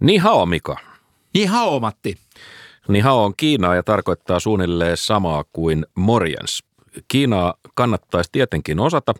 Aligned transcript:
Ni 0.00 0.16
hao, 0.16 0.46
Mika. 0.46 0.76
Ni 1.34 1.44
hao, 1.44 1.80
Matti. 1.80 2.16
Ni 2.88 3.00
hao 3.00 3.24
on 3.24 3.34
Kiinaa 3.36 3.74
ja 3.74 3.82
tarkoittaa 3.82 4.40
suunnilleen 4.40 4.96
samaa 4.96 5.44
kuin 5.52 5.86
morjens. 5.94 6.64
Kiinaa 7.08 7.54
kannattaisi 7.74 8.30
tietenkin 8.32 8.80
osata, 8.80 9.14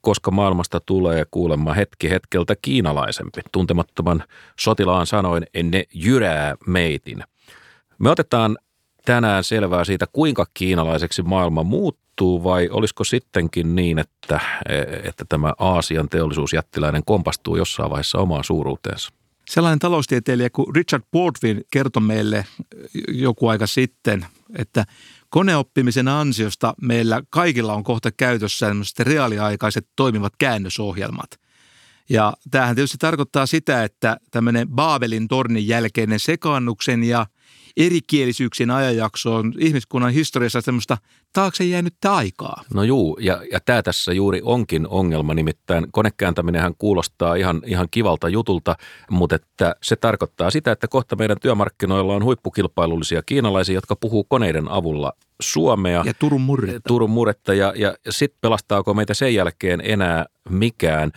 koska 0.00 0.30
maailmasta 0.30 0.80
tulee 0.80 1.24
kuulemma 1.30 1.74
hetki 1.74 2.10
hetkeltä 2.10 2.54
kiinalaisempi. 2.62 3.40
Tuntemattoman 3.52 4.24
sotilaan 4.58 5.06
sanoin, 5.06 5.46
ne 5.62 5.84
jyrää 5.94 6.54
meitin. 6.66 7.24
Me 7.98 8.10
otetaan 8.10 8.58
tänään 9.04 9.44
selvää 9.44 9.84
siitä, 9.84 10.06
kuinka 10.12 10.46
kiinalaiseksi 10.54 11.22
maailma 11.22 11.62
muuttuu 11.62 12.44
vai 12.44 12.68
olisiko 12.72 13.04
sittenkin 13.04 13.74
niin, 13.74 13.98
että, 13.98 14.40
että 15.04 15.24
tämä 15.28 15.52
Aasian 15.58 16.08
teollisuusjättiläinen 16.08 17.02
kompastuu 17.04 17.56
jossain 17.56 17.90
vaiheessa 17.90 18.18
omaan 18.18 18.44
suuruuteensa? 18.44 19.19
Sellainen 19.50 19.78
taloustieteilijä 19.78 20.50
kuin 20.50 20.74
Richard 20.74 21.02
Baldwin 21.12 21.64
kertoi 21.72 22.02
meille 22.02 22.46
joku 23.08 23.48
aika 23.48 23.66
sitten, 23.66 24.26
että 24.58 24.84
koneoppimisen 25.28 26.08
ansiosta 26.08 26.74
meillä 26.82 27.22
kaikilla 27.30 27.74
on 27.74 27.84
kohta 27.84 28.10
käytössä 28.12 28.66
reaaliaikaiset 29.00 29.88
toimivat 29.96 30.32
käännösohjelmat. 30.38 31.30
Ja 32.10 32.32
tämähän 32.50 32.74
tietysti 32.74 32.98
tarkoittaa 32.98 33.46
sitä, 33.46 33.84
että 33.84 34.16
tämmöinen 34.30 34.68
Baabelin 34.68 35.28
tornin 35.28 35.68
jälkeinen 35.68 36.20
sekaannuksen 36.20 37.04
ja– 37.04 37.26
erikielisyyksien 37.76 38.70
ajanjakso 38.70 39.34
on 39.34 39.52
ihmiskunnan 39.58 40.12
historiassa 40.12 40.60
semmoista 40.60 40.98
taakse 41.32 41.64
jäänyttä 41.64 42.14
aikaa. 42.14 42.62
No 42.74 42.82
juu, 42.82 43.18
ja, 43.20 43.42
ja 43.52 43.60
tämä 43.60 43.82
tässä 43.82 44.12
juuri 44.12 44.40
onkin 44.44 44.88
ongelma, 44.88 45.34
nimittäin 45.34 45.86
konekääntäminenhän 45.92 46.74
kuulostaa 46.78 47.34
ihan, 47.34 47.62
ihan 47.66 47.88
kivalta 47.90 48.28
jutulta, 48.28 48.76
mutta 49.10 49.36
että 49.36 49.76
se 49.82 49.96
tarkoittaa 49.96 50.50
sitä, 50.50 50.72
että 50.72 50.88
kohta 50.88 51.16
meidän 51.16 51.36
työmarkkinoilla 51.40 52.14
on 52.14 52.24
huippukilpailullisia 52.24 53.22
kiinalaisia, 53.22 53.74
jotka 53.74 53.96
puhuu 53.96 54.24
koneiden 54.24 54.68
avulla 54.68 55.12
suomea. 55.40 56.02
Ja 56.06 56.14
Turun 56.14 56.40
murretta. 56.40 56.88
Turun 56.88 57.10
murretta 57.10 57.54
ja, 57.54 57.72
ja, 57.76 57.94
ja 58.04 58.12
sitten 58.12 58.38
pelastaako 58.40 58.94
meitä 58.94 59.14
sen 59.14 59.34
jälkeen 59.34 59.80
enää 59.84 60.26
mikään. 60.48 61.10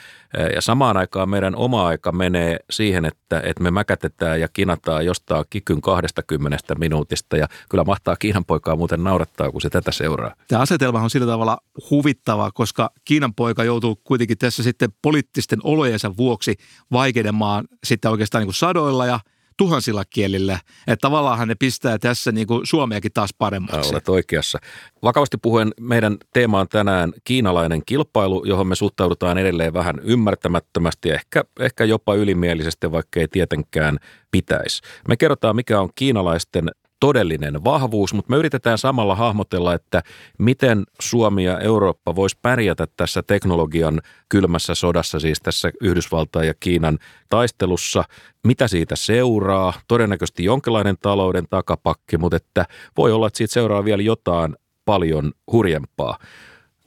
Ja 0.56 0.62
samaan 0.62 0.98
aikaan 0.98 1.30
meidän 1.30 1.56
oma 1.56 1.88
aika 1.88 2.12
menee 2.12 2.58
siihen, 2.70 3.06
että, 3.06 3.40
että 3.40 3.64
me 3.64 3.72
mäkätetään 3.72 4.42
ja 4.42 4.48
kinataan 4.54 5.06
jostain 5.06 5.46
kikyn 5.50 5.82
20 5.82 6.58
minuutista. 6.78 7.38
Ja 7.38 7.48
kyllä 7.70 7.84
mahtaa 7.84 8.16
Kiinan 8.16 8.46
poikaa 8.46 8.76
muuten 8.76 9.04
naurattaa, 9.04 9.52
kun 9.52 9.62
se 9.62 9.70
tätä 9.70 9.92
seuraa. 9.92 10.36
Tämä 10.48 10.62
asetelma 10.62 11.02
on 11.02 11.10
sillä 11.10 11.28
tavalla 11.28 11.58
huvittava, 11.90 12.52
koska 12.52 12.90
Kiinan 13.06 13.34
poika 13.34 13.64
joutuu 13.64 14.02
kuitenkin 14.04 14.38
tässä 14.38 14.64
sitten 14.64 14.90
poliittisten 15.02 15.60
olojensa 15.64 16.18
vuoksi 16.18 16.56
vaikeudemaan 16.92 17.66
sitten 17.84 18.12
oikeastaan 18.12 18.40
niin 18.42 18.48
kuin 18.48 18.56
sadoilla 18.56 19.06
ja– 19.06 19.20
tuhansilla 19.58 20.04
kielillä. 20.06 20.60
Että 20.88 21.02
tavallaan 21.02 21.48
ne 21.48 21.56
pistää 21.56 22.00
tässä 22.00 22.32
niin 22.32 22.48
kuin 22.48 22.62
Suomeakin 22.64 23.12
taas 23.14 23.34
paremmaksi. 23.38 23.94
Olet 23.94 24.10
oikeassa. 24.10 24.60
Vakavasti 25.04 25.38
puhuen 25.38 25.72
meidän 25.80 26.18
teema 26.34 26.60
on 26.60 26.68
tänään 26.68 27.14
kiinalainen 27.24 27.82
kilpailu, 27.86 28.44
johon 28.46 28.68
me 28.68 28.76
suhtaudutaan 28.76 29.38
edelleen 29.38 29.74
vähän 29.74 29.96
ymmärtämättömästi, 30.04 31.12
ehkä, 31.12 31.44
ehkä 31.60 31.86
jopa 31.86 32.16
ylimielisesti, 32.16 32.92
vaikka 32.92 33.20
ei 33.20 33.28
tietenkään 33.28 33.98
pitäisi. 34.32 34.82
Me 35.08 35.18
kerrotaan, 35.18 35.56
mikä 35.56 35.82
on 35.82 35.90
kiinalaisten 35.96 36.70
todellinen 37.04 37.64
vahvuus, 37.64 38.14
mutta 38.14 38.30
me 38.30 38.38
yritetään 38.38 38.78
samalla 38.78 39.16
hahmotella, 39.16 39.74
että 39.74 40.04
miten 40.40 40.84
Suomi 41.02 41.44
ja 41.44 41.60
Eurooppa 41.60 42.16
voisi 42.16 42.38
pärjätä 42.42 42.88
tässä 42.98 43.24
teknologian 43.24 44.02
kylmässä 44.30 44.76
sodassa, 44.76 45.20
siis 45.20 45.42
tässä 45.42 45.72
Yhdysvaltain 45.82 46.48
ja 46.48 46.54
Kiinan 46.60 47.00
taistelussa, 47.30 48.04
mitä 48.48 48.68
siitä 48.68 48.96
seuraa, 48.96 49.74
todennäköisesti 49.88 50.44
jonkinlainen 50.44 50.96
talouden 51.02 51.46
takapakki, 51.50 52.18
mutta 52.18 52.38
että 52.38 52.66
voi 52.98 53.12
olla, 53.12 53.28
että 53.28 53.38
siitä 53.38 53.54
seuraa 53.54 53.86
vielä 53.86 54.02
jotain 54.02 54.56
paljon 54.86 55.32
hurjempaa. 55.52 56.18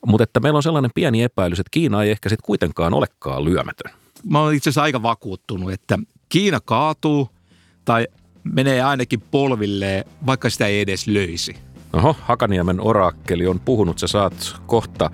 Mutta 0.05 0.23
että 0.23 0.39
meillä 0.39 0.57
on 0.57 0.63
sellainen 0.63 0.91
pieni 0.95 1.23
epäilys, 1.23 1.59
että 1.59 1.71
Kiina 1.71 2.03
ei 2.03 2.11
ehkä 2.11 2.29
sitten 2.29 2.45
kuitenkaan 2.45 2.93
olekaan 2.93 3.45
lyömätön. 3.45 3.91
Mä 4.29 4.41
olen 4.41 4.55
itse 4.55 4.69
asiassa 4.69 4.83
aika 4.83 5.03
vakuuttunut, 5.03 5.71
että 5.71 5.99
Kiina 6.29 6.59
kaatuu 6.65 7.29
tai 7.85 8.07
menee 8.53 8.81
ainakin 8.81 9.21
polvilleen, 9.31 10.05
vaikka 10.25 10.49
sitä 10.49 10.65
ei 10.65 10.81
edes 10.81 11.07
löisi. 11.07 11.55
Oho, 11.93 12.15
Hakaniemen 12.21 12.81
orakkeli 12.81 13.47
on 13.47 13.59
puhunut, 13.59 13.99
sä 13.99 14.07
saat 14.07 14.55
kohta 14.65 15.09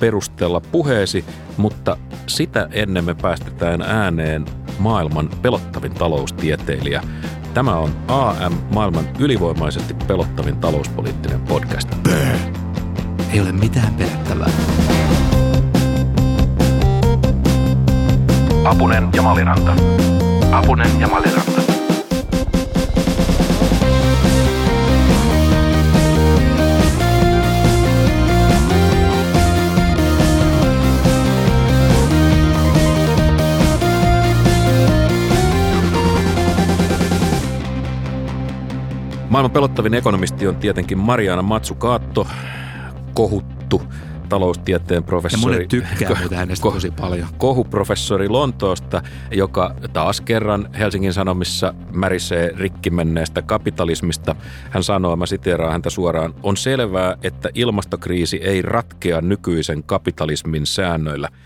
perustella 0.00 0.60
puheesi, 0.60 1.24
mutta 1.56 1.96
sitä 2.26 2.68
ennen 2.72 3.04
me 3.04 3.14
päästetään 3.14 3.82
ääneen 3.82 4.44
maailman 4.78 5.30
pelottavin 5.42 5.94
taloustieteilijä. 5.94 7.02
Tämä 7.54 7.76
on 7.76 7.90
AM, 8.08 8.52
maailman 8.70 9.08
ylivoimaisesti 9.18 9.94
pelottavin 9.94 10.56
talouspoliittinen 10.56 11.40
podcast. 11.40 11.88
Bää. 12.02 12.38
Ei 13.32 13.40
ole 13.40 13.52
mitään 13.52 13.94
pelättävää. 13.94 14.50
Apunen 18.64 19.08
ja 19.14 19.22
Maliranta. 19.22 19.72
Apunen 20.52 21.00
ja 21.00 21.08
Maliranta. 21.08 21.57
Maailman 39.48 39.68
pelottavin 39.68 39.94
ekonomisti 39.94 40.46
on 40.46 40.56
tietenkin 40.56 40.98
Mariana 40.98 41.42
Matsukaatto, 41.42 42.26
kohuttu 43.14 43.82
taloustieteen 44.28 45.04
professori. 45.04 45.54
Ja 45.54 45.56
monet 45.56 45.68
tykkää 45.68 46.10
ko- 46.10 46.34
hänestä 46.34 46.62
tosi 46.62 46.90
paljon. 46.90 47.28
Kohuprofessori 47.38 48.28
Lontoosta, 48.28 49.02
joka 49.30 49.74
taas 49.92 50.20
kerran 50.20 50.68
Helsingin 50.78 51.12
Sanomissa 51.12 51.74
märisee 51.94 52.52
rikkimenneestä 52.56 53.42
kapitalismista. 53.42 54.36
Hän 54.70 54.82
sanoo, 54.82 55.16
mä 55.16 55.26
siteeraan 55.26 55.72
häntä 55.72 55.90
suoraan, 55.90 56.34
on 56.42 56.56
selvää, 56.56 57.16
että 57.22 57.48
ilmastokriisi 57.54 58.36
ei 58.36 58.62
ratkea 58.62 59.20
nykyisen 59.20 59.82
kapitalismin 59.82 60.66
säännöillä– 60.66 61.28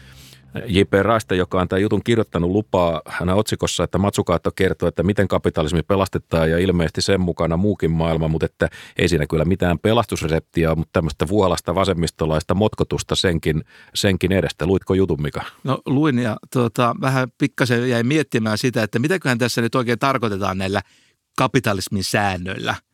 J.P. 0.66 0.92
Raiste, 0.92 1.36
joka 1.36 1.60
on 1.60 1.68
tämän 1.68 1.82
jutun 1.82 2.02
kirjoittanut, 2.04 2.50
lupaa 2.50 3.02
hänen 3.06 3.34
otsikossa, 3.34 3.84
että 3.84 3.98
Matsukaatto 3.98 4.50
kertoo, 4.56 4.88
että 4.88 5.02
miten 5.02 5.28
kapitalismi 5.28 5.82
pelastetaan 5.82 6.50
ja 6.50 6.58
ilmeisesti 6.58 7.02
sen 7.02 7.20
mukana 7.20 7.56
muukin 7.56 7.90
maailma, 7.90 8.28
mutta 8.28 8.46
että 8.46 8.68
ei 8.96 9.08
siinä 9.08 9.26
kyllä 9.26 9.44
mitään 9.44 9.78
pelastusreseptiä 9.78 10.74
mutta 10.74 10.90
tämmöistä 10.92 11.28
vuolasta 11.28 11.74
vasemmistolaista 11.74 12.54
motkotusta 12.54 13.16
senkin, 13.16 13.64
senkin 13.94 14.32
edestä. 14.32 14.66
Luitko 14.66 14.94
jutun, 14.94 15.22
Mika? 15.22 15.42
No 15.64 15.78
luin 15.86 16.18
ja 16.18 16.36
tuota, 16.52 16.96
vähän 17.00 17.28
pikkasen 17.38 17.90
jäi 17.90 18.02
miettimään 18.02 18.58
sitä, 18.58 18.82
että 18.82 18.98
mitäköhän 18.98 19.38
tässä 19.38 19.60
nyt 19.60 19.74
oikein 19.74 19.98
tarkoitetaan 19.98 20.58
näillä 20.58 20.82
kapitalismin 21.38 22.04
säännöillä– 22.04 22.74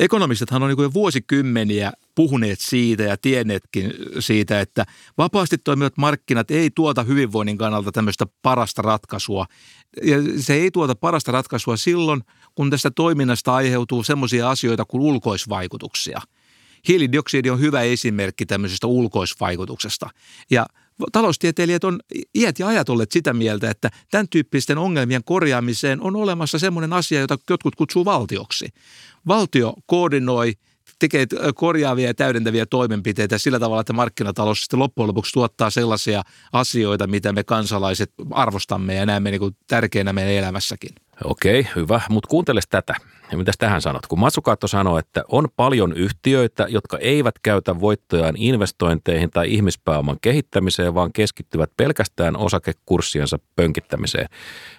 Ekonomistithan 0.00 0.62
on 0.62 0.68
niin 0.68 0.82
jo 0.82 0.92
vuosikymmeniä 0.92 1.92
puhuneet 2.14 2.60
siitä 2.60 3.02
ja 3.02 3.16
tienneetkin 3.16 3.92
siitä, 4.18 4.60
että 4.60 4.86
vapaasti 5.18 5.58
toimivat 5.58 5.96
markkinat 5.96 6.50
ei 6.50 6.70
tuota 6.70 7.02
hyvinvoinnin 7.02 7.58
kannalta 7.58 7.92
tämmöistä 7.92 8.26
parasta 8.42 8.82
ratkaisua. 8.82 9.46
Ja 10.02 10.16
se 10.38 10.54
ei 10.54 10.70
tuota 10.70 10.94
parasta 10.94 11.32
ratkaisua 11.32 11.76
silloin, 11.76 12.22
kun 12.54 12.70
tästä 12.70 12.90
toiminnasta 12.90 13.54
aiheutuu 13.54 14.02
semmoisia 14.02 14.50
asioita 14.50 14.84
kuin 14.84 15.00
ulkoisvaikutuksia. 15.00 16.20
Hiilidioksidi 16.88 17.50
on 17.50 17.60
hyvä 17.60 17.82
esimerkki 17.82 18.46
tämmöisestä 18.46 18.86
ulkoisvaikutuksesta. 18.86 20.10
Ja 20.50 20.66
taloustieteilijät 21.12 21.84
on 21.84 22.00
iät 22.34 22.58
ja 22.58 22.66
ajat 22.66 22.88
olleet 22.88 23.12
sitä 23.12 23.32
mieltä, 23.32 23.70
että 23.70 23.90
tämän 24.10 24.28
tyyppisten 24.28 24.78
ongelmien 24.78 25.24
korjaamiseen 25.24 26.00
on 26.00 26.16
olemassa 26.16 26.58
semmoinen 26.58 26.92
asia, 26.92 27.20
jota 27.20 27.38
jotkut 27.50 27.74
kutsuu 27.74 28.04
valtioksi. 28.04 28.68
Valtio 29.26 29.74
koordinoi 29.86 30.54
tekee 30.98 31.26
korjaavia 31.54 32.06
ja 32.06 32.14
täydentäviä 32.14 32.66
toimenpiteitä 32.66 33.38
sillä 33.38 33.58
tavalla, 33.58 33.80
että 33.80 33.92
markkinatalous 33.92 34.60
sitten 34.60 34.78
loppujen 34.78 35.08
lopuksi 35.08 35.32
tuottaa 35.32 35.70
sellaisia 35.70 36.22
asioita, 36.52 37.06
mitä 37.06 37.32
me 37.32 37.44
kansalaiset 37.44 38.12
arvostamme 38.30 38.94
ja 38.94 39.06
näemme 39.06 39.30
niin 39.30 39.40
kuin 39.40 39.56
tärkeänä 39.66 40.12
meidän 40.12 40.32
elämässäkin. 40.32 40.90
Okei, 41.24 41.66
hyvä. 41.76 42.00
Mutta 42.08 42.28
kuuntele 42.28 42.60
tätä. 42.70 42.94
Ja 43.30 43.38
mitäs 43.38 43.54
tähän 43.58 43.82
sanot? 43.82 44.06
Kun 44.06 44.18
Matsukaatto 44.18 44.68
sanoo, 44.68 44.98
että 44.98 45.24
on 45.28 45.48
paljon 45.56 45.92
yhtiöitä, 45.92 46.66
jotka 46.68 46.98
eivät 46.98 47.34
käytä 47.42 47.80
voittojaan 47.80 48.36
investointeihin 48.36 49.30
tai 49.30 49.54
ihmispääoman 49.54 50.16
kehittämiseen, 50.20 50.94
vaan 50.94 51.12
keskittyvät 51.12 51.70
pelkästään 51.76 52.36
osakekurssiensa 52.36 53.38
pönkittämiseen. 53.56 54.26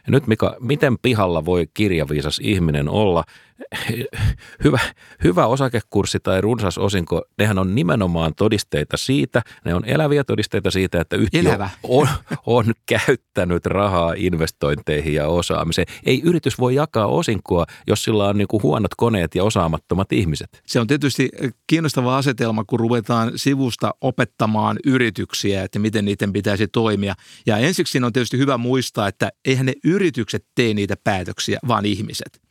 Ja 0.05 0.11
nyt 0.11 0.27
Mika, 0.27 0.55
miten 0.59 0.97
pihalla 1.01 1.45
voi 1.45 1.67
kirjaviisas 1.73 2.39
ihminen 2.43 2.89
olla? 2.89 3.23
Hyvä, 4.63 4.79
hyvä 5.23 5.45
osakekurssi 5.45 6.19
tai 6.19 6.41
runsas 6.41 6.77
osinko, 6.77 7.21
nehän 7.37 7.59
on 7.59 7.75
nimenomaan 7.75 8.35
todisteita 8.35 8.97
siitä, 8.97 9.41
ne 9.65 9.75
on 9.75 9.85
eläviä 9.85 10.23
todisteita 10.23 10.71
siitä, 10.71 11.01
että 11.01 11.15
yhtiö 11.15 11.41
Elävä. 11.41 11.69
on, 11.83 12.07
on 12.45 12.65
käyttänyt 12.85 13.65
rahaa 13.65 14.13
investointeihin 14.17 15.13
ja 15.13 15.27
osaamiseen. 15.27 15.87
Ei 16.05 16.21
yritys 16.21 16.59
voi 16.59 16.75
jakaa 16.75 17.07
osinkoa, 17.07 17.65
jos 17.87 18.03
sillä 18.03 18.25
on 18.27 18.37
niin 18.41 18.47
kuin 18.47 18.63
huonot 18.63 18.95
koneet 18.97 19.35
ja 19.35 19.43
osaamattomat 19.43 20.11
ihmiset? 20.11 20.61
Se 20.65 20.79
on 20.79 20.87
tietysti 20.87 21.29
kiinnostava 21.67 22.17
asetelma, 22.17 22.63
kun 22.63 22.79
ruvetaan 22.79 23.31
sivusta 23.35 23.93
opettamaan 24.01 24.77
yrityksiä, 24.85 25.63
että 25.63 25.79
miten 25.79 26.05
niiden 26.05 26.33
pitäisi 26.33 26.67
toimia. 26.67 27.15
Ja 27.45 27.57
ensiksi 27.57 28.03
on 28.03 28.13
tietysti 28.13 28.37
hyvä 28.37 28.57
muistaa, 28.57 29.07
että 29.07 29.29
eihän 29.45 29.65
ne 29.65 29.73
yritykset 29.83 30.45
tee 30.55 30.73
niitä 30.73 30.95
päätöksiä, 31.03 31.59
vaan 31.67 31.85
ihmiset. 31.85 32.41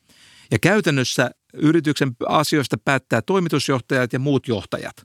Ja 0.51 0.59
käytännössä 0.59 1.31
yrityksen 1.55 2.17
asioista 2.29 2.77
päättää 2.85 3.23
toimitusjohtajat 3.23 4.13
ja 4.13 4.19
muut 4.19 4.49
johtajat. 4.49 4.97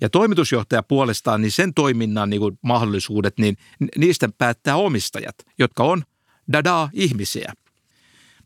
Ja 0.00 0.08
toimitusjohtaja 0.08 0.82
puolestaan, 0.82 1.40
niin 1.40 1.52
sen 1.52 1.74
toiminnan 1.74 2.30
niin 2.30 2.40
kuin 2.40 2.58
mahdollisuudet, 2.62 3.34
niin 3.38 3.56
niistä 3.96 4.28
päättää 4.38 4.76
omistajat, 4.76 5.34
jotka 5.58 5.84
on 5.84 6.02
dadaa 6.52 6.90
ihmisiä. 6.92 7.52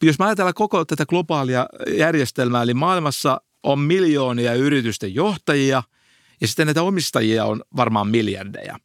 Jos 0.03 0.19
mä 0.19 0.27
ajatellaan 0.27 0.55
koko 0.55 0.85
tätä 0.85 1.07
globaalia 1.07 1.67
järjestelmää, 1.97 2.63
eli 2.63 2.75
maailmassa 2.75 3.41
on 3.63 3.79
miljoonia 3.79 4.55
yritysten 4.55 5.15
johtajia 5.15 5.83
ja 6.41 6.49
sitten 6.49 6.67
näitä 6.67 6.83
omistajia 6.83 7.45
on 7.45 7.63
varmaan 7.77 8.09
miljardeja. 8.09 8.79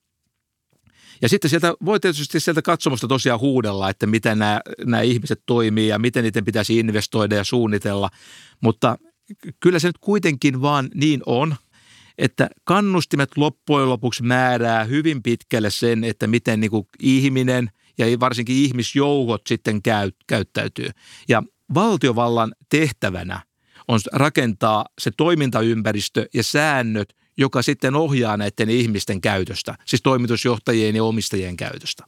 Ja 1.22 1.30
sitten 1.30 1.50
sieltä 1.50 1.74
voi 1.86 2.00
tietysti 2.00 2.40
sieltä 2.40 2.62
katsomusta 2.62 3.08
tosiaan 3.08 3.40
huudella, 3.40 3.90
että 3.90 4.08
miten 4.08 4.40
nämä, 4.40 4.62
nämä 4.86 5.02
ihmiset 5.02 5.44
toimii 5.46 5.88
ja 5.88 6.00
miten 6.00 6.24
niiden 6.24 6.46
pitäisi 6.46 6.80
investoida 6.80 7.36
ja 7.36 7.44
suunnitella. 7.44 8.10
Mutta 8.62 8.98
kyllä 9.60 9.80
se 9.80 9.88
nyt 9.88 9.98
kuitenkin 9.98 10.62
vaan 10.62 10.90
niin 10.96 11.22
on, 11.26 11.56
että 12.18 12.50
kannustimet 12.64 13.38
loppujen 13.38 13.90
lopuksi 13.90 14.24
määrää 14.24 14.84
hyvin 14.84 15.24
pitkälle 15.24 15.70
sen, 15.70 16.04
että 16.04 16.28
miten 16.28 16.60
niin 16.60 16.72
kuin 16.72 16.88
ihminen 17.00 17.70
ja 17.98 18.20
varsinkin 18.20 18.56
ihmisjoukot 18.56 19.42
sitten 19.48 19.82
käy, 19.82 20.12
käyttäytyy. 20.28 20.90
Ja 21.30 21.44
valtiovallan 21.74 22.54
tehtävänä 22.70 23.42
on 23.88 24.00
rakentaa 24.14 24.86
se 25.02 25.12
toimintaympäristö 25.18 26.26
ja 26.34 26.44
säännöt, 26.44 27.16
joka 27.38 27.62
sitten 27.62 27.96
ohjaa 27.96 28.38
näiden 28.38 28.70
ihmisten 28.70 29.22
käytöstä, 29.22 29.76
siis 29.86 30.02
toimitusjohtajien 30.02 30.96
ja 30.96 31.04
omistajien 31.04 31.58
käytöstä. 31.58 32.06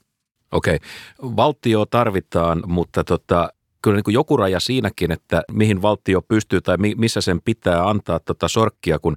Okei, 0.52 0.80
valtio 1.22 1.86
tarvitaan, 1.86 2.64
mutta 2.68 3.04
tota, 3.04 3.50
kyllä 3.82 3.96
niin 3.96 4.04
kuin 4.04 4.14
joku 4.14 4.38
raja 4.38 4.60
siinäkin, 4.60 5.12
että 5.12 5.42
mihin 5.52 5.82
valtio 5.82 6.22
pystyy 6.22 6.62
tai 6.62 6.78
missä 6.78 7.22
sen 7.22 7.42
pitää 7.42 7.90
antaa 7.90 8.20
tota 8.20 8.48
sorkkia, 8.48 9.00
kun 9.00 9.16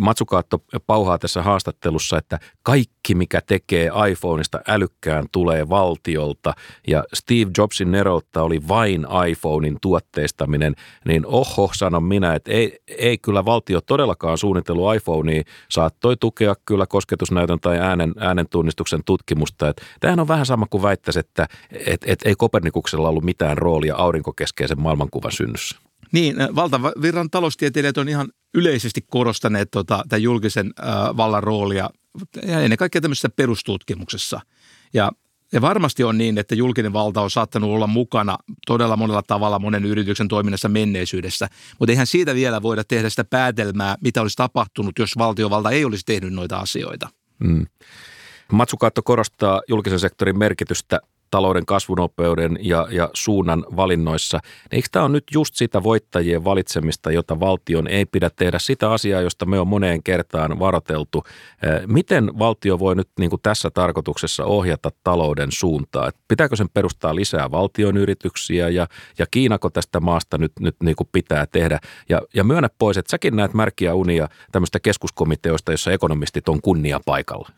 Matsukaatto 0.00 0.64
pauhaa 0.86 1.18
tässä 1.18 1.42
haastattelussa, 1.42 2.18
että 2.18 2.38
kaikki 2.62 2.97
mikä 3.14 3.40
tekee 3.46 3.90
iPhoneista 4.10 4.60
älykkään 4.68 5.26
tulee 5.32 5.68
valtiolta 5.68 6.54
ja 6.86 7.04
Steve 7.14 7.50
Jobsin 7.58 7.90
neroutta 7.90 8.42
oli 8.42 8.68
vain 8.68 9.06
iPhonein 9.28 9.78
tuotteistaminen, 9.82 10.74
niin 11.04 11.26
oho 11.26 11.70
sanon 11.74 12.04
minä, 12.04 12.34
että 12.34 12.52
ei, 12.52 12.78
ei 12.98 13.18
kyllä 13.18 13.44
valtio 13.44 13.80
todellakaan 13.80 14.38
suunnitellut 14.38 14.94
iPhonea, 14.94 15.42
saattoi 15.70 16.16
tukea 16.16 16.54
kyllä 16.64 16.86
kosketusnäytön 16.86 17.60
tai 17.60 17.78
äänen, 17.78 18.14
äänentunnistuksen 18.18 19.00
tutkimusta. 19.04 19.68
Että 19.68 19.82
tämähän 20.00 20.20
on 20.20 20.28
vähän 20.28 20.46
sama 20.46 20.66
kuin 20.70 20.82
väittäisi, 20.82 21.20
että 21.20 21.46
et, 21.86 22.00
et, 22.06 22.18
ei 22.24 22.34
Kopernikuksella 22.38 23.08
ollut 23.08 23.24
mitään 23.24 23.58
roolia 23.58 23.96
aurinkokeskeisen 23.96 24.80
maailmankuvan 24.80 25.32
synnyssä. 25.32 25.87
Niin, 26.12 26.36
valtavirran 26.54 27.30
taloustieteilijät 27.30 27.98
on 27.98 28.08
ihan 28.08 28.28
yleisesti 28.54 29.00
korostaneet 29.10 29.70
tota, 29.70 30.04
tämän 30.08 30.22
julkisen 30.22 30.72
äh, 30.80 31.16
vallan 31.16 31.42
roolia 31.42 31.90
ja 32.46 32.60
ennen 32.60 32.78
kaikkea 32.78 33.00
tämmöisessä 33.00 33.28
perustutkimuksessa. 33.28 34.40
Ja, 34.94 35.12
ja 35.52 35.60
varmasti 35.60 36.04
on 36.04 36.18
niin, 36.18 36.38
että 36.38 36.54
julkinen 36.54 36.92
valta 36.92 37.20
on 37.20 37.30
saattanut 37.30 37.70
olla 37.70 37.86
mukana 37.86 38.38
todella 38.66 38.96
monella 38.96 39.22
tavalla 39.22 39.58
monen 39.58 39.84
yrityksen 39.84 40.28
toiminnassa 40.28 40.68
menneisyydessä, 40.68 41.48
mutta 41.78 41.92
eihän 41.92 42.06
siitä 42.06 42.34
vielä 42.34 42.62
voida 42.62 42.84
tehdä 42.84 43.10
sitä 43.10 43.24
päätelmää, 43.24 43.96
mitä 44.00 44.22
olisi 44.22 44.36
tapahtunut, 44.36 44.98
jos 44.98 45.18
valtiovalta 45.18 45.70
ei 45.70 45.84
olisi 45.84 46.04
tehnyt 46.06 46.32
noita 46.32 46.56
asioita. 46.56 47.08
Mm. 47.38 47.66
Matsukaatto 48.52 49.02
korostaa 49.02 49.62
julkisen 49.68 50.00
sektorin 50.00 50.38
merkitystä 50.38 51.00
talouden 51.30 51.66
kasvunopeuden 51.66 52.58
ja, 52.60 52.86
ja 52.90 53.10
suunnan 53.14 53.64
valinnoissa. 53.76 54.38
Niin 54.42 54.76
eikö 54.76 54.88
tämä 54.92 55.04
on 55.04 55.12
nyt 55.12 55.24
just 55.34 55.54
sitä 55.54 55.82
voittajien 55.82 56.44
valitsemista, 56.44 57.12
jota 57.12 57.40
valtion 57.40 57.86
ei 57.88 58.06
pidä 58.06 58.30
tehdä 58.30 58.58
sitä 58.58 58.92
asiaa, 58.92 59.20
josta 59.20 59.46
me 59.46 59.60
on 59.60 59.68
moneen 59.68 60.02
kertaan 60.02 60.58
varoteltu. 60.58 61.24
Miten 61.86 62.38
valtio 62.38 62.78
voi 62.78 62.94
nyt 62.94 63.08
niin 63.18 63.30
kuin 63.30 63.42
tässä 63.42 63.70
tarkoituksessa 63.70 64.44
ohjata 64.44 64.90
talouden 65.04 65.52
suuntaa? 65.52 66.10
Pitääkö 66.28 66.56
sen 66.56 66.68
perustaa 66.74 67.14
lisää 67.14 67.50
valtion 67.50 67.96
yrityksiä 67.96 68.68
ja, 68.68 68.86
ja 69.18 69.26
Kiinako 69.30 69.70
tästä 69.70 70.00
maasta 70.00 70.38
nyt, 70.38 70.52
nyt 70.60 70.76
niin 70.82 70.96
kuin 70.96 71.08
pitää 71.12 71.46
tehdä? 71.46 71.78
Ja, 72.08 72.22
ja 72.34 72.44
myönnä 72.44 72.68
pois, 72.78 72.96
että 72.96 73.10
säkin 73.10 73.36
näet 73.36 73.54
märkiä 73.54 73.94
unia 73.94 74.28
tämmöistä 74.52 74.80
keskuskomiteoista, 74.80 75.72
jossa 75.72 75.92
ekonomistit 75.92 76.48
on 76.48 76.60
kunnia 76.62 77.00
paikalla. 77.06 77.48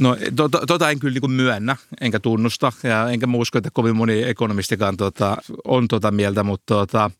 No 0.00 0.16
tota, 0.36 0.60
tota 0.66 0.90
en 0.90 0.98
kyllä 0.98 1.18
niin 1.20 1.30
myönnä, 1.30 1.76
enkä 2.00 2.20
tunnusta 2.20 2.72
ja 2.82 3.08
enkä 3.08 3.26
usko, 3.34 3.58
että 3.58 3.70
kovin 3.72 3.96
moni 3.96 4.22
ekonomistikaan 4.22 4.96
tota, 4.96 5.36
on 5.64 5.88
tota 5.88 6.10
mieltä, 6.10 6.42
mutta 6.42 6.74
tota, 6.74 7.10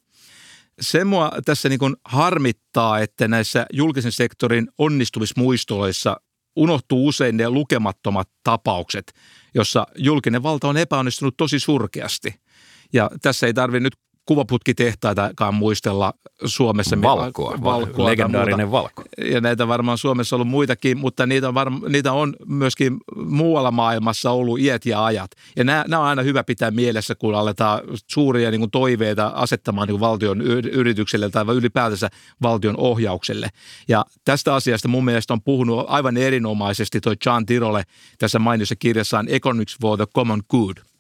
se 0.80 1.04
mua 1.04 1.32
tässä 1.44 1.68
niin 1.68 1.96
harmittaa, 2.04 3.00
että 3.00 3.28
näissä 3.28 3.66
julkisen 3.72 4.12
sektorin 4.12 4.68
onnistumismuistoissa 4.78 6.16
unohtuu 6.56 7.06
usein 7.06 7.36
ne 7.36 7.50
lukemattomat 7.50 8.28
tapaukset, 8.44 9.12
jossa 9.54 9.86
julkinen 9.96 10.42
valta 10.42 10.68
on 10.68 10.76
epäonnistunut 10.76 11.36
tosi 11.36 11.58
surkeasti. 11.58 12.34
Ja 12.92 13.10
tässä 13.22 13.46
ei 13.46 13.54
tarvitse 13.54 13.80
nyt 13.80 13.96
kuvaputkitehtaitakaan 14.26 15.54
muistella 15.54 16.12
Suomessa. 16.44 17.02
Valkoa, 17.02 17.58
valkoa 17.64 18.06
legendaarinen 18.06 18.70
valko. 18.70 19.02
Ja 19.30 19.40
näitä 19.40 19.68
varmaan 19.68 19.98
Suomessa 19.98 20.36
on 20.36 20.38
ollut 20.38 20.50
muitakin, 20.50 20.98
mutta 20.98 21.26
niitä 21.26 21.48
on, 21.48 21.54
varma, 21.54 21.88
niitä 21.88 22.12
on 22.12 22.36
myöskin 22.46 22.96
muualla 23.16 23.70
maailmassa 23.70 24.30
ollut 24.30 24.60
iät 24.60 24.86
ja 24.86 25.04
ajat. 25.04 25.30
Ja 25.56 25.64
nämä, 25.64 25.84
nämä 25.88 26.02
on 26.02 26.08
aina 26.08 26.22
hyvä 26.22 26.44
pitää 26.44 26.70
mielessä, 26.70 27.14
kun 27.14 27.34
aletaan 27.34 27.80
suuria 28.10 28.50
niin 28.50 28.60
kuin 28.60 28.70
toiveita 28.70 29.26
asettamaan 29.26 29.88
niin 29.88 29.92
kuin 29.98 30.08
valtion 30.08 30.40
yritykselle 30.72 31.30
tai 31.30 31.44
ylipäätänsä 31.54 32.10
valtion 32.42 32.74
ohjaukselle. 32.78 33.48
Ja 33.88 34.04
tästä 34.24 34.54
asiasta 34.54 34.88
mun 34.88 35.04
mielestä 35.04 35.34
on 35.34 35.42
puhunut 35.42 35.84
aivan 35.88 36.16
erinomaisesti 36.16 37.00
toi 37.00 37.14
John 37.26 37.46
Tirole 37.46 37.82
tässä 38.18 38.38
mainiossa 38.38 38.76
kirjassaan 38.76 39.26
Economics 39.28 39.76
for 39.80 39.96
the 39.96 40.06
Common 40.14 40.42
Good– 40.50 40.76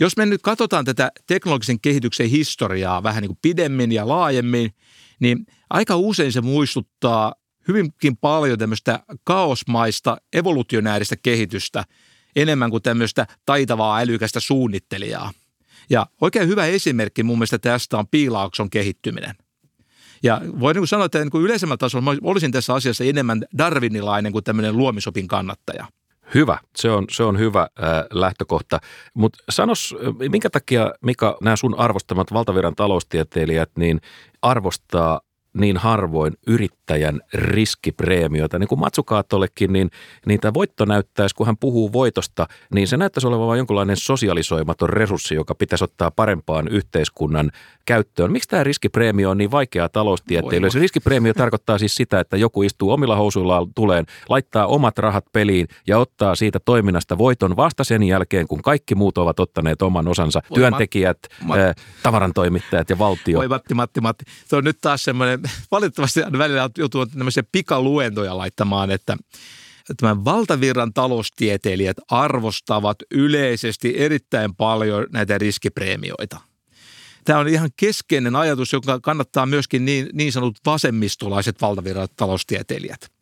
jos 0.00 0.16
me 0.16 0.26
nyt 0.26 0.42
katsotaan 0.42 0.84
tätä 0.84 1.12
teknologisen 1.26 1.80
kehityksen 1.80 2.28
historiaa 2.28 3.02
vähän 3.02 3.22
niin 3.22 3.28
kuin 3.28 3.38
pidemmin 3.42 3.92
ja 3.92 4.08
laajemmin, 4.08 4.74
niin 5.20 5.46
aika 5.70 5.96
usein 5.96 6.32
se 6.32 6.40
muistuttaa 6.40 7.34
hyvinkin 7.68 8.16
paljon 8.16 8.58
tämmöistä 8.58 9.00
kaosmaista 9.24 10.16
evolutionääristä 10.32 11.16
kehitystä 11.16 11.84
enemmän 12.36 12.70
kuin 12.70 12.82
tämmöistä 12.82 13.26
taitavaa 13.46 13.98
älykästä 13.98 14.40
suunnittelijaa. 14.40 15.32
Ja 15.90 16.06
oikein 16.20 16.48
hyvä 16.48 16.66
esimerkki 16.66 17.22
mun 17.22 17.38
mielestä 17.38 17.58
tästä 17.58 17.98
on 17.98 18.08
piilaakson 18.08 18.70
kehittyminen. 18.70 19.34
Ja 20.22 20.40
voin 20.60 20.76
niin 20.76 20.86
sanoa, 20.86 21.06
että 21.06 21.18
niin 21.18 21.44
yleisemmällä 21.44 21.76
tasolla 21.76 22.16
olisin 22.22 22.52
tässä 22.52 22.74
asiassa 22.74 23.04
enemmän 23.04 23.44
darwinilainen 23.58 24.32
kuin 24.32 24.44
tämmöinen 24.44 24.76
luomisopin 24.76 25.28
kannattaja– 25.28 25.88
Hyvä, 26.34 26.58
se 26.76 26.90
on, 26.90 27.04
se 27.10 27.22
on 27.22 27.38
hyvä 27.38 27.60
äh, 27.60 27.88
lähtökohta. 28.10 28.80
Mutta 29.14 29.38
sanos, 29.50 29.96
minkä 30.30 30.50
takia, 30.50 30.92
Mika, 31.00 31.36
nämä 31.42 31.56
sun 31.56 31.78
arvostamat 31.78 32.32
valtaviran 32.32 32.74
taloustieteilijät, 32.74 33.70
niin 33.76 34.00
arvostaa 34.42 35.20
niin 35.58 35.76
harvoin 35.76 36.32
yrittäjän 36.46 37.20
riskipreemioita. 37.34 38.58
Niin 38.58 38.68
kuin 38.68 38.78
Matsukaatollekin, 38.78 39.72
niin, 39.72 39.90
niin 40.26 40.40
tämä 40.40 40.54
voitto 40.54 40.84
näyttäisi, 40.84 41.34
kun 41.34 41.46
hän 41.46 41.56
puhuu 41.56 41.92
voitosta, 41.92 42.46
niin 42.74 42.88
se 42.88 42.96
näyttäisi 42.96 43.26
olevan 43.26 43.46
vain 43.46 43.58
jonkinlainen 43.58 43.96
sosialisoimaton 43.96 44.90
resurssi, 44.90 45.34
joka 45.34 45.54
pitäisi 45.54 45.84
ottaa 45.84 46.10
parempaan 46.10 46.68
yhteiskunnan 46.68 47.50
käyttöön. 47.84 48.32
Miksi 48.32 48.48
tämä 48.48 48.64
riskipreemio 48.64 49.30
on 49.30 49.38
niin 49.38 49.50
vaikeaa 49.50 49.88
taloustieteilijöille? 49.88 50.70
Se 50.70 50.78
riskipreemio 50.78 51.34
tarkoittaa 51.34 51.78
siis 51.78 51.94
sitä, 51.94 52.20
että 52.20 52.36
joku 52.36 52.62
istuu 52.62 52.90
omilla 52.90 53.16
housuillaan 53.16 53.66
tuleen, 53.74 54.06
laittaa 54.28 54.66
omat 54.66 54.98
rahat 54.98 55.24
peliin 55.32 55.68
ja 55.86 55.98
ottaa 55.98 56.34
siitä 56.34 56.60
toiminnasta 56.64 57.18
voiton 57.18 57.56
vasta 57.56 57.84
sen 57.84 58.02
jälkeen, 58.02 58.48
kun 58.48 58.62
kaikki 58.62 58.94
muut 58.94 59.18
ovat 59.18 59.40
ottaneet 59.40 59.82
oman 59.82 60.08
osansa. 60.08 60.42
Voi 60.50 60.54
Työntekijät, 60.54 61.18
Mat- 61.42 61.58
ää, 61.58 61.74
tavarantoimittajat 62.02 62.90
ja 62.90 62.98
valtio. 62.98 63.38
Voi 63.38 63.48
Matti, 63.48 63.74
Matti, 63.74 64.00
Matti. 64.00 64.24
Se 64.46 64.56
on 64.56 64.64
nyt 64.64 64.78
taas 64.80 65.02
semmoinen, 65.02 65.40
valitettavasti 65.72 66.20
välillä 66.38 66.70
joutuu 66.78 67.06
tämmöisiä 67.06 67.42
pikaluentoja 67.52 68.38
laittamaan, 68.38 68.90
että 68.90 69.16
tämän 70.00 70.24
valtavirran 70.24 70.92
taloustieteilijät 70.92 71.96
arvostavat 72.10 72.96
yleisesti 73.10 73.94
erittäin 73.96 74.54
paljon 74.54 75.06
näitä 75.12 75.38
riskipreemioita– 75.38 76.40
Tämä 77.24 77.38
on 77.38 77.48
ihan 77.48 77.70
keskeinen 77.76 78.36
ajatus, 78.36 78.72
joka 78.72 79.00
kannattaa 79.00 79.46
myöskin 79.46 79.84
niin, 79.84 80.08
niin 80.12 80.32
sanotut 80.32 80.60
vasemmistolaiset 80.66 81.60
valtavirrat 81.60 82.12
taloustieteilijät. 82.16 83.14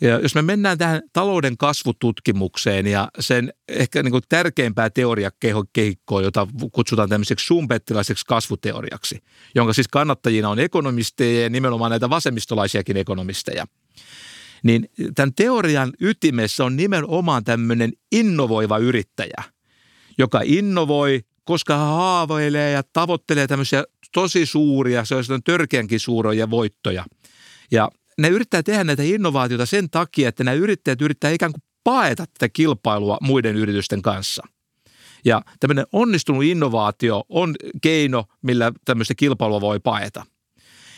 Ja 0.00 0.18
jos 0.18 0.34
me 0.34 0.42
mennään 0.42 0.78
tähän 0.78 1.02
talouden 1.12 1.56
kasvututkimukseen 1.56 2.86
ja 2.86 3.08
sen 3.20 3.52
ehkä 3.68 4.02
niin 4.02 4.10
kuin 4.12 4.22
tärkeimpää 4.28 4.90
teoriakehikkoa, 4.90 6.22
jota 6.22 6.46
kutsutaan 6.72 7.08
tämmöiseksi 7.08 7.46
sumpettilaiseksi 7.46 8.26
kasvuteoriaksi, 8.26 9.22
jonka 9.54 9.72
siis 9.72 9.88
kannattajina 9.88 10.48
on 10.48 10.58
ekonomisteja 10.58 11.42
ja 11.42 11.50
nimenomaan 11.50 11.90
näitä 11.90 12.10
vasemmistolaisiakin 12.10 12.96
ekonomisteja, 12.96 13.66
niin 14.62 14.88
tämän 15.14 15.34
teorian 15.34 15.92
ytimessä 16.00 16.64
on 16.64 16.76
nimenomaan 16.76 17.44
tämmöinen 17.44 17.92
innovoiva 18.12 18.78
yrittäjä, 18.78 19.42
joka 20.18 20.40
innovoi, 20.44 21.20
koska 21.44 21.76
hän 21.78 21.86
haaveilee 21.86 22.70
ja 22.70 22.82
tavoittelee 22.92 23.46
tämmöisiä 23.46 23.84
tosi 24.12 24.46
suuria, 24.46 25.04
se 25.04 25.14
on 25.14 25.42
törkeänkin 25.44 26.00
suuroja 26.00 26.50
voittoja. 26.50 27.04
Ja 27.70 27.90
ne 28.18 28.28
yrittää 28.28 28.62
tehdä 28.62 28.84
näitä 28.84 29.02
innovaatioita 29.02 29.66
sen 29.66 29.90
takia, 29.90 30.28
että 30.28 30.44
nämä 30.44 30.54
yrittäjät 30.54 31.02
yrittää 31.02 31.30
ikään 31.30 31.52
kuin 31.52 31.62
paeta 31.84 32.26
tätä 32.26 32.48
kilpailua 32.48 33.18
muiden 33.22 33.56
yritysten 33.56 34.02
kanssa. 34.02 34.42
Ja 35.24 35.42
tämmöinen 35.60 35.86
onnistunut 35.92 36.44
innovaatio 36.44 37.24
on 37.28 37.54
keino, 37.82 38.24
millä 38.42 38.72
tämmöistä 38.84 39.14
kilpailua 39.14 39.60
voi 39.60 39.80
paeta. 39.80 40.26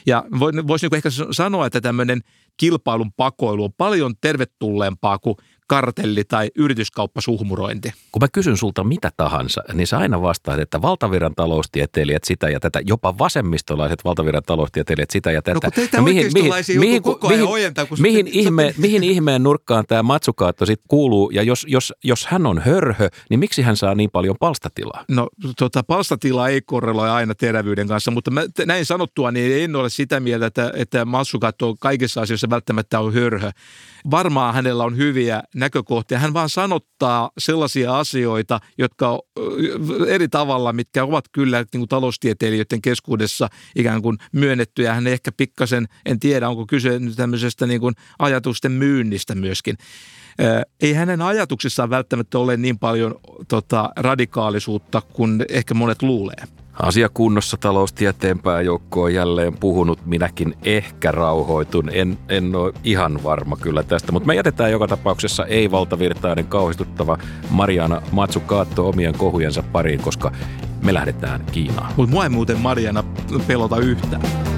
Ja 0.06 0.24
voisi 0.68 0.84
niinku 0.84 0.96
ehkä 0.96 1.08
sanoa, 1.30 1.66
että 1.66 1.80
tämmöinen 1.80 2.20
kilpailun 2.56 3.12
pakoilu 3.12 3.64
on 3.64 3.72
paljon 3.72 4.14
tervetulleempaa 4.20 5.18
kuin 5.18 5.36
kartelli- 5.66 6.24
tai 6.28 6.50
yrityskauppasuhmurointi. 6.54 7.92
Kun 8.12 8.22
mä 8.22 8.28
kysyn 8.32 8.56
sulta 8.56 8.84
mitä 8.84 9.10
tahansa, 9.16 9.62
niin 9.72 9.86
sä 9.86 9.98
aina 9.98 10.22
vastaat, 10.22 10.60
että 10.60 10.82
valtaviran 10.82 11.34
taloustieteilijät 11.34 12.24
sitä 12.24 12.48
ja 12.48 12.60
tätä, 12.60 12.80
jopa 12.86 13.18
vasemmistolaiset 13.18 14.04
valtaviran 14.04 14.42
taloustieteilijät 14.46 15.10
sitä 15.10 15.32
ja 15.32 15.42
tätä. 15.42 15.54
No 15.54 15.60
kun 15.60 15.72
teitä 15.72 15.96
no, 15.96 16.04
mihin, 16.04 16.30
mihin, 16.34 16.52
mihin, 16.78 17.02
koko 17.02 17.28
ajan 17.28 17.38
mihin, 17.38 17.52
ojentaa, 17.52 17.86
kun 17.86 17.98
mihin, 18.00 18.26
ihme, 18.26 18.74
mihin 18.78 19.04
ihmeen 19.04 19.42
nurkkaan 19.42 19.84
tämä 19.86 20.02
Matsukaatto 20.02 20.66
sitten 20.66 20.86
kuuluu 20.88 21.30
ja 21.30 21.42
jos, 21.42 21.66
jos, 21.68 21.92
jos 22.04 22.26
hän 22.26 22.46
on 22.46 22.58
hörhö, 22.58 23.08
niin 23.30 23.40
miksi 23.40 23.62
hän 23.62 23.76
saa 23.76 23.94
niin 23.94 24.10
paljon 24.10 24.36
palstatilaa? 24.40 25.04
No 25.08 25.28
tota, 25.58 25.82
palstatila 25.82 26.48
ei 26.48 26.62
korreloi 26.62 27.10
aina 27.10 27.34
terävyyden 27.34 27.88
kanssa, 27.88 28.10
mutta 28.10 28.30
mä, 28.30 28.42
näin 28.66 28.86
sanottua 28.86 29.30
niin 29.30 29.64
en 29.64 29.76
ole 29.76 29.90
sitä 29.90 30.20
mieltä, 30.20 30.46
että, 30.46 30.72
että 30.76 31.04
Matsukaatto 31.04 31.74
kaikissa 31.80 32.20
asioissa 32.20 32.50
välttämättä 32.50 33.00
on 33.00 33.14
hörhö. 33.14 33.50
Varmaan 34.10 34.54
hänellä 34.54 34.84
on 34.84 34.96
hyviä 34.96 35.42
näkökohtia. 35.54 36.18
Hän 36.18 36.34
vaan 36.34 36.50
sanottaa 36.50 37.30
sellaisia 37.38 37.98
asioita, 37.98 38.60
jotka 38.78 39.20
eri 40.08 40.28
tavalla, 40.28 40.72
mitkä 40.72 41.04
ovat 41.04 41.24
kyllä 41.32 41.58
niin 41.58 41.80
kuin 41.80 41.88
taloustieteilijöiden 41.88 42.82
keskuudessa 42.82 43.48
ikään 43.76 44.02
kuin 44.02 44.18
myönnettyjä. 44.32 44.94
Hän 44.94 45.06
ehkä 45.06 45.32
pikkasen, 45.32 45.88
en 46.06 46.20
tiedä 46.20 46.48
onko 46.48 46.66
kyse 46.66 47.00
tämmöisestä 47.16 47.66
niin 47.66 47.80
kuin 47.80 47.94
ajatusten 48.18 48.72
myynnistä 48.72 49.34
myöskin. 49.34 49.76
Ei 50.80 50.92
hänen 50.92 51.22
ajatuksissaan 51.22 51.90
välttämättä 51.90 52.38
ole 52.38 52.56
niin 52.56 52.78
paljon 52.78 53.14
tota, 53.48 53.90
radikaalisuutta 53.96 55.02
kuin 55.12 55.44
ehkä 55.48 55.74
monet 55.74 56.02
luulee. 56.02 56.63
Asiakunnossa 56.82 57.56
taloustieteen 57.56 58.38
pääjoukko 58.38 59.02
on 59.02 59.14
jälleen 59.14 59.56
puhunut. 59.56 60.06
Minäkin 60.06 60.54
ehkä 60.64 61.10
rauhoitun. 61.10 61.90
En, 61.92 62.18
en 62.28 62.56
ole 62.56 62.72
ihan 62.84 63.22
varma 63.24 63.56
kyllä 63.56 63.82
tästä, 63.82 64.12
mutta 64.12 64.26
me 64.26 64.34
jätetään 64.34 64.72
joka 64.72 64.88
tapauksessa 64.88 65.46
ei-valtavirtainen 65.46 66.46
kauhistuttava 66.46 67.18
Mariana 67.50 68.02
Matsukaatto 68.12 68.88
omien 68.88 69.18
kohujensa 69.18 69.62
pariin, 69.72 70.00
koska 70.00 70.32
me 70.82 70.94
lähdetään 70.94 71.44
Kiinaan. 71.52 71.92
Mutta 71.96 72.12
mua 72.12 72.24
ei 72.24 72.30
muuten 72.30 72.60
Mariana 72.60 73.04
pelota 73.46 73.78
yhtään. 73.78 74.53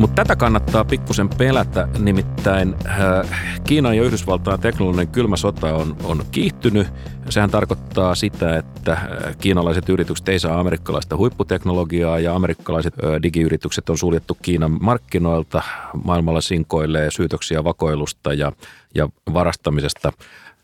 Mutta 0.00 0.24
tätä 0.24 0.36
kannattaa 0.36 0.84
pikkusen 0.84 1.28
pelätä, 1.28 1.88
nimittäin 1.98 2.76
äh, 2.86 3.60
Kiinan 3.64 3.96
ja 3.96 4.02
Yhdysvaltain 4.02 4.60
teknologinen 4.60 5.08
kylmä 5.08 5.36
sota 5.36 5.74
on, 5.74 5.96
on 6.04 6.22
kiihtynyt. 6.30 6.86
Sehän 7.28 7.50
tarkoittaa 7.50 8.14
sitä, 8.14 8.56
että 8.56 8.92
äh, 8.92 9.36
kiinalaiset 9.38 9.88
yritykset 9.88 10.28
ei 10.28 10.38
saa 10.38 10.60
amerikkalaista 10.60 11.16
huipputeknologiaa 11.16 12.18
ja 12.18 12.34
amerikkalaiset 12.34 12.94
äh, 12.94 13.22
digiyritykset 13.22 13.90
on 13.90 13.98
suljettu 13.98 14.38
Kiinan 14.42 14.78
markkinoilta. 14.80 15.62
Maailmalla 16.04 16.40
sinkoilee 16.40 17.10
syytöksiä 17.10 17.64
vakoilusta 17.64 18.34
ja, 18.34 18.52
ja 18.94 19.08
varastamisesta. 19.32 20.12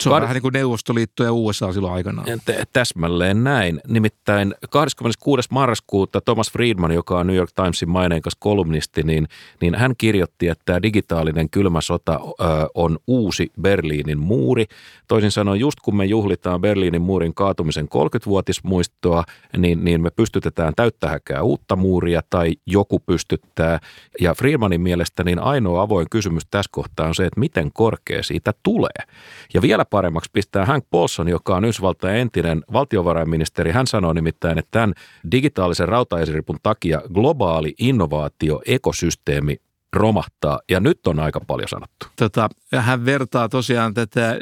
Se 0.00 0.08
on 0.08 0.16
Kar- 0.16 0.22
vähän 0.22 0.34
niin 0.34 0.42
kuin 0.42 0.52
Neuvostoliitto 0.52 1.24
ja 1.24 1.32
USA 1.32 1.72
silloin 1.72 1.94
aikanaan. 1.94 2.26
Täsmälleen 2.72 3.44
näin. 3.44 3.80
Nimittäin 3.88 4.54
26. 4.70 5.48
marraskuuta 5.50 6.20
Thomas 6.20 6.52
Friedman, 6.52 6.92
joka 6.92 7.18
on 7.18 7.26
New 7.26 7.36
York 7.36 7.50
Timesin 7.54 7.88
maineikas 7.88 8.32
kolumnisti, 8.38 9.02
niin, 9.02 9.28
niin 9.60 9.74
hän 9.74 9.94
kirjoitti, 9.98 10.48
että 10.48 10.62
tämä 10.64 10.82
digitaalinen 10.82 11.50
kylmä 11.50 11.80
sota 11.80 12.20
ö, 12.22 12.44
on 12.74 12.98
uusi 13.06 13.52
Berliinin 13.60 14.18
muuri. 14.18 14.64
Toisin 15.08 15.30
sanoen, 15.30 15.60
just 15.60 15.80
kun 15.80 15.96
me 15.96 16.04
juhlitaan 16.04 16.60
Berliinin 16.60 17.02
muurin 17.02 17.34
kaatumisen 17.34 17.88
30-vuotismuistoa, 17.94 19.24
niin, 19.56 19.84
niin 19.84 20.00
me 20.00 20.10
pystytetään 20.10 20.72
täyttä 20.76 21.08
häkää 21.08 21.42
uutta 21.42 21.76
muuria 21.76 22.20
tai 22.30 22.52
joku 22.66 22.98
pystyttää. 22.98 23.78
Ja 24.20 24.34
Friedmanin 24.34 24.80
mielestä 24.80 25.24
niin 25.24 25.38
ainoa 25.38 25.82
avoin 25.82 26.06
kysymys 26.10 26.46
tässä 26.50 26.68
kohtaa 26.72 27.06
on 27.06 27.14
se, 27.14 27.26
että 27.26 27.40
miten 27.40 27.70
korkea 27.72 28.22
siitä 28.22 28.52
tulee. 28.62 29.06
Ja 29.54 29.62
vielä 29.62 29.85
paremmaksi 29.90 30.30
pistää 30.32 30.66
Hank 30.66 30.84
Paulson, 30.90 31.28
joka 31.28 31.56
on 31.56 31.64
Yhdysvaltain 31.64 32.16
entinen 32.16 32.62
valtiovarainministeri. 32.72 33.72
Hän 33.72 33.86
sanoo 33.86 34.12
nimittäin, 34.12 34.58
että 34.58 34.70
tämän 34.70 34.94
digitaalisen 35.30 35.88
rautaesiripun 35.88 36.58
takia 36.62 37.02
globaali 37.14 37.74
innovaatio-ekosysteemi 37.78 39.56
romahtaa, 39.92 40.60
ja 40.70 40.80
nyt 40.80 41.06
on 41.06 41.20
aika 41.20 41.40
paljon 41.40 41.68
sanottu. 41.68 42.06
Tota, 42.16 42.48
hän 42.76 43.04
vertaa 43.04 43.48
tosiaan 43.48 43.94
tätä 43.94 44.36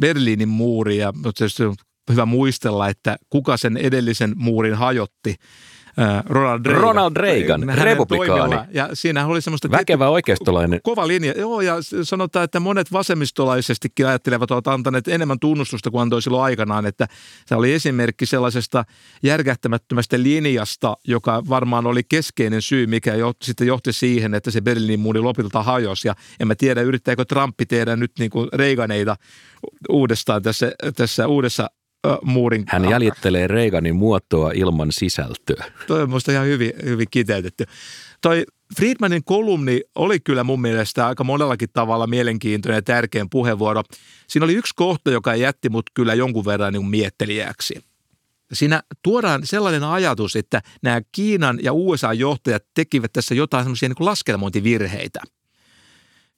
Berliinin 0.00 0.48
muuria, 0.48 1.12
mutta 1.12 1.32
tietysti 1.32 1.64
on 1.64 1.74
hyvä 2.10 2.26
muistella, 2.26 2.88
että 2.88 3.16
kuka 3.30 3.56
sen 3.56 3.76
edellisen 3.76 4.32
muurin 4.36 4.74
hajotti– 4.74 5.34
Ronald 6.26 6.66
Reagan. 6.66 6.82
Ronald 6.82 7.16
Reagan, 7.16 7.62
republikaani. 7.74 8.56
Ja 8.72 8.88
siinä 8.92 9.26
oli 9.26 9.40
semmoista... 9.40 9.70
Väkevä 9.70 10.08
oikeistolainen. 10.08 10.80
Kova 10.82 11.08
linja. 11.08 11.32
Joo, 11.36 11.60
ja 11.60 11.74
sanotaan, 12.02 12.44
että 12.44 12.60
monet 12.60 12.92
vasemmistolaisestikin 12.92 14.06
ajattelevat 14.06 14.50
ovat 14.50 14.66
antaneet 14.66 15.08
enemmän 15.08 15.38
tunnustusta 15.38 15.90
kuin 15.90 16.02
antoi 16.02 16.22
silloin 16.22 16.44
aikanaan, 16.44 16.86
että 16.86 17.08
se 17.46 17.54
oli 17.54 17.72
esimerkki 17.72 18.26
sellaisesta 18.26 18.84
järkähtämättömästä 19.22 20.22
linjasta, 20.22 20.96
joka 21.06 21.42
varmaan 21.48 21.86
oli 21.86 22.02
keskeinen 22.02 22.62
syy, 22.62 22.86
mikä 22.86 23.14
jo, 23.14 23.32
sitten 23.42 23.66
johti 23.66 23.92
siihen, 23.92 24.34
että 24.34 24.50
se 24.50 24.60
Berliinin 24.60 25.00
muuri 25.00 25.20
lopulta 25.20 25.62
hajosi. 25.62 26.08
Ja 26.08 26.14
en 26.40 26.48
mä 26.48 26.54
tiedä, 26.54 26.82
yrittääkö 26.82 27.24
Trumpi 27.24 27.66
tehdä 27.66 27.96
nyt 27.96 28.12
niin 28.18 28.30
kuin 28.30 28.48
Reaganeita 28.52 29.16
uudestaan 29.88 30.42
tässä, 30.42 30.72
tässä 30.96 31.26
uudessa 31.26 31.70
muurin. 32.22 32.64
Hän 32.68 32.90
jäljittelee 32.90 33.46
Reaganin 33.46 33.96
muotoa 33.96 34.50
ilman 34.54 34.92
sisältöä. 34.92 35.64
Toi 35.86 36.02
on 36.02 36.08
minusta 36.08 36.32
ihan 36.32 36.46
hyvin, 36.46 36.72
hyvin 36.84 37.06
kiteytetty. 37.10 37.64
Toi 38.20 38.44
Friedmanin 38.76 39.24
kolumni 39.24 39.80
oli 39.94 40.20
kyllä 40.20 40.44
mun 40.44 40.60
mielestä 40.60 41.06
aika 41.06 41.24
monellakin 41.24 41.68
tavalla 41.72 42.06
mielenkiintoinen 42.06 42.76
ja 42.76 42.82
tärkeä 42.82 43.26
puheenvuoro. 43.30 43.82
Siinä 44.26 44.44
oli 44.44 44.54
yksi 44.54 44.72
kohta, 44.76 45.10
joka 45.10 45.34
jätti 45.34 45.68
mut 45.68 45.90
kyllä 45.94 46.14
jonkun 46.14 46.44
verran 46.44 46.72
niin 46.72 46.86
miettelijäksi. 46.86 47.74
Siinä 48.52 48.82
tuodaan 49.02 49.46
sellainen 49.46 49.84
ajatus, 49.84 50.36
että 50.36 50.62
nämä 50.82 51.00
Kiinan 51.12 51.58
ja 51.62 51.72
USA-johtajat 51.72 52.64
tekivät 52.74 53.12
tässä 53.12 53.34
jotain 53.34 53.64
semmoisia 53.64 53.88
niin 53.88 54.06
laskelmointivirheitä– 54.06 55.20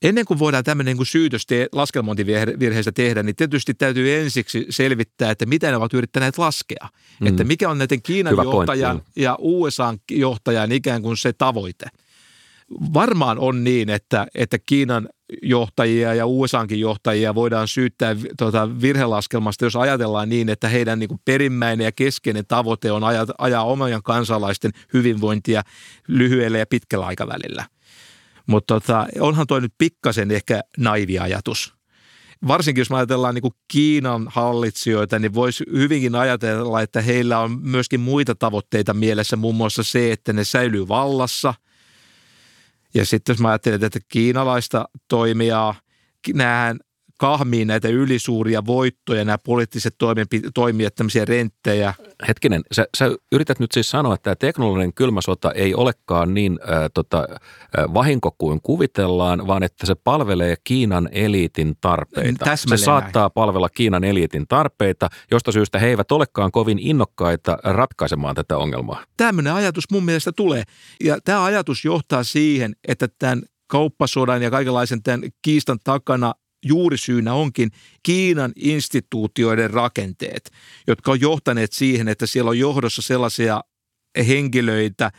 Ennen 0.03 0.25
kuin 0.25 0.39
voidaan 0.39 0.63
tämmöinen 0.63 0.97
niin 0.97 1.05
syytös 1.05 1.45
te- 1.45 1.67
laskelmointivirheestä 1.71 2.91
tehdä, 2.91 3.23
niin 3.23 3.35
tietysti 3.35 3.73
täytyy 3.73 4.15
ensiksi 4.15 4.65
selvittää, 4.69 5.31
että 5.31 5.45
mitä 5.45 5.69
ne 5.69 5.77
ovat 5.77 5.93
yrittäneet 5.93 6.37
laskea. 6.37 6.87
Mm. 7.19 7.27
Että 7.27 7.43
mikä 7.43 7.69
on 7.69 7.77
näiden 7.77 8.01
Kiinan 8.01 8.31
Hyvä 8.31 8.43
johtajan 8.43 8.97
point, 8.97 9.11
ja 9.15 9.37
USA-johtajan 9.39 10.71
ikään 10.71 11.01
kuin 11.01 11.17
se 11.17 11.33
tavoite. 11.33 11.85
Varmaan 12.93 13.39
on 13.39 13.63
niin, 13.63 13.89
että, 13.89 14.27
että 14.35 14.59
Kiinan 14.59 15.09
johtajia 15.41 16.13
ja 16.13 16.25
USAnkin 16.25 16.79
johtajia 16.79 17.35
voidaan 17.35 17.67
syyttää 17.67 18.15
tuota 18.37 18.81
virhelaskelmasta, 18.81 19.65
jos 19.65 19.75
ajatellaan 19.75 20.29
niin, 20.29 20.49
että 20.49 20.69
heidän 20.69 20.99
niin 20.99 21.09
perimmäinen 21.25 21.85
ja 21.85 21.91
keskeinen 21.91 22.45
tavoite 22.47 22.91
on 22.91 23.03
ajaa, 23.03 23.25
ajaa 23.37 23.63
omien 23.63 24.03
kansalaisten 24.03 24.71
hyvinvointia 24.93 25.61
lyhyellä 26.07 26.57
ja 26.57 26.65
pitkällä 26.65 27.05
aikavälillä. 27.05 27.65
Mutta 28.47 28.73
tota, 28.73 29.07
onhan 29.19 29.47
toi 29.47 29.61
nyt 29.61 29.73
pikkasen 29.77 30.31
ehkä 30.31 30.61
naivi 30.77 31.19
ajatus. 31.19 31.73
Varsinkin 32.47 32.81
jos 32.81 32.89
me 32.89 32.95
ajatellaan 32.95 33.35
niin 33.35 33.41
kuin 33.41 33.53
Kiinan 33.67 34.27
hallitsijoita, 34.29 35.19
niin 35.19 35.33
voisi 35.33 35.63
hyvinkin 35.71 36.15
ajatella, 36.15 36.81
että 36.81 37.01
heillä 37.01 37.39
on 37.39 37.59
myöskin 37.61 37.99
muita 37.99 38.35
tavoitteita 38.35 38.93
mielessä, 38.93 39.35
muun 39.35 39.55
muassa 39.55 39.83
se, 39.83 40.11
että 40.11 40.33
ne 40.33 40.43
säilyy 40.43 40.87
vallassa. 40.87 41.53
Ja 42.93 43.05
sitten 43.05 43.33
jos 43.33 43.39
mä 43.39 43.49
ajattelen 43.49 43.83
että 43.83 43.99
kiinalaista 44.07 44.85
toimijaa, 45.07 45.75
nämähän 46.33 46.79
kahmiin 47.17 47.67
näitä 47.67 47.87
ylisuuria 47.87 48.65
voittoja, 48.65 49.25
nämä 49.25 49.37
poliittiset 49.37 49.95
toimijat, 50.53 50.95
tämmöisiä 50.95 51.25
renttejä. 51.25 51.93
Hetkinen, 52.27 52.61
sä, 52.71 52.85
sä 52.97 53.11
yrität 53.31 53.59
nyt 53.59 53.71
siis 53.71 53.89
sanoa, 53.89 54.13
että 54.13 54.23
tämä 54.23 54.35
teknologinen 54.35 54.93
kylmäsota 54.93 55.51
ei 55.51 55.75
olekaan 55.75 56.33
niin 56.33 56.59
äh, 56.61 56.89
tota, 56.93 57.27
äh, 57.29 57.93
vahinko 57.93 58.35
kuin 58.37 58.59
kuvitellaan, 58.61 59.47
vaan 59.47 59.63
että 59.63 59.85
se 59.85 59.95
palvelee 59.95 60.55
Kiinan 60.63 61.09
eliitin 61.11 61.75
tarpeita. 61.81 62.45
Täsmälleen 62.45 62.79
se 62.79 62.85
saattaa 62.85 63.23
näin. 63.23 63.31
palvella 63.33 63.69
Kiinan 63.69 64.03
eliitin 64.03 64.47
tarpeita, 64.47 65.09
josta 65.31 65.51
syystä 65.51 65.79
he 65.79 65.87
eivät 65.87 66.11
olekaan 66.11 66.51
kovin 66.51 66.79
innokkaita 66.79 67.57
ratkaisemaan 67.63 68.35
tätä 68.35 68.57
ongelmaa. 68.57 69.03
Tämmöinen 69.17 69.53
ajatus 69.53 69.83
mun 69.91 70.05
mielestä 70.05 70.31
tulee. 70.31 70.63
Ja 71.03 71.17
tämä 71.23 71.43
ajatus 71.43 71.85
johtaa 71.85 72.23
siihen, 72.23 72.75
että 72.87 73.07
tämän 73.19 73.41
kauppasodan 73.67 74.41
ja 74.41 74.51
kaikenlaisen 74.51 75.03
tämän 75.03 75.21
kiistan 75.41 75.79
takana 75.83 76.33
juurisyynä 76.63 77.33
onkin 77.33 77.71
Kiinan 78.03 78.51
instituutioiden 78.55 79.69
rakenteet, 79.69 80.51
jotka 80.87 81.11
on 81.11 81.21
johtaneet 81.21 81.73
siihen, 81.73 82.07
että 82.07 82.25
siellä 82.25 82.49
on 82.49 82.59
johdossa 82.59 83.01
sellaisia 83.01 83.61
henkilöitä, 84.27 85.11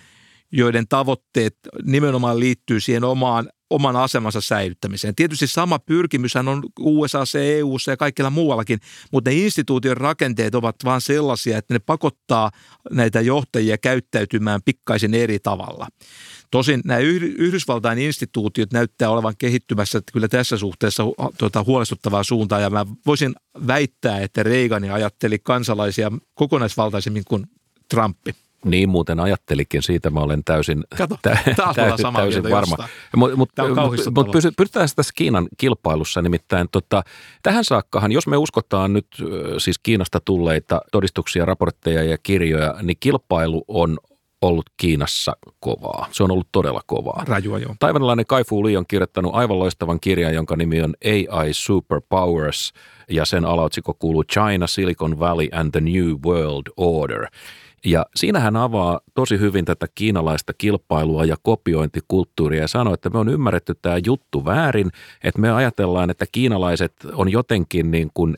joiden 0.52 0.88
tavoitteet 0.88 1.56
nimenomaan 1.82 2.40
liittyy 2.40 2.80
siihen 2.80 3.04
omaan 3.04 3.48
oman 3.74 3.96
asemansa 3.96 4.40
säilyttämiseen. 4.40 5.14
Tietysti 5.14 5.46
sama 5.46 5.78
pyrkimyshän 5.78 6.48
on 6.48 6.62
USA, 6.80 7.18
EU 7.40 7.76
ja 7.86 7.96
kaikilla 7.96 8.30
muuallakin, 8.30 8.78
mutta 9.12 9.30
ne 9.30 9.36
instituution 9.36 9.96
rakenteet 9.96 10.54
ovat 10.54 10.76
vain 10.84 11.00
sellaisia, 11.00 11.58
että 11.58 11.74
ne 11.74 11.78
pakottaa 11.78 12.50
näitä 12.90 13.20
johtajia 13.20 13.78
käyttäytymään 13.78 14.60
pikkaisen 14.64 15.14
eri 15.14 15.38
tavalla. 15.38 15.88
Tosin 16.54 16.80
nämä 16.84 16.98
Yhdysvaltain 16.98 17.98
instituutiot 17.98 18.72
näyttää 18.72 19.10
olevan 19.10 19.34
kehittymässä 19.38 19.98
että 19.98 20.12
kyllä 20.12 20.28
tässä 20.28 20.56
suhteessa 20.56 21.02
tuota, 21.38 21.64
huolestuttavaa 21.64 22.22
suuntaa 22.22 22.60
ja 22.60 22.70
mä 22.70 22.86
voisin 23.06 23.34
väittää, 23.66 24.20
että 24.20 24.42
Reagan 24.42 24.90
ajatteli 24.90 25.38
kansalaisia 25.38 26.12
kokonaisvaltaisemmin 26.34 27.22
kuin 27.28 27.46
Trumpi. 27.88 28.34
Niin 28.64 28.88
muuten 28.88 29.20
ajattelikin, 29.20 29.82
siitä 29.82 30.10
mä 30.10 30.20
olen 30.20 30.44
täysin, 30.44 30.84
Kato, 30.98 31.18
tä, 31.22 31.38
täysin, 31.74 32.06
täysin 32.14 32.50
varma. 32.50 32.76
Mutta 33.36 33.68
mut, 33.68 34.14
mut, 34.14 34.26
pysytään 34.56 34.88
tässä 34.96 35.12
Kiinan 35.16 35.48
kilpailussa 35.56 36.22
nimittäin. 36.22 36.68
Tota, 36.72 37.02
tähän 37.42 37.64
saakkahan, 37.64 38.12
jos 38.12 38.26
me 38.26 38.36
uskotaan 38.36 38.92
nyt 38.92 39.06
siis 39.58 39.78
Kiinasta 39.78 40.20
tulleita 40.24 40.80
todistuksia, 40.92 41.44
raportteja 41.44 42.02
ja 42.02 42.18
kirjoja, 42.18 42.74
niin 42.82 42.96
kilpailu 43.00 43.64
on 43.68 43.98
ollut 44.48 44.70
Kiinassa 44.76 45.36
kovaa. 45.60 46.08
Se 46.12 46.24
on 46.24 46.30
ollut 46.30 46.48
todella 46.52 46.80
kovaa. 46.86 47.24
Rajua 47.28 47.58
joo. 47.58 47.74
Taivanlainen 47.78 48.26
Kai 48.26 48.44
Fu 48.44 48.64
Lee 48.64 48.78
on 48.78 48.86
kirjoittanut 48.88 49.34
aivan 49.34 49.58
loistavan 49.58 50.00
kirjan, 50.00 50.34
jonka 50.34 50.56
nimi 50.56 50.82
on 50.82 50.94
AI 51.04 51.52
Superpowers, 51.52 52.72
ja 53.10 53.24
sen 53.24 53.44
alaotsikko 53.44 53.94
kuuluu 53.94 54.24
China, 54.24 54.66
Silicon 54.66 55.18
Valley 55.18 55.48
and 55.52 55.70
the 55.70 55.80
New 55.80 56.16
World 56.26 56.72
Order. 56.76 57.26
Ja 57.84 58.06
siinä 58.16 58.40
hän 58.40 58.56
avaa 58.56 59.00
tosi 59.14 59.38
hyvin 59.38 59.64
tätä 59.64 59.86
kiinalaista 59.94 60.52
kilpailua 60.58 61.24
ja 61.24 61.36
kopiointikulttuuria 61.42 62.60
ja 62.60 62.68
sanoo, 62.68 62.94
että 62.94 63.10
me 63.10 63.18
on 63.18 63.28
ymmärretty 63.28 63.74
tämä 63.82 63.98
juttu 64.06 64.44
väärin, 64.44 64.90
että 65.24 65.40
me 65.40 65.52
ajatellaan, 65.52 66.10
että 66.10 66.26
kiinalaiset 66.32 66.92
on 67.12 67.32
jotenkin 67.32 67.90
niin 67.90 68.10
kuin 68.14 68.34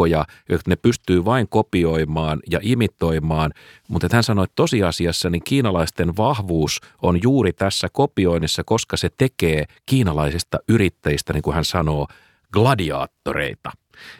heikkoja, 0.00 0.24
että 0.48 0.70
ne 0.70 0.76
pystyy 0.76 1.24
vain 1.24 1.48
kopioimaan 1.48 2.40
ja 2.50 2.60
imitoimaan, 2.62 3.52
mutta 3.88 4.08
hän 4.12 4.22
sanoi, 4.22 4.44
että 4.44 4.56
tosiasiassa 4.56 5.30
niin 5.30 5.44
kiinalaisten 5.44 6.16
vahvuus 6.16 6.80
on 7.02 7.18
juuri 7.22 7.52
tässä 7.52 7.88
kopioinnissa, 7.92 8.64
koska 8.64 8.96
se 8.96 9.08
tekee 9.18 9.64
kiinalaisista 9.86 10.58
yrittäjistä, 10.68 11.32
niin 11.32 11.42
kuin 11.42 11.54
hän 11.54 11.64
sanoo, 11.64 12.06
gladiaattoreita. 12.52 13.70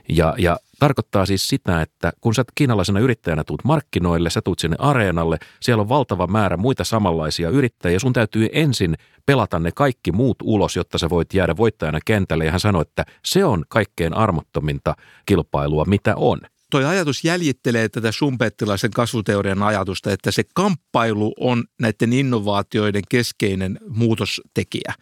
Ja, 0.09 0.35
ja 0.39 0.57
tarkoittaa 0.81 1.27
siis 1.27 1.49
sitä, 1.49 1.83
että 1.83 2.13
kun 2.21 2.35
sä 2.35 2.45
kiinalaisena 2.55 3.01
yrittäjänä 3.01 3.45
tuut 3.45 3.65
markkinoille, 3.65 4.31
sä 4.31 4.43
tuut 4.43 4.59
sinne 4.59 4.77
areenalle, 4.79 5.39
siellä 5.61 5.81
on 5.81 5.89
valtava 5.89 6.27
määrä 6.27 6.57
muita 6.57 6.85
samanlaisia 6.85 7.51
yrittäjiä. 7.51 7.99
Sun 7.99 8.13
täytyy 8.13 8.49
ensin 8.53 8.95
pelata 9.27 9.59
ne 9.59 9.71
kaikki 9.73 10.13
muut 10.13 10.37
ulos, 10.43 10.77
jotta 10.77 10.99
sä 10.99 11.11
voit 11.11 11.35
jäädä 11.35 11.57
voittajana 11.57 11.99
kentälle. 12.05 12.45
Ja 12.45 12.51
hän 12.51 12.61
sanoi, 12.61 12.83
että 12.83 13.05
se 13.25 13.45
on 13.45 13.65
kaikkein 13.69 14.15
armottominta 14.15 14.95
kilpailua, 15.27 15.85
mitä 15.85 16.17
on 16.17 16.41
toi 16.71 16.85
ajatus 16.85 17.25
jäljittelee 17.25 17.89
tätä 17.89 18.13
sumpettilaisen 18.13 18.91
kasvuteorian 18.91 19.63
ajatusta, 19.63 20.13
että 20.13 20.31
se 20.31 20.43
kamppailu 20.55 21.35
on 21.41 21.65
näiden 21.81 22.13
innovaatioiden 22.13 23.03
keskeinen 23.09 23.79
muutostekijä. 23.89 24.95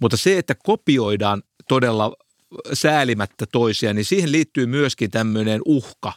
Mutta 0.00 0.16
se, 0.16 0.38
että 0.38 0.54
kopioidaan 0.54 1.42
todella 1.68 2.12
säälimättä 2.72 3.46
toisia, 3.52 3.94
niin 3.94 4.04
siihen 4.04 4.32
liittyy 4.32 4.66
myöskin 4.66 5.10
tämmöinen 5.10 5.60
uhka. 5.64 6.12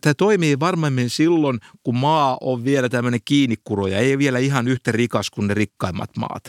Tämä 0.00 0.14
toimii 0.14 0.60
varmemmin 0.60 1.10
silloin, 1.10 1.60
kun 1.82 1.96
maa 1.96 2.38
on 2.40 2.64
vielä 2.64 2.88
tämmöinen 2.88 3.20
kiinnikuro 3.24 3.86
ja 3.86 3.98
ei 3.98 4.18
vielä 4.18 4.38
ihan 4.38 4.68
yhtä 4.68 4.92
rikas 4.92 5.30
kuin 5.30 5.48
ne 5.48 5.54
rikkaimmat 5.54 6.10
maat. 6.16 6.44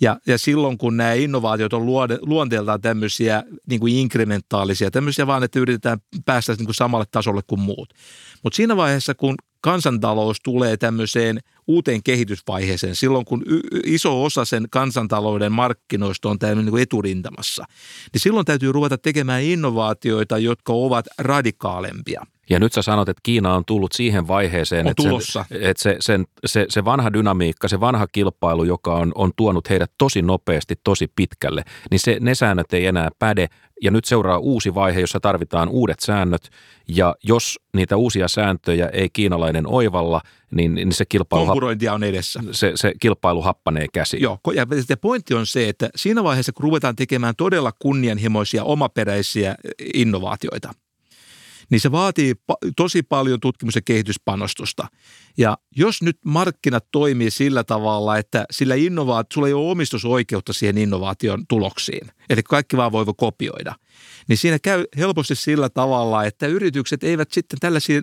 Ja, 0.00 0.20
ja 0.26 0.38
silloin, 0.38 0.78
kun 0.78 0.96
nämä 0.96 1.12
innovaatiot 1.12 1.72
on 1.72 1.86
luonteeltaan 2.22 2.80
tämmöisiä 2.80 3.42
niin 3.66 3.80
kuin 3.80 3.94
inkrementaalisia, 3.94 4.90
tämmöisiä 4.90 5.26
vaan, 5.26 5.42
että 5.42 5.58
yritetään 5.58 5.98
päästä 6.24 6.52
niin 6.52 6.64
kuin 6.64 6.74
samalle 6.74 7.04
tasolle 7.10 7.42
kuin 7.46 7.60
muut. 7.60 7.94
Mutta 8.42 8.56
siinä 8.56 8.76
vaiheessa, 8.76 9.14
kun 9.14 9.34
kansantalous 9.62 10.40
tulee 10.44 10.76
tämmöiseen 10.76 11.40
uuteen 11.66 12.02
kehitysvaiheeseen, 12.02 12.96
silloin 12.96 13.24
kun 13.24 13.44
iso 13.84 14.24
osa 14.24 14.44
sen 14.44 14.66
kansantalouden 14.70 15.52
markkinoista 15.52 16.28
on 16.28 16.38
tämmöinen 16.38 16.64
niin 16.64 16.82
eturintamassa, 16.82 17.64
niin 18.12 18.20
silloin 18.20 18.46
täytyy 18.46 18.72
ruveta 18.72 18.98
tekemään 18.98 19.42
innovaatioita, 19.42 20.38
jotka 20.38 20.72
ovat 20.72 21.06
radikaalempia. 21.18 22.26
Ja 22.50 22.58
nyt 22.58 22.72
sä 22.72 22.82
sanot, 22.82 23.08
että 23.08 23.20
Kiina 23.22 23.54
on 23.54 23.64
tullut 23.64 23.92
siihen 23.92 24.28
vaiheeseen, 24.28 24.86
että, 24.86 25.02
sen, 25.02 25.44
että 25.60 25.82
se, 25.82 25.96
sen, 26.00 26.24
se, 26.46 26.66
se 26.68 26.84
vanha 26.84 27.12
dynamiikka, 27.12 27.68
se 27.68 27.80
vanha 27.80 28.06
kilpailu, 28.06 28.64
joka 28.64 28.94
on, 28.94 29.12
on 29.14 29.30
tuonut 29.36 29.70
heidät 29.70 29.92
tosi 29.98 30.22
nopeasti, 30.22 30.74
tosi 30.84 31.12
pitkälle, 31.16 31.62
niin 31.90 32.00
se, 32.00 32.16
ne 32.20 32.34
säännöt 32.34 32.72
ei 32.72 32.86
enää 32.86 33.08
päde. 33.18 33.46
Ja 33.82 33.90
nyt 33.90 34.04
seuraa 34.04 34.38
uusi 34.38 34.74
vaihe, 34.74 35.00
jossa 35.00 35.20
tarvitaan 35.20 35.68
uudet 35.68 36.00
säännöt. 36.00 36.50
Ja 36.88 37.14
jos 37.22 37.60
niitä 37.76 37.96
uusia 37.96 38.28
sääntöjä 38.28 38.88
ei 38.88 39.08
kiinalainen 39.12 39.66
oivalla, 39.66 40.20
niin, 40.50 40.74
niin 40.74 40.92
se 40.92 41.04
kilpailu... 41.04 41.46
Konkurointia 41.46 41.92
on 41.92 42.04
edessä. 42.04 42.40
Se, 42.50 42.72
se 42.74 42.92
kilpailu 43.00 43.42
happanee 43.42 43.86
käsi. 43.92 44.20
Joo, 44.20 44.38
ja 44.54 44.96
pointti 45.00 45.34
on 45.34 45.46
se, 45.46 45.68
että 45.68 45.90
siinä 45.96 46.24
vaiheessa, 46.24 46.52
kun 46.52 46.62
ruvetaan 46.62 46.96
tekemään 46.96 47.34
todella 47.36 47.72
kunnianhimoisia 47.78 48.64
omaperäisiä 48.64 49.54
innovaatioita, 49.94 50.72
niin 51.72 51.80
se 51.80 51.92
vaatii 51.92 52.34
tosi 52.76 53.02
paljon 53.02 53.40
tutkimus- 53.40 53.74
ja 53.74 53.82
kehityspanostusta. 53.82 54.86
Ja 55.38 55.58
jos 55.76 56.02
nyt 56.02 56.18
markkinat 56.24 56.84
toimii 56.90 57.30
sillä 57.30 57.64
tavalla, 57.64 58.16
että 58.16 58.44
sillä 58.50 58.74
innovaat, 58.74 59.26
sulla 59.32 59.46
ei 59.46 59.52
ole 59.52 59.70
omistusoikeutta 59.70 60.52
siihen 60.52 60.78
innovaation 60.78 61.44
tuloksiin, 61.48 62.08
eli 62.32 62.42
kaikki 62.42 62.76
vaan 62.76 62.92
voivat 62.92 63.16
kopioida, 63.18 63.74
niin 64.28 64.36
siinä 64.36 64.58
käy 64.58 64.84
helposti 64.96 65.34
sillä 65.34 65.68
tavalla, 65.68 66.24
että 66.24 66.46
yritykset 66.46 67.04
eivät 67.04 67.32
sitten 67.32 67.58
tällaisiin 67.60 68.02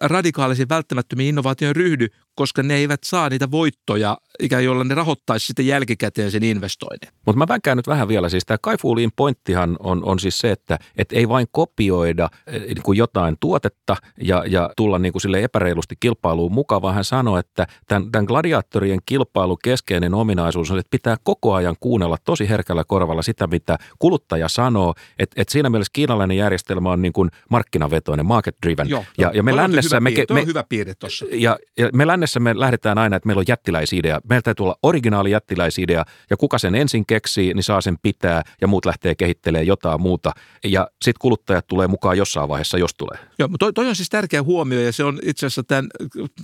radikaalisiin 0.00 0.68
välttämättömiin 0.68 1.28
innovaatioihin 1.28 1.76
ryhdy, 1.76 2.06
koska 2.34 2.62
ne 2.62 2.74
eivät 2.74 3.04
saa 3.04 3.28
niitä 3.28 3.50
voittoja, 3.50 4.18
ikään 4.40 4.64
joilla 4.64 4.84
ne 4.84 4.94
rahoittaisi 4.94 5.46
sitten 5.46 5.66
jälkikäteen 5.66 6.30
sen 6.30 6.42
investoinnin. 6.42 7.08
Mutta 7.26 7.38
mä 7.38 7.48
vänkään 7.48 7.76
nyt 7.76 7.86
vähän 7.86 8.08
vielä, 8.08 8.28
siis 8.28 8.44
tämä 8.46 8.58
Kaifuuliin 8.62 9.10
pointtihan 9.16 9.76
on, 9.80 10.04
on 10.04 10.18
siis 10.18 10.38
se, 10.38 10.50
että 10.50 10.78
et 10.96 11.12
ei 11.12 11.28
vain 11.28 11.46
kopioida 11.52 12.28
eh, 12.46 12.60
niin 12.60 12.82
kuin 12.82 12.98
jotain 12.98 13.36
tuotetta 13.40 13.96
ja, 14.22 14.44
ja 14.46 14.70
tulla 14.76 14.98
niin 14.98 15.12
kuin 15.12 15.22
sille 15.22 15.42
epäreilusti 15.42 15.94
kilpailuun 16.00 16.52
mukaan, 16.52 16.82
vaan 16.82 16.94
hän 16.94 17.04
sanoi, 17.04 17.40
että 17.40 17.66
tämän, 17.88 18.12
tämän 18.12 18.24
gladiaattorien 18.24 19.00
kilpailu 19.06 19.56
keskeinen 19.56 20.14
ominaisuus 20.14 20.70
on, 20.70 20.78
että 20.78 20.90
pitää 20.90 21.16
koko 21.22 21.54
ajan 21.54 21.76
kuunnella 21.80 22.16
tosi 22.24 22.48
herkällä 22.48 22.84
korvalla 22.84 23.22
sitä, 23.22 23.43
mitä 23.46 23.78
kuluttaja 23.98 24.48
sanoo, 24.48 24.94
että 25.18 25.42
et 25.42 25.48
siinä 25.48 25.70
mielessä 25.70 25.90
kiinalainen 25.92 26.36
järjestelmä 26.36 26.90
on 26.90 27.02
niin 27.02 27.12
kuin 27.12 27.30
markkinavetoinen, 27.50 28.26
market 28.26 28.56
driven. 28.66 28.88
Joo, 28.88 29.04
ja, 29.18 29.30
ja 29.34 29.42
me 29.42 29.56
lännessä... 29.56 30.00
Me, 30.00 30.10
me, 30.30 30.40
on 30.40 30.46
hyvä 30.46 30.64
piirre 30.68 30.94
tuossa. 30.94 31.26
Ja, 31.30 31.58
ja 31.78 31.90
me 31.92 32.06
lännessä 32.06 32.40
me 32.40 32.60
lähdetään 32.60 32.98
aina, 32.98 33.16
että 33.16 33.26
meillä 33.26 33.40
on 33.40 33.44
jättiläisidea. 33.48 34.20
Meillä 34.28 34.42
täytyy 34.42 34.64
olla 34.64 34.78
originaali 34.82 35.30
jättiläisidea 35.30 36.04
ja 36.30 36.36
kuka 36.36 36.58
sen 36.58 36.74
ensin 36.74 37.06
keksii, 37.06 37.54
niin 37.54 37.62
saa 37.62 37.80
sen 37.80 37.96
pitää 38.02 38.42
ja 38.60 38.66
muut 38.66 38.84
lähtee 38.84 39.14
kehittelemään 39.14 39.66
jotain 39.66 40.00
muuta. 40.00 40.32
Ja 40.64 40.88
sitten 41.02 41.18
kuluttajat 41.20 41.66
tulee 41.66 41.86
mukaan 41.86 42.18
jossain 42.18 42.48
vaiheessa, 42.48 42.78
jos 42.78 42.94
tulee. 42.94 43.18
Joo, 43.38 43.48
mutta 43.48 43.64
toi, 43.64 43.72
toi 43.72 43.88
on 43.88 43.96
siis 43.96 44.08
tärkeä 44.08 44.42
huomio 44.42 44.80
ja 44.80 44.92
se 44.92 45.04
on 45.04 45.18
itse 45.22 45.46
asiassa 45.46 45.62
tämän, 45.62 45.86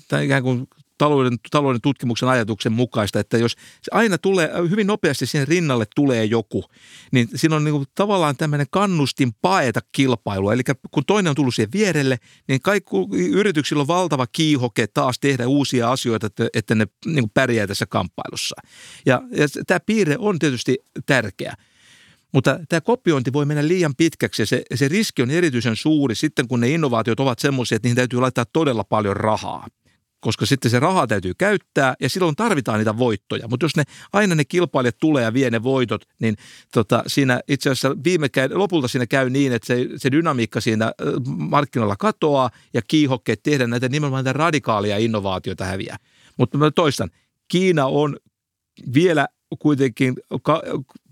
tämän 0.08 0.24
ikään 0.24 0.42
kuin 0.42 0.68
talouden, 1.00 1.38
talouden 1.50 1.80
tutkimuksen 1.80 2.28
ajatuksen 2.28 2.72
mukaista, 2.72 3.20
että 3.20 3.38
jos 3.38 3.56
aina 3.90 4.18
tulee, 4.18 4.50
hyvin 4.70 4.86
nopeasti 4.86 5.26
siihen 5.26 5.48
rinnalle 5.48 5.86
tulee 5.96 6.24
joku, 6.24 6.64
niin 7.12 7.28
siinä 7.34 7.56
on 7.56 7.64
niin 7.64 7.72
kuin 7.72 7.86
tavallaan 7.94 8.36
tämmöinen 8.36 8.66
kannustin 8.70 9.32
paeta 9.42 9.80
kilpailua. 9.92 10.52
Eli 10.52 10.62
kun 10.90 11.04
toinen 11.04 11.30
on 11.30 11.36
tullut 11.36 11.54
siihen 11.54 11.72
vierelle, 11.72 12.18
niin 12.48 12.60
kaikki 12.60 12.90
yrityksillä 13.30 13.80
on 13.80 13.86
valtava 13.86 14.26
kiihoke 14.26 14.86
taas 14.86 15.18
tehdä 15.18 15.48
uusia 15.48 15.92
asioita, 15.92 16.26
että, 16.26 16.48
että 16.54 16.74
ne 16.74 16.86
niin 17.06 17.22
kuin 17.22 17.30
pärjää 17.34 17.66
tässä 17.66 17.86
kamppailussa. 17.86 18.56
Ja, 19.06 19.22
ja 19.30 19.46
tämä 19.66 19.80
piirre 19.80 20.16
on 20.18 20.38
tietysti 20.38 20.78
tärkeä. 21.06 21.54
Mutta 22.32 22.60
tämä 22.68 22.80
kopiointi 22.80 23.32
voi 23.32 23.44
mennä 23.44 23.68
liian 23.68 23.94
pitkäksi 23.96 24.42
ja 24.42 24.46
se, 24.46 24.62
se 24.74 24.88
riski 24.88 25.22
on 25.22 25.30
erityisen 25.30 25.76
suuri 25.76 26.14
sitten, 26.14 26.48
kun 26.48 26.60
ne 26.60 26.68
innovaatiot 26.68 27.20
ovat 27.20 27.38
semmoisia, 27.38 27.76
että 27.76 27.86
niihin 27.86 27.96
täytyy 27.96 28.20
laittaa 28.20 28.44
todella 28.44 28.84
paljon 28.84 29.16
rahaa 29.16 29.66
koska 30.20 30.46
sitten 30.46 30.70
se 30.70 30.80
raha 30.80 31.06
täytyy 31.06 31.34
käyttää 31.38 31.94
ja 32.00 32.08
silloin 32.08 32.36
tarvitaan 32.36 32.78
niitä 32.78 32.98
voittoja. 32.98 33.48
Mutta 33.48 33.64
jos 33.64 33.76
ne 33.76 33.82
aina 34.12 34.34
ne 34.34 34.44
kilpailijat 34.44 34.98
tulee 34.98 35.24
ja 35.24 35.34
vie 35.34 35.50
ne 35.50 35.62
voitot, 35.62 36.04
niin 36.20 36.36
tota, 36.72 37.02
siinä 37.06 37.40
itse 37.48 37.70
asiassa 37.70 37.96
viime 38.04 38.28
käy, 38.28 38.48
lopulta 38.54 38.88
siinä 38.88 39.06
käy 39.06 39.30
niin, 39.30 39.52
että 39.52 39.66
se, 39.66 39.86
se 39.96 40.10
dynamiikka 40.10 40.60
siinä 40.60 40.92
markkinoilla 41.26 41.96
katoaa 41.96 42.50
ja 42.74 42.82
kiihokkeet 42.82 43.42
tehdä 43.42 43.66
näitä 43.66 43.88
nimenomaan 43.88 44.24
näitä 44.24 44.38
radikaalia 44.38 44.98
innovaatioita 44.98 45.64
häviää. 45.64 45.96
Mutta 46.36 46.58
mä 46.58 46.70
toistan, 46.70 47.10
Kiina 47.48 47.86
on 47.86 48.16
vielä 48.94 49.28
kuitenkin 49.58 50.14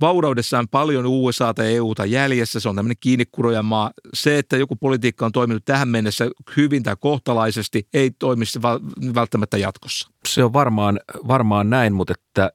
vauraudessaan 0.01 0.69
paljon 0.69 1.07
USA 1.07 1.55
tai 1.55 1.75
EUta 1.75 2.07
jäljessä. 2.07 2.61
Se 2.61 2.69
on 2.69 2.77
tämmöinen 2.77 2.97
kiinnikuroja 3.01 3.63
maa. 3.63 3.91
Se, 4.15 4.39
että 4.39 4.57
joku 4.57 4.77
politiikka 4.77 5.27
on 5.27 5.33
toiminut 5.33 5.65
tähän 5.65 5.89
mennessä 5.89 6.31
hyvin 6.57 6.83
tai 6.83 6.97
kohtalaisesti, 7.01 7.89
ei 7.95 8.11
toimisi 8.11 8.63
välttämättä 9.15 9.59
jatkossa. 9.59 10.11
Se 10.29 10.45
on 10.45 10.53
varmaan, 10.53 11.01
varmaan 11.29 11.71
näin, 11.71 11.93
mutta 11.93 12.15
että 12.17 12.51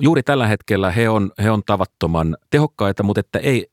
juuri 0.00 0.22
tällä 0.22 0.46
hetkellä 0.46 0.90
he 0.90 1.08
on, 1.08 1.32
he 1.42 1.50
on 1.50 1.62
tavattoman 1.66 2.36
tehokkaita, 2.50 3.02
mutta 3.02 3.20
että 3.20 3.38
ei, 3.38 3.66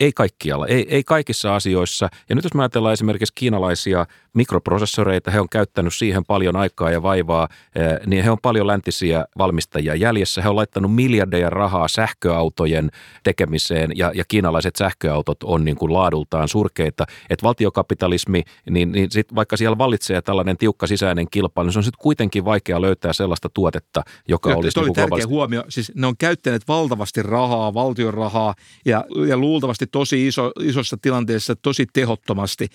ei 0.00 0.12
kaikkialla, 0.12 0.66
ei, 0.66 0.86
ei 0.88 1.04
kaikissa 1.04 1.56
asioissa. 1.56 2.08
Ja 2.28 2.34
nyt 2.34 2.44
jos 2.44 2.54
me 2.54 2.62
ajatellaan 2.62 2.92
esimerkiksi 2.92 3.32
kiinalaisia 3.34 4.06
mikroprosessoreita, 4.36 5.30
he 5.30 5.40
on 5.40 5.48
käyttänyt 5.48 5.94
siihen 5.94 6.24
paljon 6.24 6.56
aikaa 6.56 6.90
ja 6.90 7.02
vaivaa, 7.02 7.48
eh, 7.74 8.06
niin 8.06 8.24
he 8.24 8.30
on 8.30 8.38
paljon 8.42 8.66
läntisiä 8.66 9.24
valmistajia 9.38 9.94
jäljessä. 9.94 10.42
He 10.42 10.48
on 10.48 10.56
laittanut 10.56 10.94
miljardeja 10.94 11.50
rahaa 11.50 11.88
sähköautojen 11.88 12.90
tekemiseen 13.22 13.90
ja, 13.94 14.12
ja 14.14 14.24
kiinalaiset 14.28 14.76
sähköautot 14.76 15.42
on 15.42 15.64
niin 15.64 15.76
kuin 15.76 15.92
laadultaan 15.92 16.48
surkeita. 16.48 17.04
Että 17.30 17.44
valtiokapitalismi, 17.44 18.42
niin, 18.70 18.92
niin 18.92 19.10
sit 19.10 19.34
vaikka 19.34 19.56
siellä 19.56 19.78
vallitsee 19.78 20.22
tällainen 20.22 20.56
tiukka 20.56 20.86
sisäinen 20.86 21.26
kilpailu, 21.30 21.66
niin 21.66 21.72
se 21.72 21.78
on 21.78 21.84
sitten 21.84 22.02
kuitenkin 22.02 22.44
vaikea 22.44 22.80
löytää 22.80 23.12
sellaista 23.12 23.48
tuotetta, 23.48 24.02
joka 24.28 24.48
Kyllä, 24.48 24.58
olisi... 24.58 24.70
Se 24.70 24.80
oli 24.80 24.88
niin 24.88 24.94
tärkeä 24.94 25.26
huomio. 25.26 25.64
Siis 25.68 25.92
ne 25.94 26.06
on 26.06 26.16
käyttäneet 26.16 26.68
valtavasti 26.68 27.22
rahaa, 27.22 27.74
valtion 27.74 28.14
rahaa 28.14 28.54
ja, 28.84 29.04
ja 29.28 29.36
luultavasti 29.36 29.85
tosi 29.86 30.26
iso, 30.26 30.52
isossa 30.60 30.96
tilanteessa 30.96 31.56
tosi 31.56 31.86
tehottomasti. 31.92 32.68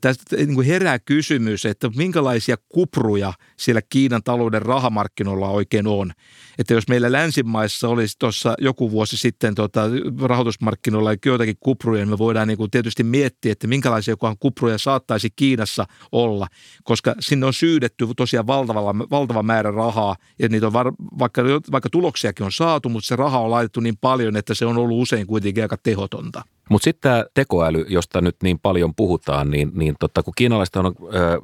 Tästä 0.00 0.36
niin 0.36 0.54
kuin 0.54 0.66
herää 0.66 0.98
kysymys, 0.98 1.66
että 1.66 1.90
minkälaisia 1.96 2.56
kupruja 2.68 3.32
siellä 3.56 3.82
Kiinan 3.88 4.22
talouden 4.22 4.62
rahamarkkinoilla 4.62 5.48
oikein 5.48 5.86
on. 5.86 6.12
Että 6.58 6.74
jos 6.74 6.88
meillä 6.88 7.12
länsimaissa 7.12 7.88
olisi 7.88 8.16
tuossa 8.18 8.54
joku 8.58 8.90
vuosi 8.90 9.16
sitten 9.16 9.54
tota, 9.54 9.82
rahoitusmarkkinoilla 10.20 11.10
joitakin 11.26 11.56
kupruja, 11.60 12.04
niin 12.04 12.10
me 12.10 12.18
voidaan 12.18 12.48
niin 12.48 12.58
kuin 12.58 12.70
tietysti 12.70 13.04
miettiä, 13.04 13.52
että 13.52 13.66
minkälaisia 13.66 14.16
kupruja 14.40 14.78
saattaisi 14.78 15.30
Kiinassa 15.36 15.86
olla, 16.12 16.46
koska 16.84 17.14
sinne 17.20 17.46
on 17.46 17.52
syydetty 17.52 18.06
tosiaan 18.16 18.46
valtava, 18.46 18.94
valtava 19.10 19.42
määrä 19.42 19.70
rahaa 19.70 20.16
ja 20.38 20.48
niitä 20.48 20.66
on 20.66 20.72
var, 20.72 20.92
vaikka, 21.18 21.42
vaikka 21.72 21.90
tuloksiakin 21.90 22.46
on 22.46 22.52
saatu, 22.52 22.88
mutta 22.88 23.06
se 23.06 23.16
raha 23.16 23.40
on 23.40 23.50
laitettu 23.50 23.80
niin 23.80 23.96
paljon, 24.00 24.36
että 24.36 24.54
se 24.54 24.66
on 24.66 24.78
ollut 24.78 25.02
usein 25.02 25.26
kuitenkin 25.26 25.64
aika 25.64 25.76
tehotonta. 25.82 26.42
Mutta 26.70 26.84
sitten 26.84 27.10
tämä 27.10 27.24
tekoäly, 27.34 27.84
josta 27.88 28.20
nyt 28.20 28.36
niin 28.42 28.58
paljon 28.58 28.94
puhutaan, 28.94 29.50
niin, 29.50 29.70
niin 29.74 29.94
totta, 30.00 30.22
kun 30.22 30.32
kiinalaiset 30.36 30.76
on 30.76 30.86
ö, 30.86 31.40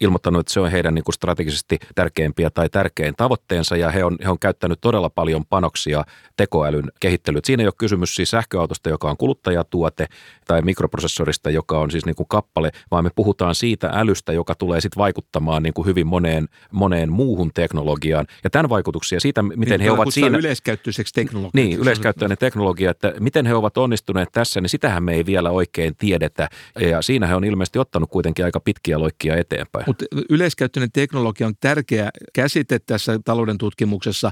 ilmoittanut, 0.00 0.40
että 0.40 0.52
se 0.52 0.60
on 0.60 0.70
heidän 0.70 0.94
niin 0.94 1.04
kuin 1.04 1.14
strategisesti 1.14 1.78
tärkeimpiä 1.94 2.50
tai 2.50 2.68
tärkein 2.68 3.14
tavoitteensa 3.16 3.76
ja 3.76 3.90
he 3.90 4.04
on, 4.04 4.16
he 4.24 4.28
on 4.28 4.38
käyttänyt 4.38 4.80
todella 4.80 5.10
paljon 5.10 5.44
panoksia 5.46 6.04
tekoälyn 6.36 6.92
kehittelyyn. 7.00 7.42
Siinä 7.44 7.62
ei 7.62 7.66
ole 7.66 7.74
kysymys 7.78 8.14
siis 8.14 8.30
sähköautosta, 8.30 8.88
joka 8.88 9.10
on 9.10 9.16
kuluttajatuote 9.16 10.06
tai 10.46 10.62
mikroprosessorista, 10.62 11.50
joka 11.50 11.78
on 11.78 11.90
siis 11.90 12.06
niin 12.06 12.16
kuin 12.16 12.28
kappale, 12.28 12.70
vaan 12.90 13.04
me 13.04 13.10
puhutaan 13.14 13.54
siitä 13.54 13.90
älystä, 13.92 14.32
joka 14.32 14.54
tulee 14.54 14.80
sitten 14.80 15.00
vaikuttamaan 15.00 15.62
niin 15.62 15.74
kuin 15.74 15.86
hyvin 15.86 16.06
moneen, 16.06 16.48
moneen 16.72 17.12
muuhun 17.12 17.50
teknologiaan. 17.54 18.26
Ja 18.44 18.50
tämän 18.50 18.68
vaikutuksia 18.68 19.20
siitä, 19.20 19.42
miten 19.42 19.66
niin, 19.66 19.80
he 19.80 19.90
ovat 19.90 20.08
siinä... 20.10 20.38
yleiskäyttöiseksi 20.38 21.14
teknologiaksi. 21.14 21.68
Niin, 21.68 21.78
yleiskäyttöinen 21.78 22.38
teknologia, 22.38 22.90
että 22.90 23.14
miten 23.20 23.46
he 23.46 23.54
ovat 23.54 23.78
onnistuneet 23.78 24.28
tässä, 24.32 24.55
niin 24.60 24.70
sitähän 24.70 25.02
me 25.02 25.14
ei 25.14 25.26
vielä 25.26 25.50
oikein 25.50 25.96
tiedetä. 25.96 26.48
Ja 26.80 27.02
siinä 27.02 27.26
he 27.26 27.34
on 27.34 27.44
ilmeisesti 27.44 27.78
ottanut 27.78 28.10
kuitenkin 28.10 28.44
aika 28.44 28.60
pitkiä 28.60 28.98
loikkia 28.98 29.36
eteenpäin. 29.36 29.84
Mutta 29.86 30.04
yleiskäyttöinen 30.30 30.92
teknologia 30.92 31.46
on 31.46 31.54
tärkeä 31.60 32.10
käsite 32.32 32.78
tässä 32.78 33.20
talouden 33.24 33.58
tutkimuksessa. 33.58 34.30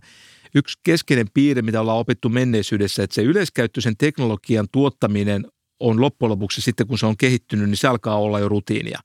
Yksi 0.55 0.79
keskeinen 0.83 1.27
piirre, 1.35 1.63
mitä 1.63 1.81
ollaan 1.81 1.99
opittu 1.99 2.29
menneisyydessä, 2.29 3.03
että 3.03 3.15
se 3.15 3.23
yleiskäyttöisen 3.23 3.97
teknologian 3.97 4.67
tuottaminen 4.73 5.47
on 5.81 6.01
loppujen 6.01 6.31
lopuksi 6.31 6.61
sitten, 6.61 6.87
kun 6.87 6.99
se 6.99 7.07
on 7.07 7.17
kehittynyt, 7.17 7.69
niin 7.69 7.77
se 7.77 7.89
alkaa 7.89 8.19
olla 8.19 8.41
jo 8.41 8.49
rutiinia. 8.49 8.99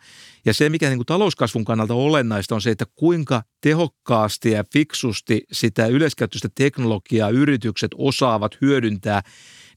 Ja 0.45 0.53
se, 0.53 0.69
mikä 0.69 0.89
niin 0.89 0.97
kuin 0.97 1.05
talouskasvun 1.05 1.65
kannalta 1.65 1.93
olennaista 1.93 2.55
on 2.55 2.62
se, 2.62 2.71
että 2.71 2.86
kuinka 2.95 3.43
tehokkaasti 3.62 4.51
ja 4.51 4.63
fiksusti 4.73 5.41
sitä 5.51 5.88
yleiskäyttöistä 5.88 6.49
teknologiaa 6.55 7.29
yritykset 7.29 7.91
osaavat 7.97 8.58
hyödyntää 8.62 9.21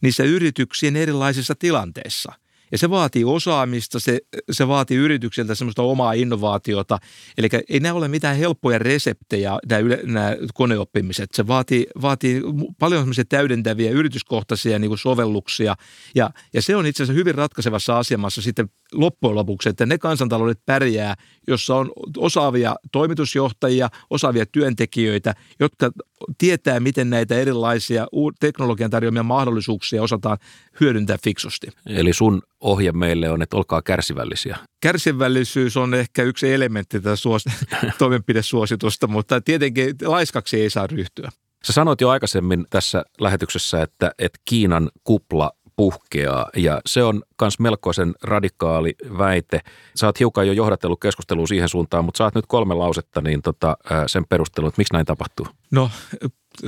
niissä 0.02 0.24
yrityksien 0.24 0.96
erilaisissa 0.96 1.54
tilanteissa. 1.58 2.32
Ja 2.72 2.78
se 2.78 2.90
vaatii 2.90 3.24
osaamista, 3.24 4.00
se, 4.00 4.20
se 4.50 4.68
vaatii 4.68 4.96
yrityksiltä 4.96 5.54
semmoista 5.54 5.82
omaa 5.82 6.12
innovaatiota. 6.12 6.98
Eli 7.38 7.48
ei 7.68 7.80
nämä 7.80 7.94
ole 7.94 8.08
mitään 8.08 8.36
helppoja 8.36 8.78
reseptejä, 8.78 9.58
nämä, 9.68 9.78
yle, 9.78 10.00
nämä 10.04 10.36
koneoppimiset. 10.54 11.30
Se 11.34 11.46
vaatii, 11.46 11.86
vaatii 12.02 12.42
paljon 12.78 13.00
semmoisia 13.00 13.24
täydentäviä 13.24 13.90
yrityskohtaisia 13.90 14.78
niin 14.78 14.90
kuin 14.90 14.98
sovelluksia. 14.98 15.74
Ja, 16.14 16.30
ja 16.54 16.62
se 16.62 16.76
on 16.76 16.86
itse 16.86 17.02
asiassa 17.02 17.18
hyvin 17.18 17.34
ratkaisevassa 17.34 17.98
asemassa 17.98 18.42
sitten 18.42 18.70
loppujen 18.92 19.34
lopuksi, 19.34 19.68
että 19.68 19.86
ne 19.86 19.98
kansantaloudet 19.98 20.58
pärjää, 20.66 21.14
jossa 21.48 21.76
on 21.76 21.92
osaavia 22.16 22.76
toimitusjohtajia, 22.92 23.88
osaavia 24.10 24.46
työntekijöitä, 24.46 25.34
jotka 25.60 25.90
tietää, 26.38 26.80
miten 26.80 27.10
näitä 27.10 27.34
erilaisia 27.34 28.06
teknologian 28.40 28.90
tarjoamia 28.90 29.22
mahdollisuuksia 29.22 30.02
osataan 30.02 30.38
hyödyntää 30.80 31.16
fiksusti. 31.24 31.66
Eli 31.86 32.12
sun 32.12 32.42
ohje 32.60 32.92
meille 32.92 33.30
on, 33.30 33.42
että 33.42 33.56
olkaa 33.56 33.82
kärsivällisiä. 33.82 34.58
Kärsivällisyys 34.80 35.76
on 35.76 35.94
ehkä 35.94 36.22
yksi 36.22 36.52
elementti 36.52 37.00
tätä 37.00 37.16
suos- 37.16 37.44
toimenpidesuositusta, 37.98 39.06
mutta 39.06 39.40
tietenkin 39.40 39.94
laiskaksi 40.04 40.60
ei 40.60 40.70
saa 40.70 40.86
ryhtyä. 40.86 41.30
Sä 41.64 41.72
sanoit 41.72 42.00
jo 42.00 42.08
aikaisemmin 42.08 42.66
tässä 42.70 43.04
lähetyksessä, 43.20 43.82
että, 43.82 44.12
että 44.18 44.38
Kiinan 44.44 44.90
kupla 45.04 45.50
puhkeaa 45.82 46.50
ja 46.56 46.80
se 46.86 47.02
on 47.02 47.22
myös 47.40 47.58
melkoisen 47.58 48.14
radikaali 48.22 48.94
väite. 49.18 49.60
Sä 49.96 50.06
oot 50.06 50.20
hiukan 50.20 50.46
jo 50.46 50.52
johdatellut 50.52 51.00
keskustelua 51.00 51.46
siihen 51.46 51.68
suuntaan, 51.68 52.04
mutta 52.04 52.18
saat 52.18 52.34
nyt 52.34 52.46
kolme 52.46 52.74
lausetta 52.74 53.20
niin 53.20 53.42
tota, 53.42 53.76
sen 54.06 54.24
perustelun, 54.28 54.68
että 54.68 54.80
miksi 54.80 54.92
näin 54.92 55.06
tapahtuu? 55.06 55.46
No 55.70 55.90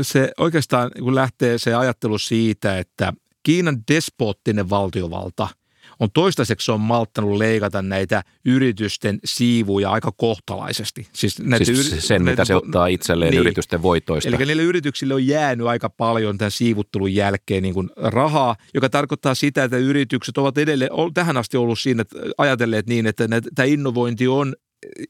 se 0.02 0.32
oikeastaan 0.38 0.90
kun 0.98 1.14
lähtee 1.14 1.58
se 1.58 1.74
ajattelu 1.74 2.18
siitä, 2.18 2.78
että 2.78 3.12
Kiinan 3.42 3.82
despoottinen 3.88 4.70
valtiovalta– 4.70 5.48
on 6.04 6.10
toistaiseksi 6.14 6.72
on 6.72 6.80
malttanut 6.80 7.36
leikata 7.36 7.82
näitä 7.82 8.22
yritysten 8.44 9.18
siivuja 9.24 9.90
aika 9.90 10.12
kohtalaisesti. 10.16 11.06
Siis, 11.12 11.38
näitä 11.38 11.64
siis 11.64 11.92
yri- 11.92 12.00
sen, 12.00 12.24
näitä, 12.24 12.30
mitä 12.32 12.44
se 12.44 12.54
ottaa 12.54 12.86
itselleen 12.86 13.30
niin, 13.30 13.40
yritysten 13.40 13.82
voitoista. 13.82 14.28
Eli 14.28 14.36
niille 14.36 14.62
yrityksille 14.62 15.14
on 15.14 15.26
jäänyt 15.26 15.66
aika 15.66 15.90
paljon 15.90 16.38
tämän 16.38 16.50
siivuttelun 16.50 17.14
jälkeen 17.14 17.62
niin 17.62 17.74
kuin 17.74 17.90
rahaa, 17.96 18.56
joka 18.74 18.88
tarkoittaa 18.88 19.34
sitä, 19.34 19.64
että 19.64 19.76
yritykset 19.76 20.38
ovat 20.38 20.58
edelleen 20.58 20.90
tähän 21.14 21.36
asti 21.36 21.56
ollut 21.56 21.78
siinä 21.78 22.02
että 22.02 22.18
ajatelleet 22.38 22.86
niin, 22.86 23.06
että 23.06 23.28
tämä 23.54 23.66
innovointi 23.66 24.28
on 24.28 24.54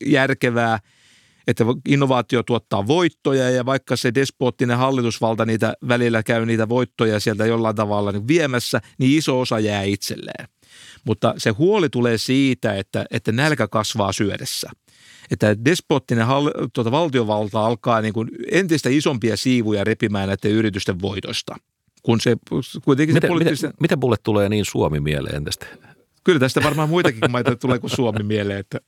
järkevää– 0.07 0.79
että 1.47 1.65
innovaatio 1.89 2.43
tuottaa 2.43 2.87
voittoja 2.87 3.51
ja 3.51 3.67
vaikka 3.67 3.97
se 3.97 4.15
despoottinen 4.15 4.79
hallitusvalta 4.79 5.47
niitä 5.47 5.75
välillä 5.89 6.23
käy 6.23 6.47
niitä 6.47 6.69
voittoja 6.69 7.21
sieltä 7.21 7.47
jollain 7.47 7.77
tavalla 7.77 8.13
niin 8.13 8.29
viemässä, 8.29 8.81
niin 8.99 9.19
iso 9.19 9.41
osa 9.41 9.59
jää 9.59 9.83
itselleen. 9.83 10.49
Mutta 11.05 11.35
se 11.39 11.51
huoli 11.51 11.89
tulee 11.89 12.19
siitä, 12.19 12.75
että, 12.75 13.05
että 13.11 13.33
nälkä 13.33 13.69
kasvaa 13.69 14.13
syödessä. 14.13 14.71
Että 15.31 15.65
despoottinen 15.65 16.27
hall, 16.27 16.51
tuota, 16.73 16.91
valtiovalta 16.91 17.67
alkaa 17.67 18.01
niin 18.01 18.15
kuin 18.15 18.29
entistä 18.51 18.89
isompia 18.89 19.37
siivuja 19.37 19.85
repimään 19.85 20.29
näiden 20.29 20.51
yritysten 20.51 21.03
voitosta. 21.03 21.57
Kun 22.03 22.21
se 22.21 22.37
kuitenkin 22.85 23.15
miten, 23.15 23.29
se 23.29 23.33
poliittisen... 23.33 23.69
miten, 23.69 23.81
miten 23.81 23.99
mulle 23.99 24.17
tulee 24.23 24.49
niin 24.49 24.65
Suomi 24.65 25.01
mieleen 25.01 25.45
tästä? 25.45 25.67
Kyllä 26.25 26.39
tästä 26.39 26.63
varmaan 26.63 26.89
muitakin 26.89 27.31
maita 27.31 27.57
tulee 27.61 27.79
kuin 27.79 27.91
Suomi 27.91 28.23
mieleen. 28.23 28.59
Että 28.59 28.81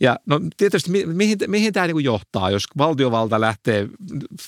ja 0.00 0.18
no 0.26 0.40
tietysti 0.56 0.90
mi, 0.90 1.06
mihin, 1.06 1.38
mihin 1.46 1.72
tämä 1.72 1.86
niin 1.86 2.04
johtaa, 2.04 2.50
jos 2.50 2.64
valtiovalta 2.78 3.40
lähtee 3.40 3.88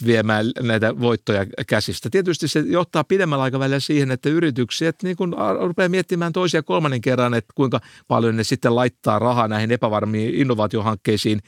viemään 0.06 0.46
näitä 0.62 1.00
voittoja 1.00 1.46
käsistä? 1.66 2.10
Tietysti 2.10 2.48
se 2.48 2.60
johtaa 2.60 3.04
pidemmällä 3.04 3.44
aikavälillä 3.44 3.80
siihen, 3.80 4.10
että 4.10 4.28
yritykset 4.28 5.02
niin 5.02 5.16
kuin 5.16 5.34
rupeaa 5.60 5.88
miettimään 5.88 6.32
toisia 6.32 6.62
kolmannen 6.62 7.00
kerran, 7.00 7.34
että 7.34 7.52
kuinka 7.54 7.80
paljon 8.08 8.36
ne 8.36 8.44
sitten 8.44 8.76
laittaa 8.76 9.18
rahaa 9.18 9.48
näihin 9.48 9.70
epävarmiin 9.70 10.34
innovaatiohankkeisiin, 10.34 11.40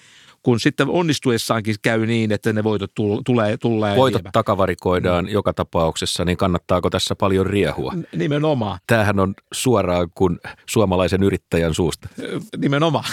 kun 0.42 0.60
sitten 0.60 0.88
onnistuessaankin 0.88 1.74
käy 1.82 2.06
niin, 2.06 2.32
että 2.32 2.52
ne 2.52 2.64
voitot 2.64 2.90
tulee. 3.24 3.56
tulee 3.56 3.96
voitot 3.96 4.22
viemä. 4.22 4.30
takavarikoidaan 4.32 5.24
mm. 5.24 5.30
joka 5.30 5.52
tapauksessa, 5.52 6.24
niin 6.24 6.36
kannattaako 6.36 6.90
tässä 6.90 7.14
paljon 7.14 7.46
riehua? 7.46 7.94
Nimenomaan. 8.16 8.78
Tämähän 8.86 9.20
on 9.20 9.34
suoraan 9.52 10.08
kuin 10.14 10.38
suomalaisen 10.66 11.22
yrittäjän 11.22 11.74
suusta. 11.74 12.08
Nimenomaan, 12.56 13.04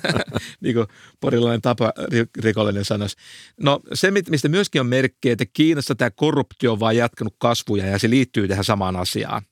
niin 0.60 0.74
kuin 0.74 0.86
porilainen 1.20 1.60
tapa 1.60 1.92
rikollinen 2.38 2.84
sanoisi. 2.84 3.16
No 3.60 3.80
se, 3.92 4.10
mistä 4.10 4.48
myöskin 4.48 4.80
on 4.80 4.86
merkki, 4.86 5.30
että 5.30 5.46
Kiinassa 5.52 5.94
tämä 5.94 6.10
korruptio 6.10 6.72
on 6.72 6.80
vaan 6.80 6.96
jatkanut 6.96 7.34
kasvuja 7.38 7.86
ja 7.86 7.98
se 7.98 8.10
liittyy 8.10 8.48
tähän 8.48 8.64
samaan 8.64 8.96
asiaan. 8.96 9.42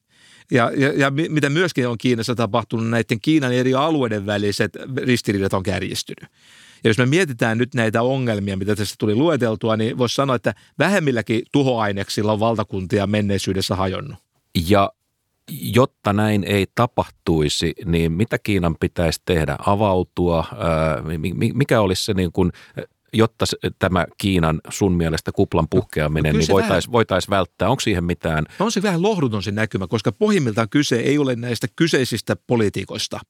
Ja, 0.50 0.72
ja, 0.76 0.92
ja 0.92 1.10
mitä 1.10 1.50
myöskin 1.50 1.88
on 1.88 1.98
Kiinassa 1.98 2.34
tapahtunut, 2.34 2.88
näiden 2.88 3.20
Kiinan 3.20 3.52
eri 3.52 3.74
alueiden 3.74 4.26
väliset 4.26 4.72
ristiriidat 4.96 5.52
on 5.52 5.62
kärjistynyt. 5.62 6.30
Ja 6.84 6.90
jos 6.90 6.98
me 6.98 7.06
mietitään 7.06 7.58
nyt 7.58 7.74
näitä 7.74 8.02
ongelmia, 8.02 8.56
mitä 8.56 8.76
tässä 8.76 8.94
tuli 8.98 9.14
lueteltua, 9.14 9.76
niin 9.76 9.98
voisi 9.98 10.14
sanoa, 10.14 10.36
että 10.36 10.54
vähemmilläkin 10.78 11.42
tuhoaineksilla 11.52 12.32
on 12.32 12.40
valtakuntia 12.40 13.06
menneisyydessä 13.06 13.76
hajonnut. 13.76 14.18
Ja 14.68 14.92
jotta 15.50 16.12
näin 16.12 16.44
ei 16.44 16.66
tapahtuisi, 16.74 17.74
niin 17.84 18.12
mitä 18.12 18.38
Kiinan 18.38 18.76
pitäisi 18.80 19.22
tehdä? 19.24 19.56
Avautua? 19.66 20.44
Mikä 21.54 21.80
olisi 21.80 22.04
se 22.04 22.14
niin 22.14 22.32
kuin 22.32 22.52
jotta 23.12 23.44
tämä 23.78 24.06
Kiinan 24.18 24.60
sun 24.68 24.92
mielestä 24.92 25.32
kuplan 25.32 25.68
puhkeaminen, 25.70 26.32
no, 26.32 26.38
niin 26.38 26.48
voitaisiin 26.48 26.92
voitais 26.92 27.30
välttää? 27.30 27.68
Onko 27.68 27.80
siihen 27.80 28.04
mitään? 28.04 28.44
No 28.58 28.64
on 28.64 28.72
se 28.72 28.82
vähän 28.82 29.02
lohduton 29.02 29.42
se 29.42 29.50
näkymä, 29.50 29.86
koska 29.86 30.12
pohjimmiltaan 30.12 30.68
kyse 30.68 30.96
ei 30.96 31.18
ole 31.18 31.36
näistä 31.36 31.66
kyseisistä 31.76 32.36
poliitikoista. 32.46 33.20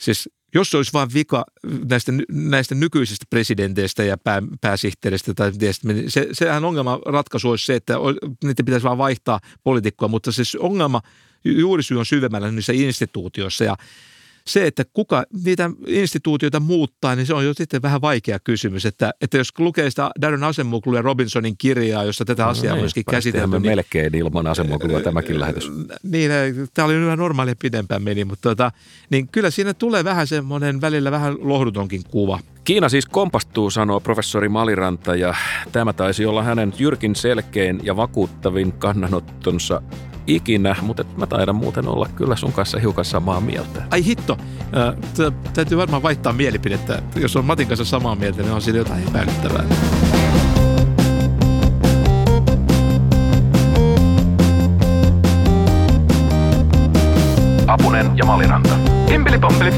Siis 0.00 0.30
jos 0.54 0.70
se 0.70 0.76
olisi 0.76 0.92
vain 0.92 1.08
vika 1.14 1.44
näistä, 1.88 2.12
näistä 2.30 2.74
nykyisistä 2.74 3.26
presidenteistä 3.30 4.04
ja 4.04 4.18
pää, 4.18 4.42
pääsihteeristä, 4.60 5.34
tai 5.34 5.52
niin 5.84 6.10
se, 6.10 6.28
sehän 6.32 6.64
ongelma 6.64 6.98
ratkaisu 7.06 7.50
olisi 7.50 7.66
se, 7.66 7.74
että 7.74 7.94
niitä 8.44 8.64
pitäisi 8.64 8.84
vain 8.84 8.98
vaihtaa 8.98 9.40
poliitikkoa, 9.64 10.08
mutta 10.08 10.32
se 10.32 10.42
ongelma 10.58 11.00
juurisyy 11.44 11.98
on 11.98 12.06
syvemmällä 12.06 12.50
niissä 12.50 12.72
instituutioissa 12.72 13.64
ja 13.64 13.76
se, 14.46 14.66
että 14.66 14.84
kuka 14.92 15.24
niitä 15.44 15.70
instituutioita 15.86 16.60
muuttaa, 16.60 17.16
niin 17.16 17.26
se 17.26 17.34
on 17.34 17.44
jo 17.44 17.54
sitten 17.54 17.82
vähän 17.82 18.00
vaikea 18.00 18.38
kysymys. 18.38 18.86
Että, 18.86 19.12
että 19.20 19.38
jos 19.38 19.48
lukee 19.58 19.90
sitä 19.90 20.10
Darren 20.20 20.44
Asemoglu 20.44 20.94
ja 20.94 21.02
Robinsonin 21.02 21.56
kirjaa, 21.58 22.04
jossa 22.04 22.24
tätä 22.24 22.42
no 22.42 22.48
asiaa 22.48 22.74
no, 22.74 22.80
myöskin 22.80 23.04
käsitelty. 23.04 23.58
niin, 23.58 23.62
melkein 23.62 24.14
ilman 24.14 24.46
Asemoglua 24.46 25.00
tämäkin 25.00 25.40
lähetys. 25.40 25.70
Niin, 26.02 26.30
tämä 26.74 26.86
oli 26.86 26.94
hyvä 26.94 27.16
normaalia 27.16 27.54
pidempään 27.58 28.02
meni, 28.02 28.24
mutta 28.24 28.48
tota, 28.48 28.72
niin 29.10 29.28
kyllä 29.28 29.50
siinä 29.50 29.74
tulee 29.74 30.04
vähän 30.04 30.26
semmoinen 30.26 30.80
välillä 30.80 31.10
vähän 31.10 31.34
lohdutonkin 31.40 32.02
kuva. 32.10 32.40
Kiina 32.64 32.88
siis 32.88 33.06
kompastuu, 33.06 33.70
sanoo 33.70 34.00
professori 34.00 34.48
Maliranta, 34.48 35.16
ja 35.16 35.34
tämä 35.72 35.92
taisi 35.92 36.26
olla 36.26 36.42
hänen 36.42 36.72
jyrkin 36.78 37.16
selkein 37.16 37.80
ja 37.82 37.96
vakuuttavin 37.96 38.72
kannanottonsa 38.72 39.82
ikinä, 40.36 40.76
mutta 40.82 41.04
mä 41.16 41.26
taidan 41.26 41.54
muuten 41.54 41.88
olla 41.88 42.08
kyllä 42.16 42.36
sun 42.36 42.52
kanssa 42.52 42.78
hiukan 42.78 43.04
samaa 43.04 43.40
mieltä. 43.40 43.82
Ai 43.90 44.04
hitto, 44.04 44.38
äh, 44.62 45.32
täytyy 45.54 45.78
varmaan 45.78 46.02
vaihtaa 46.02 46.32
mielipidettä. 46.32 47.02
Jos 47.16 47.36
on 47.36 47.44
Matin 47.44 47.68
kanssa 47.68 47.84
samaa 47.84 48.14
mieltä, 48.14 48.42
niin 48.42 48.52
on 48.52 48.62
siinä 48.62 48.78
jotain 48.78 49.08
epäilyttävää. 49.08 49.64
Apunen 57.66 58.10
ja 58.16 58.24
Maliranta. 58.24 58.74
Pompeli. 59.40 59.72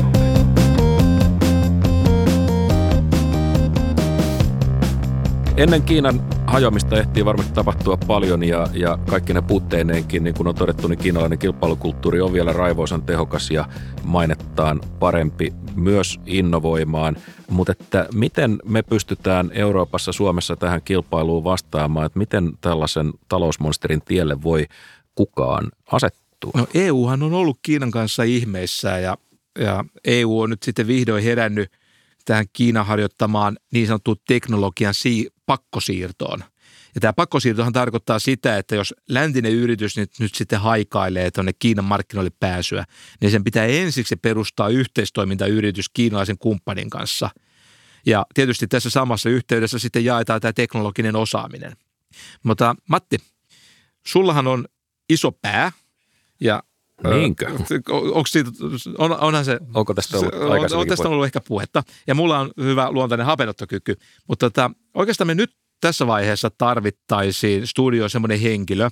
Ennen 5.57 5.83
Kiinan 5.83 6.21
hajoamista 6.53 6.99
ehtii 6.99 7.25
varmasti 7.25 7.53
tapahtua 7.53 7.97
paljon 7.97 8.45
ja, 8.45 8.67
ja 8.73 8.99
kaikki 9.11 9.35
ne 9.35 9.43
puutteineenkin, 9.43 10.25
niin 10.25 10.35
kuin 10.35 10.47
on 10.47 10.55
todettu, 10.55 10.89
niin 10.89 10.99
kiinalainen 10.99 11.39
kilpailukulttuuri 11.39 12.21
on 12.21 12.33
vielä 12.33 12.53
raivoisan 12.53 13.03
tehokas 13.03 13.51
ja 13.51 13.69
mainettaan 14.05 14.81
parempi 14.99 15.53
myös 15.75 16.21
innovoimaan. 16.27 17.17
Mutta 17.51 17.73
että 17.73 18.09
miten 18.15 18.59
me 18.65 18.83
pystytään 18.83 19.51
Euroopassa, 19.55 20.13
Suomessa 20.13 20.57
tähän 20.57 20.83
kilpailuun 20.83 21.45
vastaamaan, 21.45 22.07
että 22.07 22.19
miten 22.19 22.53
tällaisen 22.61 23.13
talousmonsterin 23.29 24.03
tielle 24.03 24.43
voi 24.43 24.67
kukaan 25.15 25.69
asettua? 25.93 26.53
No 26.55 26.67
EUhan 26.75 27.23
on 27.23 27.35
ollut 27.35 27.59
Kiinan 27.63 27.91
kanssa 27.91 28.23
ihmeissä 28.23 28.99
ja, 28.99 29.17
ja 29.59 29.85
EU 30.05 30.41
on 30.41 30.51
nyt 30.51 30.63
sitten 30.63 30.87
vihdoin 30.87 31.25
herännyt– 31.25 31.71
tähän 32.25 32.47
Kiinan 32.53 32.87
harjoittamaan 32.87 33.59
niin 33.73 33.87
sanottuun 33.87 34.17
teknologian 34.29 34.95
si- 34.95 35.31
pakkosiirtoon. 35.47 36.45
Ja 36.95 37.01
tämä 37.01 37.13
pakkosiirtohan 37.13 37.73
tarkoittaa 37.73 38.19
sitä, 38.19 38.59
että 38.59 38.77
jos 38.77 38.95
läntinen 39.09 39.53
yritys 39.53 39.97
nyt, 39.97 40.11
nyt 40.19 40.35
sitten 40.35 40.61
haikailee 40.61 41.31
tuonne 41.31 41.53
Kiinan 41.59 41.85
markkinoille 41.85 42.33
pääsyä, 42.41 42.85
niin 43.21 43.31
sen 43.31 43.45
pitää 43.45 43.65
ensiksi 43.65 44.17
perustaa 44.17 44.69
yhteistoimintayritys 44.69 45.89
kiinalaisen 45.89 46.39
kumppanin 46.39 46.91
kanssa. 46.91 47.31
Ja 48.07 48.27
tietysti 48.35 48.67
tässä 48.67 48.91
samassa 48.91 49.31
yhteydessä 49.31 49.79
sitten 49.79 50.05
jaetaan 50.05 50.41
tämä 50.41 50.53
teknologinen 50.53 51.17
osaaminen. 51.17 51.73
Mutta 52.43 52.77
Matti, 52.89 53.19
sullahan 54.07 54.47
on 54.47 54.67
iso 55.11 55.33
pää 55.33 55.73
ja 56.41 56.63
Niinkö? 57.11 57.47
Onko 57.91 58.27
siitä, 58.27 58.51
on, 58.99 59.21
onhan 59.21 59.45
se... 59.45 59.59
Onko 59.75 59.95
tästä 59.95 60.19
ollut 60.19 60.35
on, 60.35 60.79
on 60.79 60.87
tästä 60.87 61.09
ollut 61.09 61.25
ehkä 61.25 61.41
puhetta. 61.41 61.83
Ja 62.07 62.15
mulla 62.15 62.39
on 62.39 62.51
hyvä 62.57 62.91
luontainen 62.91 63.27
hapenottokyky. 63.27 63.97
Mutta 64.29 64.51
tota, 64.51 64.71
oikeastaan 64.95 65.27
me 65.27 65.35
nyt 65.35 65.57
tässä 65.81 66.07
vaiheessa 66.07 66.51
tarvittaisiin 66.59 67.67
studioon 67.67 68.11
semmoinen 68.11 68.41
henkilö, 68.41 68.89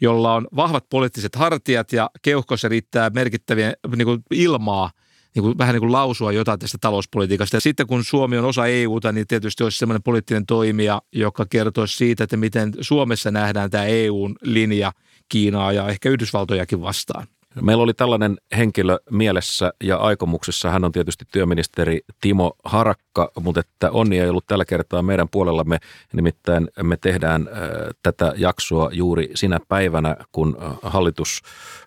jolla 0.00 0.34
on 0.34 0.48
vahvat 0.56 0.84
poliittiset 0.90 1.36
hartiat 1.36 1.92
ja 1.92 2.10
keuhkossa 2.22 2.68
riittää 2.68 3.10
merkittäviä 3.10 3.74
niin 3.96 4.06
kuin 4.06 4.22
ilmaa 4.30 4.90
niin 5.34 5.42
kuin, 5.42 5.58
vähän 5.58 5.72
niin 5.72 5.80
kuin 5.80 5.92
lausua 5.92 6.32
jotain 6.32 6.58
tästä 6.58 6.78
talouspolitiikasta. 6.80 7.56
Ja 7.56 7.60
sitten 7.60 7.86
kun 7.86 8.04
Suomi 8.04 8.38
on 8.38 8.44
osa 8.44 8.66
EUta, 8.66 9.12
niin 9.12 9.26
tietysti 9.26 9.64
olisi 9.64 9.78
semmoinen 9.78 10.02
poliittinen 10.02 10.46
toimija, 10.46 11.02
joka 11.12 11.46
kertoisi 11.50 11.96
siitä, 11.96 12.24
että 12.24 12.36
miten 12.36 12.72
Suomessa 12.80 13.30
nähdään 13.30 13.70
tämä 13.70 13.84
EUn 13.84 14.36
linja 14.42 14.92
Kiinaa 15.28 15.72
ja 15.72 15.88
ehkä 15.88 16.08
Yhdysvaltojakin 16.08 16.80
vastaan. 16.80 17.26
Meillä 17.60 17.82
oli 17.82 17.94
tällainen 17.94 18.36
henkilö 18.56 18.98
mielessä 19.10 19.72
ja 19.84 19.96
aikomuksessa. 19.96 20.70
Hän 20.70 20.84
on 20.84 20.92
tietysti 20.92 21.24
työministeri 21.32 22.00
Timo 22.20 22.52
Harakka, 22.64 23.30
mutta 23.40 23.60
että 23.60 23.90
onni 23.90 24.18
ei 24.18 24.28
ollut 24.28 24.46
tällä 24.46 24.64
kertaa 24.64 25.02
meidän 25.02 25.28
puolellamme. 25.28 25.78
Nimittäin 26.12 26.68
me 26.82 26.96
tehdään 26.96 27.48
äh, 27.48 27.58
tätä 28.02 28.32
jaksoa 28.36 28.90
juuri 28.92 29.30
sinä 29.34 29.58
päivänä, 29.68 30.16
kun 30.32 30.56
äh, 30.62 30.76
hallitus 30.82 31.42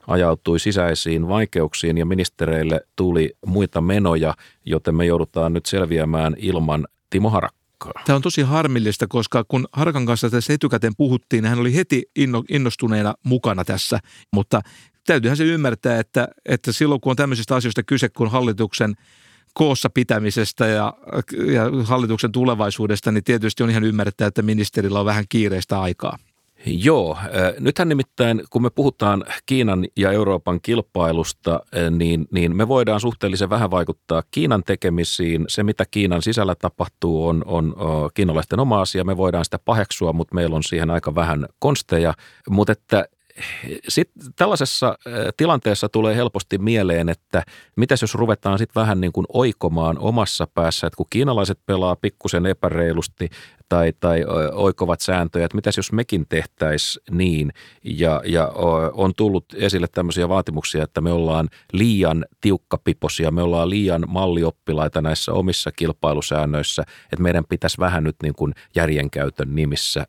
ajautui 0.07 0.59
sisäisiin 0.59 1.27
vaikeuksiin 1.27 1.97
ja 1.97 2.05
ministereille 2.05 2.81
tuli 2.95 3.33
muita 3.45 3.81
menoja, 3.81 4.33
joten 4.65 4.95
me 4.95 5.05
joudutaan 5.05 5.53
nyt 5.53 5.65
selviämään 5.65 6.35
ilman 6.37 6.87
Timo 7.09 7.29
Harakka. 7.29 7.64
Tämä 8.05 8.15
on 8.15 8.21
tosi 8.21 8.41
harmillista, 8.41 9.07
koska 9.07 9.43
kun 9.47 9.67
Harkan 9.73 10.05
kanssa 10.05 10.29
tässä 10.29 10.53
etukäteen 10.53 10.95
puhuttiin, 10.97 11.43
niin 11.43 11.49
hän 11.49 11.59
oli 11.59 11.75
heti 11.75 12.03
innostuneena 12.49 13.13
mukana 13.23 13.65
tässä, 13.65 13.99
mutta 14.31 14.61
täytyyhän 15.07 15.37
se 15.37 15.43
ymmärtää, 15.43 15.99
että, 15.99 16.27
että 16.45 16.71
silloin 16.71 17.01
kun 17.01 17.09
on 17.09 17.15
tämmöisistä 17.15 17.55
asioista 17.55 17.83
kyse 17.83 18.09
kuin 18.09 18.31
hallituksen 18.31 18.95
koossa 19.53 19.89
pitämisestä 19.89 20.67
ja, 20.67 20.93
ja 21.53 21.63
hallituksen 21.83 22.31
tulevaisuudesta, 22.31 23.11
niin 23.11 23.23
tietysti 23.23 23.63
on 23.63 23.69
ihan 23.69 23.83
ymmärrettävää, 23.83 24.27
että 24.27 24.41
ministerillä 24.41 24.99
on 24.99 25.05
vähän 25.05 25.25
kiireistä 25.29 25.81
aikaa. 25.81 26.17
Joo, 26.65 27.17
nythän 27.59 27.89
nimittäin 27.89 28.43
kun 28.49 28.61
me 28.61 28.69
puhutaan 28.69 29.23
Kiinan 29.45 29.85
ja 29.97 30.11
Euroopan 30.11 30.61
kilpailusta, 30.61 31.59
niin, 31.91 32.27
niin 32.31 32.55
me 32.55 32.67
voidaan 32.67 32.99
suhteellisen 32.99 33.49
vähän 33.49 33.71
vaikuttaa 33.71 34.23
Kiinan 34.31 34.63
tekemisiin. 34.63 35.45
Se, 35.47 35.63
mitä 35.63 35.85
Kiinan 35.91 36.21
sisällä 36.21 36.55
tapahtuu, 36.55 37.27
on, 37.27 37.43
on 37.45 37.75
kiinalaisten 38.13 38.59
oma 38.59 38.81
asia. 38.81 39.03
Me 39.03 39.17
voidaan 39.17 39.45
sitä 39.45 39.59
paheksua, 39.59 40.13
mutta 40.13 40.35
meillä 40.35 40.55
on 40.55 40.63
siihen 40.63 40.91
aika 40.91 41.15
vähän 41.15 41.45
konsteja. 41.59 42.13
Mutta 42.49 42.71
että 42.71 43.05
sitten 43.87 44.23
tällaisessa 44.35 44.97
tilanteessa 45.37 45.89
tulee 45.89 46.15
helposti 46.15 46.57
mieleen, 46.57 47.09
että 47.09 47.43
mitäs 47.75 48.01
jos 48.01 48.15
ruvetaan 48.15 48.57
sitten 48.57 48.81
vähän 48.81 49.01
niin 49.01 49.11
kuin 49.11 49.25
oikomaan 49.29 49.99
omassa 49.99 50.47
päässä, 50.53 50.87
että 50.87 50.97
kun 50.97 51.05
kiinalaiset 51.09 51.59
pelaa 51.65 51.95
pikkusen 51.95 52.45
epäreilusti 52.45 53.29
tai, 53.69 53.93
tai 53.99 54.25
oikovat 54.53 55.01
sääntöjä, 55.01 55.45
että 55.45 55.55
mitäs 55.55 55.77
jos 55.77 55.91
mekin 55.91 56.25
tehtäisiin 56.29 57.03
niin? 57.17 57.51
Ja, 57.83 58.21
ja 58.25 58.51
on 58.93 59.13
tullut 59.17 59.45
esille 59.55 59.87
tämmöisiä 59.91 60.29
vaatimuksia, 60.29 60.83
että 60.83 61.01
me 61.01 61.11
ollaan 61.11 61.49
liian 61.73 62.25
tiukkapiposia, 62.41 63.31
me 63.31 63.41
ollaan 63.41 63.69
liian 63.69 64.03
mallioppilaita 64.07 65.01
näissä 65.01 65.33
omissa 65.33 65.71
kilpailusäännöissä, 65.71 66.81
että 67.03 67.23
meidän 67.23 67.45
pitäisi 67.49 67.77
vähän 67.79 68.03
nyt 68.03 68.15
niin 68.23 68.35
kuin 68.35 68.53
järjenkäytön 68.75 69.55
nimissä 69.55 70.05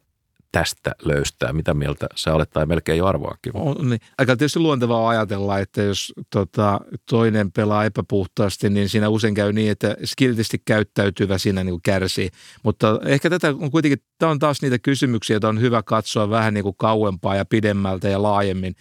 tästä 0.53 0.93
löystää? 1.03 1.53
Mitä 1.53 1.75
mieltä 1.75 2.07
sä 2.15 2.35
olet 2.35 2.51
tai 2.51 2.67
melkein 2.67 2.99
jo 2.99 3.07
arvoakin? 3.07 3.53
On, 3.57 3.91
niin. 3.91 4.01
Aika 4.19 4.37
tietysti 4.37 4.59
luontevaa 4.59 5.09
ajatella, 5.09 5.59
että 5.59 5.83
jos 5.83 6.13
tota, 6.31 6.81
toinen 7.11 7.53
pelaa 7.53 7.85
epäpuhtaasti, 7.85 8.71
niin 8.71 8.89
siinä 8.89 9.09
usein 9.09 9.35
käy 9.35 9.53
niin, 9.53 9.71
että 9.71 9.97
skiltisti 10.05 10.63
käyttäytyvä 10.65 11.39
siinä 11.39 11.65
niin 11.65 11.73
kuin 11.73 11.83
kärsii. 11.83 12.31
Mutta 12.63 13.01
ehkä 13.05 13.31
tätä 13.31 13.49
on 13.49 13.71
kuitenkin, 13.71 13.99
tämä 14.19 14.33
on 14.33 14.39
taas 14.39 14.63
niitä 14.63 14.79
kysymyksiä, 14.79 15.35
joita 15.35 15.49
on 15.49 15.61
hyvä 15.61 15.83
katsoa 15.83 16.31
vähän 16.31 16.55
niin 16.55 16.65
kuin 16.65 16.77
kauempaa 16.79 17.37
ja 17.37 17.45
pidemmältä 17.45 18.09
ja 18.09 18.23
laajemmin. 18.23 18.77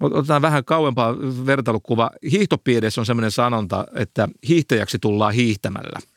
Otetaan 0.00 0.42
vähän 0.42 0.64
kauempaa 0.64 1.16
vertailukuva. 1.46 2.10
Hiihtopiirissä 2.30 3.00
on 3.00 3.06
sellainen 3.06 3.30
sanonta, 3.30 3.86
että 3.94 4.28
hiihtäjäksi 4.48 4.98
tullaan 4.98 5.34
hiihtämällä– 5.34 5.98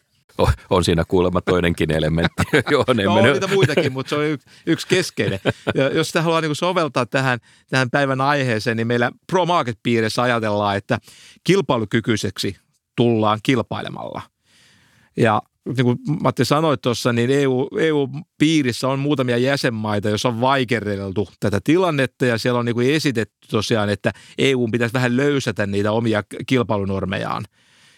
on 0.70 0.84
siinä 0.84 1.04
kuulemma 1.08 1.42
toinenkin 1.42 1.92
elementti. 1.92 2.44
Joo, 2.72 2.86
no, 2.88 3.14
on 3.14 3.24
niitä 3.24 3.48
muitakin, 3.48 3.94
mutta 3.94 4.10
se 4.10 4.16
on 4.16 4.26
yksi, 4.26 4.48
yksi 4.66 4.88
keskeinen. 4.88 5.40
Ja 5.76 5.90
jos 5.90 6.08
sitä 6.08 6.22
haluaa 6.22 6.42
niin 6.42 6.56
soveltaa 6.56 7.06
tähän, 7.06 7.40
tähän 7.70 7.90
päivän 7.90 8.22
aiheeseen, 8.22 8.78
niin 8.78 8.88
meillä 8.88 9.12
Pro 9.28 9.46
Market-piirissä 9.46 10.22
ajatellaan, 10.22 10.78
että 10.78 10.98
kilpailukykyiseksi 11.44 12.58
tullaan 12.96 13.40
kilpailemalla. 13.44 14.22
Ja 15.18 15.42
niin 15.76 15.86
kuin 15.86 15.98
Matti 16.24 16.46
sanoi 16.46 16.78
tuossa, 16.78 17.14
niin 17.14 17.30
EU, 17.32 17.68
EU-piirissä 17.80 18.88
on 18.88 19.00
muutamia 19.00 19.38
jäsenmaita, 19.38 20.10
joissa 20.10 20.30
on 20.30 20.42
vaikerreltu 20.42 21.30
tätä 21.40 21.60
tilannetta 21.64 22.26
ja 22.26 22.38
siellä 22.38 22.60
on 22.60 22.66
niin 22.66 22.76
kuin 22.76 22.94
esitetty 22.94 23.48
tosiaan, 23.52 23.90
että 23.90 24.12
EU 24.38 24.68
pitäisi 24.72 24.94
vähän 24.94 25.18
löysätä 25.18 25.68
niitä 25.68 25.92
omia 25.92 26.24
kilpailunormejaan. 26.48 27.46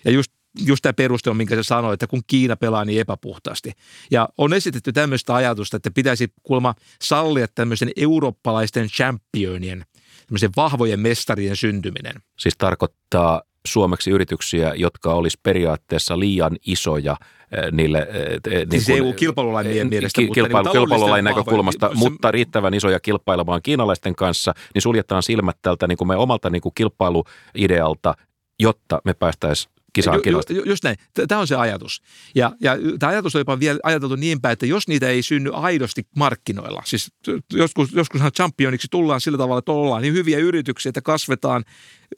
Ja 0.05 0.11
just 0.11 0.31
just 0.65 0.81
tämä 0.81 0.93
peruste 0.93 1.29
on, 1.29 1.37
minkä 1.37 1.55
se 1.55 1.63
sanoi, 1.63 1.93
että 1.93 2.07
kun 2.07 2.21
Kiina 2.27 2.55
pelaa 2.55 2.85
niin 2.85 3.01
epäpuhtaasti. 3.01 3.71
Ja 4.11 4.29
on 4.37 4.53
esitetty 4.53 4.91
tämmöistä 4.91 5.35
ajatusta, 5.35 5.77
että 5.77 5.91
pitäisi 5.91 6.33
kuulemma 6.43 6.75
sallia 7.01 7.47
tämmöisen 7.55 7.91
eurooppalaisten 7.97 8.87
championien, 8.87 9.85
tämmöisen 10.27 10.51
vahvojen 10.55 10.99
mestarien 10.99 11.55
syntyminen. 11.55 12.13
Siis 12.39 12.57
tarkoittaa 12.57 13.41
suomeksi 13.67 14.11
yrityksiä, 14.11 14.73
jotka 14.75 15.13
olisi 15.13 15.39
periaatteessa 15.43 16.19
liian 16.19 16.57
isoja 16.65 17.17
eh, 17.51 17.71
niille... 17.71 17.99
Eh, 17.99 18.67
niin 18.71 18.81
siis 18.81 18.99
EU-kilpailulain 18.99 19.87
mielestä. 19.89 20.21
Ki- 20.21 20.27
kilpailu, 20.27 20.63
mutta 20.63 20.79
niin 20.79 20.87
kilpailulain 20.87 21.25
näkökulmasta, 21.25 21.89
vahvoja. 21.89 22.09
mutta 22.09 22.31
riittävän 22.31 22.73
isoja 22.73 22.99
kilpailemaan 22.99 23.61
kiinalaisten 23.61 24.15
kanssa, 24.15 24.53
niin 24.73 24.81
suljetaan 24.81 25.23
silmät 25.23 25.57
tältä 25.61 25.87
niin 25.87 25.97
kuin 25.97 26.07
me 26.07 26.15
omalta 26.15 26.49
niin 26.49 26.61
kuin 26.61 26.73
kilpailuidealta, 26.75 28.13
jotta 28.59 29.01
me 29.05 29.13
päästäisiin 29.13 29.78
kisaan 29.93 30.19
ju, 30.25 30.41
ju, 30.49 30.63
just 30.65 30.83
näin. 30.83 30.97
Tämä 31.27 31.41
on 31.41 31.47
se 31.47 31.55
ajatus. 31.55 32.01
Ja, 32.35 32.51
ja 32.61 32.77
tämä 32.99 33.09
ajatus 33.09 33.35
on 33.35 33.39
jopa 33.39 33.59
vielä 33.59 33.79
ajateltu 33.83 34.15
niin 34.15 34.41
päin, 34.41 34.53
että 34.53 34.65
jos 34.65 34.87
niitä 34.87 35.09
ei 35.09 35.21
synny 35.21 35.51
aidosti 35.53 36.07
markkinoilla, 36.15 36.81
siis 36.85 37.11
joskus, 37.53 37.93
joskushan 37.93 38.31
championiksi 38.31 38.87
tullaan 38.91 39.21
sillä 39.21 39.37
tavalla, 39.37 39.59
että 39.59 39.71
ollaan 39.71 40.01
niin 40.01 40.13
hyviä 40.13 40.39
yrityksiä, 40.39 40.89
että 40.89 41.01
kasvetaan 41.01 41.65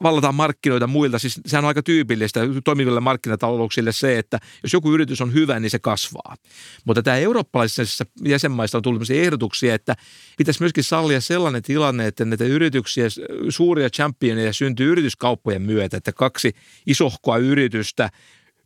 vallataan 0.02 0.34
markkinoita 0.34 0.86
muilta. 0.86 1.18
Siis 1.18 1.40
sehän 1.46 1.64
on 1.64 1.68
aika 1.68 1.82
tyypillistä 1.82 2.40
toimiville 2.64 3.00
markkinatalouksille 3.00 3.92
se, 3.92 4.18
että 4.18 4.38
jos 4.62 4.72
joku 4.72 4.92
yritys 4.92 5.20
on 5.20 5.34
hyvä, 5.34 5.60
niin 5.60 5.70
se 5.70 5.78
kasvaa. 5.78 6.36
Mutta 6.84 7.02
tämä 7.02 7.16
eurooppalaisissa 7.16 8.04
jäsenmaissa 8.24 8.78
on 8.78 8.82
tullut 8.82 9.10
ehdotuksia, 9.10 9.74
että 9.74 9.96
pitäisi 10.38 10.62
myöskin 10.62 10.84
sallia 10.84 11.20
sellainen 11.20 11.62
tilanne, 11.62 12.06
että 12.06 12.24
näitä 12.24 12.44
yrityksiä, 12.44 13.06
suuria 13.48 13.90
championeja 13.90 14.52
syntyy 14.52 14.92
yrityskauppojen 14.92 15.62
myötä, 15.62 15.96
että 15.96 16.12
kaksi 16.12 16.52
isohkoa 16.86 17.36
yritystä 17.36 18.10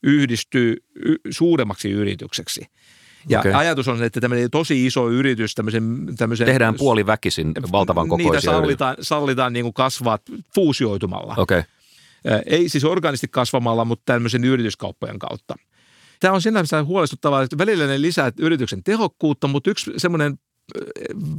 yhdistyy 0.02 0.76
suuremmaksi 1.30 1.90
yritykseksi. 1.90 2.66
Ja 3.28 3.40
okay. 3.40 3.52
ajatus 3.52 3.88
on, 3.88 4.02
että 4.02 4.20
tämmöinen 4.20 4.50
tosi 4.50 4.86
iso 4.86 5.10
yritys, 5.10 5.54
tämmöisen... 5.54 6.06
tämmöisen 6.18 6.46
Tehdään 6.46 6.74
puoliväkisin 6.74 7.52
valtavan 7.72 8.08
kokoisia 8.08 8.32
Niitä 8.32 8.40
sallitaan, 8.40 8.96
sallitaan 9.00 9.52
niin 9.52 9.64
kuin 9.64 9.74
kasvaa 9.74 10.18
fuusioitumalla. 10.54 11.34
Okay. 11.36 11.62
Ei 12.46 12.68
siis 12.68 12.84
organisti 12.84 13.26
kasvamalla, 13.30 13.84
mutta 13.84 14.12
tämmöisen 14.12 14.44
yrityskauppojen 14.44 15.18
kautta. 15.18 15.54
Tämä 16.20 16.34
on 16.34 16.42
sinänsä 16.42 16.84
huolestuttavaa, 16.84 17.42
että 17.42 17.58
välillä 17.58 17.86
ne 17.86 18.00
lisää 18.00 18.32
yrityksen 18.38 18.84
tehokkuutta, 18.84 19.48
mutta 19.48 19.70
yksi 19.70 19.92
semmoinen 19.96 20.38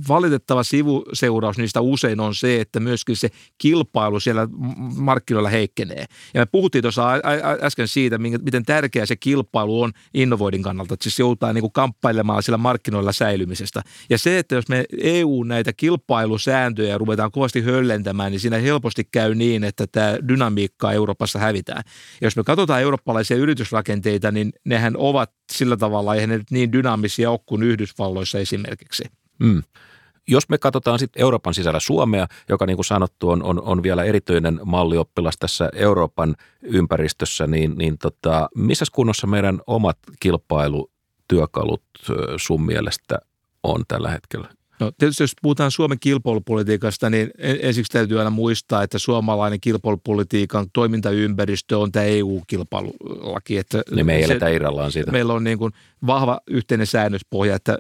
valitettava 0.10 0.63
sivuseuraus 0.63 1.58
niistä 1.58 1.82
usein 1.82 2.20
on 2.20 2.36
se, 2.36 2.62
että 2.62 2.80
myöskin 2.80 3.16
se 3.16 3.30
kilpailu 3.58 4.20
siellä 4.20 4.48
markkinoilla 4.96 5.50
heikkenee. 5.50 6.06
Ja 6.34 6.42
me 6.42 6.46
puhuttiin 6.46 6.82
tuossa 6.82 7.08
äsken 7.62 7.88
siitä, 7.88 8.18
miten 8.18 8.66
tärkeä 8.66 9.06
se 9.06 9.16
kilpailu 9.16 9.82
on 9.82 9.92
innovoidin 10.13 10.63
kannalta, 10.63 10.94
että 10.94 11.04
siis 11.04 11.20
joudutaan 11.20 11.56
niin 11.56 11.62
kuin 11.62 11.74
kamppailemaan 11.74 12.44
siellä 12.44 12.58
markkinoilla 12.58 13.12
säilymisestä. 13.12 13.82
Ja 14.10 14.18
se, 14.18 14.40
että 14.40 14.56
jos 14.56 14.70
me 14.70 14.86
EU 15.02 15.44
näitä 15.44 15.74
kilpailusääntöjä 15.74 16.98
ruvetaan 16.98 17.32
kovasti 17.32 17.62
höllentämään, 17.62 18.32
niin 18.32 18.40
siinä 18.40 18.58
helposti 18.58 19.04
käy 19.12 19.36
niin, 19.36 19.63
että 19.63 19.88
tämä 19.92 20.18
dynamiikka 20.28 20.92
Euroopassa 20.92 21.40
hävitään. 21.40 21.84
Ja 22.22 22.28
jos 22.28 22.36
me 22.36 22.44
katsotaan 22.44 22.82
eurooppalaisia 22.82 23.38
yritysrakenteita, 23.38 24.32
niin 24.32 24.54
nehän 24.63 24.98
ovat 24.98 25.32
sillä 25.52 25.78
tavalla, 25.78 26.16
eihän 26.16 26.30
ne 26.30 26.38
nyt 26.38 26.52
niin 26.52 26.72
dynaamisia 26.72 27.32
ole 27.32 27.40
kuin 27.46 27.63
Yhdysvalloissa 27.63 28.40
esimerkiksi. 28.40 29.04
Mm. 29.39 29.63
Jos 30.28 30.50
me 30.50 30.58
katsotaan 30.58 31.00
sitten 31.00 31.21
Euroopan 31.21 31.54
sisällä 31.54 31.80
Suomea, 31.80 32.28
joka 32.50 32.65
niin 32.65 32.78
kuin 32.78 32.86
sanottu 32.86 33.30
on, 33.30 33.43
on, 33.43 33.62
on 33.62 33.84
vielä 33.84 34.04
erityinen 34.04 34.60
mallioppilas 34.65 35.38
tässä 35.38 35.69
Euroopan 35.73 36.36
ympäristössä, 36.62 37.47
niin, 37.47 37.78
niin 37.78 37.97
tota, 37.97 38.50
missä 38.56 38.86
kunnossa 38.91 39.28
meidän 39.28 39.62
omat 39.67 39.97
kilpailutyökalut 40.19 41.84
sun 42.38 42.65
mielestä 42.65 43.19
on 43.63 43.84
tällä 43.88 44.10
hetkellä? 44.10 44.50
No 44.80 44.92
tietysti 44.98 45.24
jos 45.24 45.34
puhutaan 45.42 45.72
Suomen 45.72 46.00
kilpailupolitiikasta, 46.00 47.10
niin 47.10 47.32
ensiksi 47.38 47.92
täytyy 47.92 48.20
aina 48.20 48.30
muistaa, 48.30 48.84
että 48.84 49.00
suomalainen 49.00 49.60
kilpailupolitiikan 49.60 50.68
toimintaympäristö 50.74 51.78
on 51.78 51.92
tämä 51.92 52.06
EU-kilpailulaki. 52.06 53.58
Että 53.58 53.84
niin 53.96 54.06
me 54.06 54.16
ei 54.16 54.24
eletä 54.24 54.48
irrallaan 54.48 54.92
siitä. 54.92 55.12
Meillä 55.12 55.34
on 55.34 55.44
niin 55.44 55.58
kuin 55.58 55.74
vahva 56.08 56.40
yhteinen 56.48 56.88
säännöspohja, 56.88 57.56
että 57.56 57.78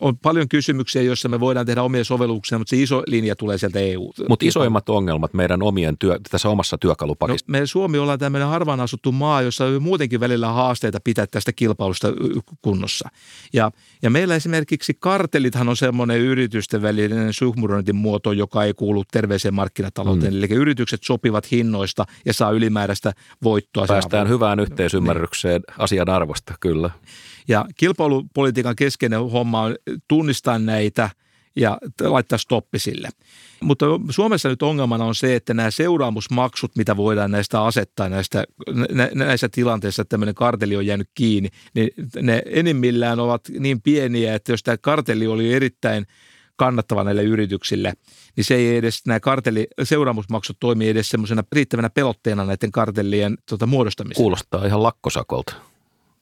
on 0.00 0.18
paljon 0.18 0.48
kysymyksiä, 0.48 1.02
joissa 1.02 1.28
me 1.28 1.40
voidaan 1.40 1.66
tehdä 1.66 1.82
omia 1.82 2.04
sovelluksia, 2.04 2.58
mutta 2.58 2.70
se 2.70 2.82
iso 2.82 3.02
linja 3.06 3.36
tulee 3.36 3.58
sieltä 3.58 3.78
EU. 3.78 4.12
Mutta 4.28 4.46
isoimmat 4.46 4.88
ongelmat 4.88 5.34
meidän 5.34 5.62
omien 5.62 5.98
työ, 5.98 6.18
tässä 6.30 6.48
omassa 6.48 6.78
työkalupakissa? 6.78 7.46
No, 7.48 7.52
me 7.52 7.66
Suomi 7.66 7.98
ollaan 7.98 8.18
tämmöinen 8.18 8.48
harvaan 8.48 8.80
asuttu 8.80 9.12
maa, 9.12 9.42
jossa 9.42 9.64
on 9.64 9.82
muutenkin 9.82 10.20
välillä 10.20 10.48
haasteita 10.48 10.98
pitää 11.04 11.26
tästä 11.26 11.52
kilpailusta 11.52 12.08
kunnossa. 12.62 13.08
Ja, 13.52 13.70
ja 14.02 14.10
meillä 14.10 14.34
esimerkiksi 14.34 14.96
kartelithan 15.00 15.68
on 15.68 15.76
semmoinen 15.76 16.23
yritysten 16.24 16.82
välinen 16.82 17.32
suhmurointin 17.32 17.96
muoto, 17.96 18.32
joka 18.32 18.64
ei 18.64 18.74
kuulu 18.74 19.04
terveeseen 19.12 19.54
markkinatalouteen. 19.54 20.32
Mm. 20.32 20.38
Eli 20.38 20.46
yritykset 20.54 21.00
sopivat 21.02 21.50
hinnoista 21.50 22.04
ja 22.24 22.32
saa 22.32 22.50
ylimääräistä 22.50 23.12
voittoa. 23.42 23.86
Päästään 23.86 24.28
hyvään 24.28 24.60
yhteisymmärrykseen 24.60 25.62
niin. 25.68 25.82
asian 25.82 26.08
arvosta, 26.08 26.54
kyllä. 26.60 26.90
Ja 27.48 27.64
kilpailupolitiikan 27.76 28.76
keskeinen 28.76 29.30
homma 29.30 29.62
on 29.62 29.74
tunnistaa 30.08 30.58
näitä 30.58 31.10
ja 31.56 31.78
laittaa 32.00 32.38
stoppi 32.38 32.78
sille. 32.78 33.08
Mutta 33.60 33.86
Suomessa 34.10 34.48
nyt 34.48 34.62
ongelmana 34.62 35.04
on 35.04 35.14
se, 35.14 35.34
että 35.34 35.54
nämä 35.54 35.70
seuraamusmaksut, 35.70 36.76
mitä 36.76 36.96
voidaan 36.96 37.30
näistä 37.30 37.62
asettaa 37.62 38.08
näistä, 38.08 38.44
nä, 38.90 39.10
näissä 39.14 39.48
tilanteissa, 39.48 40.02
että 40.02 40.10
tämmöinen 40.10 40.34
karteli 40.34 40.76
on 40.76 40.86
jäänyt 40.86 41.08
kiinni, 41.14 41.48
niin 41.74 41.90
ne 42.22 42.42
enimmillään 42.46 43.20
ovat 43.20 43.48
niin 43.58 43.82
pieniä, 43.82 44.34
että 44.34 44.52
jos 44.52 44.62
tämä 44.62 44.76
karteli 44.76 45.26
oli 45.26 45.52
erittäin 45.54 46.06
kannattava 46.56 47.04
näille 47.04 47.22
yrityksille, 47.22 47.92
niin 48.36 48.44
se 48.44 48.54
ei 48.54 48.76
edes, 48.76 49.06
nämä 49.06 49.20
karteli, 49.20 49.66
seuraamusmaksut 49.82 50.56
toimii 50.60 50.88
edes 50.88 51.08
semmoisena 51.08 51.44
riittävänä 51.52 51.90
pelotteena 51.90 52.44
näiden 52.44 52.72
kartellien 52.72 53.38
tota, 53.48 53.66
muodostamiseen. 53.66 54.22
Kuulostaa 54.22 54.66
ihan 54.66 54.82
lakkosakolta. 54.82 55.54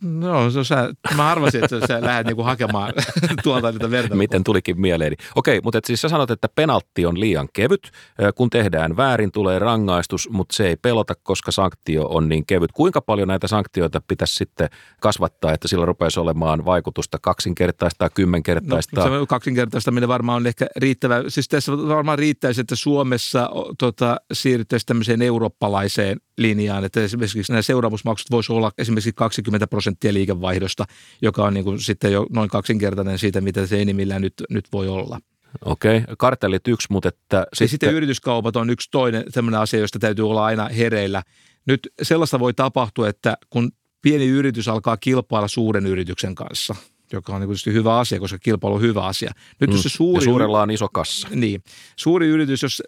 No, 0.03 0.51
se, 0.51 0.65
sä, 0.65 0.91
mä 1.17 1.31
arvasin, 1.31 1.65
että 1.65 1.87
sä 1.87 2.03
lähdet 2.03 2.27
niinku 2.27 2.43
hakemaan 2.43 2.93
tuolta 3.45 3.73
niitä 3.73 3.91
verta. 3.91 4.15
Miten 4.15 4.45
tulikin 4.45 4.81
mieleeni. 4.81 5.17
Okei, 5.35 5.61
mutta 5.65 5.79
et 5.79 5.85
siis 5.85 6.01
sä 6.01 6.09
sanot, 6.09 6.31
että 6.31 6.49
penaltti 6.55 7.07
on 7.07 7.21
liian 7.21 7.49
kevyt. 7.53 7.91
Kun 8.35 8.51
tehdään 8.51 8.97
väärin, 8.97 9.33
tulee 9.33 9.59
rangaistus, 9.59 10.29
mutta 10.31 10.57
se 10.57 10.69
ei 10.69 10.77
pelota, 10.77 11.15
koska 11.23 11.51
sanktio 11.51 12.07
on 12.07 12.29
niin 12.29 12.47
kevyt. 12.47 12.73
Kuinka 12.73 13.01
paljon 13.01 13.29
näitä 13.29 13.49
sanktioita 13.49 14.03
pitäisi 14.09 14.35
sitten 14.35 14.69
kasvattaa, 15.01 15.53
että 15.53 15.69
sillä 15.69 15.87
rupeaisi 15.87 16.21
olemaan 16.21 16.65
vaikutusta 16.65 17.19
kaksinkertaista, 17.23 18.11
kymmenkertaista? 18.11 19.09
No, 19.09 19.21
se 19.21 19.27
kaksinkertaistaminen 19.29 20.09
varmaan 20.09 20.37
on 20.37 20.47
ehkä 20.47 20.67
riittävä. 20.77 21.23
Siis 21.29 21.49
tässä 21.49 21.73
varmaan 21.73 22.19
riittäisi, 22.19 22.61
että 22.61 22.77
Suomessa 22.77 23.51
tota, 23.79 24.17
siirryttäisiin 24.33 24.87
tämmöiseen 24.87 25.23
eurooppalaiseen 25.23 26.21
linjaan, 26.39 26.85
että 26.85 27.01
esimerkiksi 27.01 27.53
nämä 27.53 27.63
seuraamusmaksut 27.63 28.31
voisi 28.31 28.53
olla 28.53 28.73
esimerkiksi 28.79 29.13
20 29.13 29.67
prosenttia 29.67 30.13
liikevaihdosta, 30.13 30.85
joka 31.23 31.45
on 31.45 31.55
niin 31.55 31.65
kuin 31.65 31.81
sitten 31.81 32.13
jo 32.13 32.27
noin 32.31 32.49
kaksinkertainen 32.49 33.19
siitä, 33.19 33.41
mitä 33.41 33.67
se 33.67 33.83
enimmillään 33.83 34.23
nyt, 34.23 34.35
nyt 34.51 34.65
voi 34.73 34.89
olla. 34.89 35.19
Okei, 35.65 35.99
okay. 35.99 36.15
kartellit 36.19 36.69
yksi, 36.69 36.87
mutta 36.91 37.09
että... 37.09 37.37
Ja 37.37 37.45
sitten, 37.53 37.69
sitten 37.69 37.95
yrityskaupat 37.95 38.57
on 38.57 38.71
yksi 38.71 38.89
toinen 38.91 39.25
sellainen 39.29 39.61
asia, 39.61 39.81
josta 39.81 39.99
täytyy 39.99 40.29
olla 40.31 40.45
aina 40.45 40.69
hereillä. 40.69 41.23
Nyt 41.67 41.93
sellaista 42.03 42.41
voi 42.41 42.55
tapahtua, 42.55 43.09
että 43.09 43.37
kun 43.51 43.73
pieni 44.03 44.27
yritys 44.27 44.69
alkaa 44.69 44.97
kilpailla 44.97 45.49
suuren 45.49 45.87
yrityksen 45.87 46.35
kanssa– 46.35 46.75
joka 47.13 47.35
on 47.35 47.41
niin 47.41 47.49
tietysti 47.49 47.73
hyvä 47.73 47.99
asia, 47.99 48.21
koska 48.21 48.39
kilpailu 48.39 48.75
on 48.75 48.83
hyvä 48.83 49.03
asia. 49.03 49.33
Nyt 49.61 49.71
mm. 49.71 49.77
jos 49.77 49.83
se 49.83 49.89
suuri, 49.89 50.23
ja 50.23 50.25
suurella 50.25 50.63
on 50.63 50.71
iso 50.71 50.89
kassa. 50.89 51.29
Niin. 51.31 51.63
Suuri 51.97 52.27
yritys, 52.27 52.63
jos, 52.63 52.83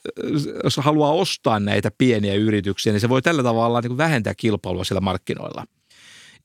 jos 0.64 0.76
haluaa 0.76 1.12
ostaa 1.12 1.60
näitä 1.60 1.90
pieniä 1.98 2.34
yrityksiä, 2.34 2.92
niin 2.92 3.00
se 3.00 3.08
voi 3.08 3.22
tällä 3.22 3.42
tavalla 3.42 3.80
niin 3.80 3.96
vähentää 3.96 4.34
kilpailua 4.34 4.84
siellä 4.84 5.00
markkinoilla. 5.00 5.64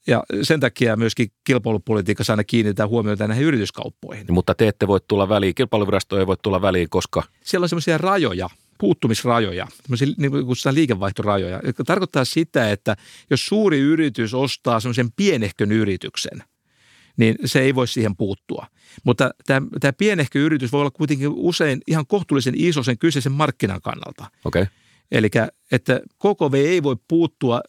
Ja 0.08 0.24
sen 0.42 0.60
takia 0.60 0.96
myöskin 0.96 1.32
kilpailupolitiikassa 1.44 2.34
aina 2.34 2.44
kiinnitetään 2.44 2.90
huomiota 2.90 3.28
näihin 3.28 3.46
yrityskauppoihin. 3.46 4.26
Mutta 4.30 4.56
te 4.56 4.68
ette 4.68 4.88
voi 4.88 5.00
tulla 5.08 5.30
väliin, 5.30 5.56
kilpailuvirasto 5.56 6.20
ei 6.20 6.28
voi 6.28 6.38
tulla 6.44 6.62
väliin, 6.62 6.90
koska? 6.90 7.24
Siellä 7.44 7.66
on 7.66 7.70
sellaisia 7.70 7.98
rajoja, 7.98 8.50
puuttumisrajoja, 8.80 9.68
niin 10.18 10.32
kuin 10.32 10.58
liikevaihtorajoja, 10.72 11.62
jotka 11.66 11.84
tarkoittaa 11.84 12.26
sitä, 12.26 12.72
että 12.72 12.96
jos 13.30 13.46
suuri 13.46 13.80
yritys 13.80 14.34
ostaa 14.34 14.80
semmoisen 14.80 15.12
pienehkön 15.16 15.72
yrityksen, 15.72 16.44
niin 17.20 17.36
se 17.46 17.60
ei 17.62 17.76
voi 17.76 17.88
siihen 17.88 18.16
puuttua. 18.16 18.68
Mutta 19.04 19.32
tämä, 19.46 19.68
tämä 19.80 19.94
pienehkö 19.94 20.40
yritys 20.40 20.72
voi 20.72 20.82
olla 20.82 20.92
kuitenkin 20.92 21.30
usein 21.30 21.82
ihan 21.88 22.08
kohtuullisen 22.08 22.54
iso 22.58 22.84
sen 22.84 22.98
kyseisen 22.98 23.32
markkinan 23.32 23.82
kannalta. 23.82 24.26
Okay. 24.46 24.66
Eli 25.12 25.30
että 25.72 26.00
KKV 26.16 26.54
ei 26.54 26.84
voi 26.84 26.96
puuttua 27.08 27.62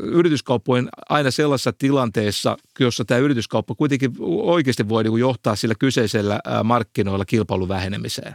yrityskauppojen 0.00 0.88
aina 1.08 1.30
sellaisessa 1.30 1.72
tilanteessa, 1.72 2.56
jossa 2.80 3.04
tämä 3.04 3.18
yrityskauppa 3.18 3.74
kuitenkin 3.74 4.10
oikeasti 4.20 4.88
voi 4.88 5.04
niin 5.04 5.18
johtaa 5.18 5.56
sillä 5.56 5.74
kyseisellä 5.78 6.40
markkinoilla 6.64 7.24
kilpailun 7.24 7.68
vähenemiseen. 7.68 8.34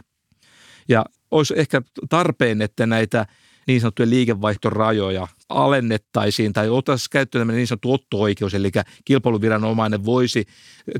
Ja 0.88 1.04
olisi 1.30 1.54
ehkä 1.56 1.82
tarpeen, 2.08 2.62
että 2.62 2.86
näitä 2.86 3.26
niin 3.66 3.80
sanottuja 3.80 4.10
liikevaihtorajoja 4.10 5.28
alennettaisiin 5.48 6.52
tai 6.52 6.68
otaisiin 6.68 7.10
käyttöön 7.10 7.48
niin 7.48 7.66
sanottu 7.66 7.92
otto-oikeus, 7.92 8.54
eli 8.54 8.70
kilpailuviranomainen 9.04 10.04
voisi 10.04 10.44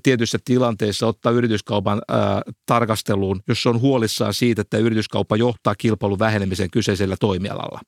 tietyissä 0.02 0.38
tilanteissa 0.44 1.06
ottaa 1.06 1.32
yrityskaupan 1.32 2.02
ää, 2.08 2.42
tarkasteluun, 2.66 3.40
jos 3.48 3.66
on 3.66 3.80
huolissaan 3.80 4.34
siitä, 4.34 4.62
että 4.62 4.78
yrityskauppa 4.78 5.36
johtaa 5.36 5.74
kilpailun 5.74 6.18
vähenemiseen 6.18 6.70
kyseisellä 6.70 7.16
toimialalla. 7.20 7.80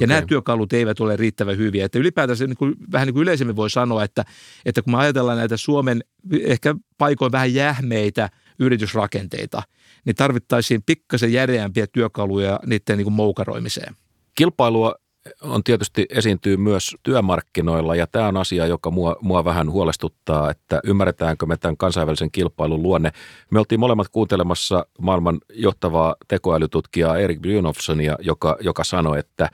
Ja 0.00 0.04
okay. 0.04 0.06
nämä 0.06 0.26
työkalut 0.26 0.72
eivät 0.72 1.00
ole 1.00 1.16
riittävän 1.16 1.56
hyviä. 1.56 1.84
Että 1.84 1.98
ylipäätään 1.98 2.38
niin 2.38 2.56
kuin, 2.56 2.74
vähän 2.92 3.06
niin 3.06 3.14
kuin 3.14 3.22
yleisemmin 3.22 3.56
voi 3.56 3.70
sanoa, 3.70 4.04
että, 4.04 4.24
että 4.64 4.82
kun 4.82 4.92
me 4.92 4.98
ajatellaan 4.98 5.38
näitä 5.38 5.56
Suomen 5.56 6.04
ehkä 6.40 6.74
paikoin 6.98 7.32
vähän 7.32 7.54
jähmeitä 7.54 8.30
yritysrakenteita, 8.58 9.62
niin 10.04 10.16
tarvittaisiin 10.16 10.82
pikkasen 10.86 11.32
järeämpiä 11.32 11.86
työkaluja 11.86 12.60
niiden 12.66 12.96
niin 12.96 13.04
kuin 13.04 13.14
moukaroimiseen. 13.14 13.96
Kilpailua 14.34 14.94
on 15.42 15.64
tietysti 15.64 16.06
esiintyy 16.10 16.56
myös 16.56 16.96
työmarkkinoilla 17.02 17.96
ja 17.96 18.06
tämä 18.06 18.28
on 18.28 18.36
asia, 18.36 18.66
joka 18.66 18.90
mua, 18.90 19.16
mua 19.20 19.44
vähän 19.44 19.70
huolestuttaa, 19.70 20.50
että 20.50 20.80
ymmärretäänkö 20.84 21.46
me 21.46 21.56
tämän 21.56 21.76
kansainvälisen 21.76 22.30
kilpailun 22.30 22.82
luonne. 22.82 23.12
Me 23.50 23.58
oltiin 23.58 23.80
molemmat 23.80 24.08
kuuntelemassa 24.08 24.86
maailman 25.00 25.38
johtavaa 25.54 26.16
tekoälytutkijaa 26.28 27.18
Erik 27.18 27.40
Brynolfsonia, 27.40 28.16
joka, 28.20 28.56
joka 28.60 28.84
sanoi, 28.84 29.18
että 29.18 29.48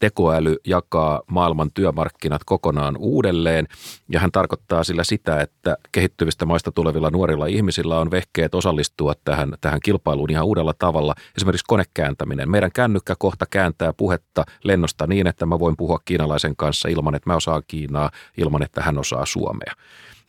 tekoäly 0.00 0.56
jakaa 0.66 1.22
maailman 1.26 1.70
työmarkkinat 1.74 2.44
kokonaan 2.44 2.96
uudelleen 2.98 3.68
ja 4.08 4.20
hän 4.20 4.32
tarkoittaa 4.32 4.84
sillä 4.84 5.04
sitä, 5.04 5.40
että 5.40 5.76
kehittyvistä 5.92 6.46
maista 6.46 6.72
tulevilla 6.72 7.10
nuorilla 7.10 7.46
ihmisillä 7.46 7.98
on 7.98 8.10
vehkeet 8.10 8.54
osallistua 8.54 9.14
tähän, 9.24 9.54
tähän 9.60 9.80
kilpailuun 9.84 10.30
ihan 10.30 10.44
uudella 10.44 10.74
tavalla. 10.78 11.14
Esimerkiksi 11.36 11.64
konekääntäminen. 11.68 12.50
Meidän 12.50 12.72
kännykkä 12.72 13.14
kohta 13.18 13.46
kääntää 13.50 13.92
puhetta 13.92 14.44
lennosta 14.64 15.06
niin, 15.06 15.26
että 15.26 15.46
mä 15.46 15.58
voin 15.58 15.76
puhua 15.76 15.98
kiinalaisen 16.04 16.56
kanssa 16.56 16.88
ilman, 16.88 17.14
että 17.14 17.30
mä 17.30 17.36
osaan 17.36 17.62
Kiinaa, 17.68 18.10
ilman, 18.36 18.62
että 18.62 18.82
hän 18.82 18.98
osaa 18.98 19.26
Suomea. 19.26 19.72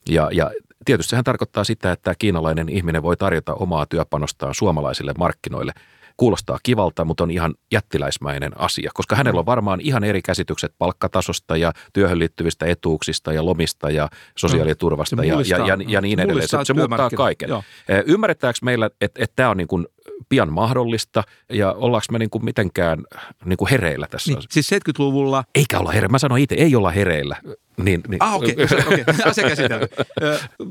Ja, 0.10 0.30
ja 0.34 0.52
tietysti 0.86 1.10
sehän 1.10 1.24
tarkoittaa 1.24 1.64
sitä, 1.64 1.92
että 1.92 2.16
kiinalainen 2.20 2.70
ihminen 2.70 3.04
voi 3.04 3.18
tarjota 3.18 3.54
omaa 3.54 3.86
työpanostaan 3.86 4.56
suomalaisille 4.56 5.14
markkinoille– 5.18 5.74
kuulostaa 6.18 6.58
kivalta, 6.64 7.06
mutta 7.06 7.24
on 7.24 7.32
ihan 7.32 7.56
jättiläismäinen 7.72 8.52
asia, 8.60 8.92
koska 8.94 9.16
hänellä 9.16 9.40
on 9.40 9.46
varmaan 9.46 9.82
ihan 9.82 10.04
eri 10.04 10.22
käsitykset 10.22 10.74
palkkatasosta 10.78 11.58
ja 11.58 11.74
työhön 11.94 12.20
liittyvistä 12.20 12.66
etuuksista 12.66 13.34
ja 13.34 13.46
lomista 13.46 13.90
ja 13.90 14.10
sosiaaliturvasta 14.38 15.26
ja, 15.26 15.42
ja, 15.46 15.68
ja, 15.68 15.78
ja 15.88 16.02
niin 16.02 16.20
edelleen. 16.20 16.48
Se, 16.48 16.58
se 16.64 16.74
muuttaa 16.74 17.10
kaiken. 17.10 17.50
Joo. 17.50 17.64
Ymmärretäänkö 18.06 18.60
meillä, 18.62 18.86
että, 18.86 19.24
että 19.24 19.34
tämä 19.36 19.50
on 19.50 19.58
niin 19.58 19.68
kuin 19.68 19.88
pian 20.30 20.54
mahdollista 20.54 21.24
ja 21.50 21.72
ollaanko 21.72 22.06
me 22.12 22.20
niin 22.20 22.30
kuin 22.30 22.46
mitenkään 22.46 23.04
niin 23.46 23.58
kuin 23.58 23.70
hereillä 23.70 24.08
tässä? 24.08 24.32
Niin, 24.32 24.44
siis 24.50 24.72
70-luvulla... 24.72 25.44
Eikä 25.56 25.80
olla 25.80 25.92
hereillä. 25.92 26.12
Mä 26.12 26.20
sanoin 26.20 26.44
itse, 26.44 26.56
ei 26.56 26.76
olla 26.76 26.92
hereillä. 26.92 27.36
Niin, 27.84 28.02
niin. 28.08 28.24
Ah, 28.24 28.36
okei. 28.36 28.56
Okay. 28.64 28.80
okay. 28.80 29.04
Asia. 29.26 29.46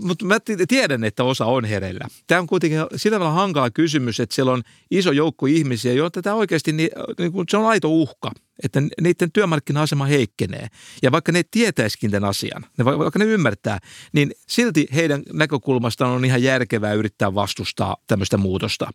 Mutta 0.03 0.25
mä 0.25 0.37
tiedän, 0.69 1.05
että 1.05 1.25
osa 1.25 1.45
on 1.45 1.65
hereillä. 1.65 2.05
Tämä 2.27 2.41
on 2.41 2.47
kuitenkin 2.47 2.79
sillä 2.97 3.15
tavalla 3.15 3.35
hankala 3.35 3.71
kysymys, 3.71 4.21
että 4.21 4.35
siellä 4.35 4.53
on 4.53 4.63
iso 4.91 5.13
joukko 5.13 5.47
ihmisiä, 5.47 5.93
joita 5.93 6.23
tätä 6.23 6.35
oikeasti, 6.35 6.73
niin, 6.73 6.91
niin 7.19 7.33
kuin 7.33 7.47
se 7.49 7.57
on 7.57 7.67
aito 7.67 7.89
uhka, 7.89 8.31
että 8.63 8.83
niiden 9.01 9.33
työmarkkina-asema 9.33 10.07
heikkenee. 10.07 10.67
Ja 11.03 11.13
vaikka 11.13 11.33
ne 11.33 11.43
tietäisikin 11.51 12.11
tämän 12.11 12.31
asian, 12.31 12.65
ne, 12.79 12.85
vaikka 12.85 13.19
ne 13.19 13.25
ymmärtää, 13.25 13.79
niin 14.13 14.33
silti 14.49 14.87
heidän 14.95 15.23
näkökulmastaan 15.33 16.11
on 16.11 16.25
ihan 16.25 16.43
järkevää 16.43 16.93
yrittää 16.93 17.35
vastustaa 17.35 17.97
tämmöistä 18.07 18.37
muutosta. 18.37 18.91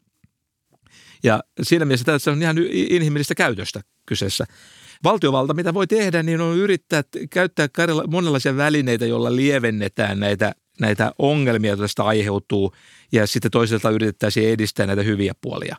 Ja 1.23 1.43
siinä 1.61 1.85
mielessä 1.85 2.05
tässä 2.05 2.31
on 2.31 2.41
ihan 2.41 2.57
inhimillistä 2.73 3.35
käytöstä 3.35 3.81
kyseessä. 4.05 4.45
Valtiovalta, 5.03 5.53
mitä 5.53 5.73
voi 5.73 5.87
tehdä, 5.87 6.23
niin 6.23 6.41
on 6.41 6.57
yrittää 6.57 7.03
käyttää 7.29 7.67
monenlaisia 8.07 8.57
välineitä, 8.57 9.05
joilla 9.05 9.35
lievennetään 9.35 10.19
näitä, 10.19 10.55
näitä 10.79 11.11
ongelmia, 11.19 11.69
joita 11.69 11.83
tästä 11.83 12.03
aiheutuu, 12.03 12.73
ja 13.11 13.27
sitten 13.27 13.51
toiselta 13.51 13.89
yritettäisiin 13.89 14.49
edistää 14.49 14.85
näitä 14.85 15.03
hyviä 15.03 15.33
puolia. 15.41 15.75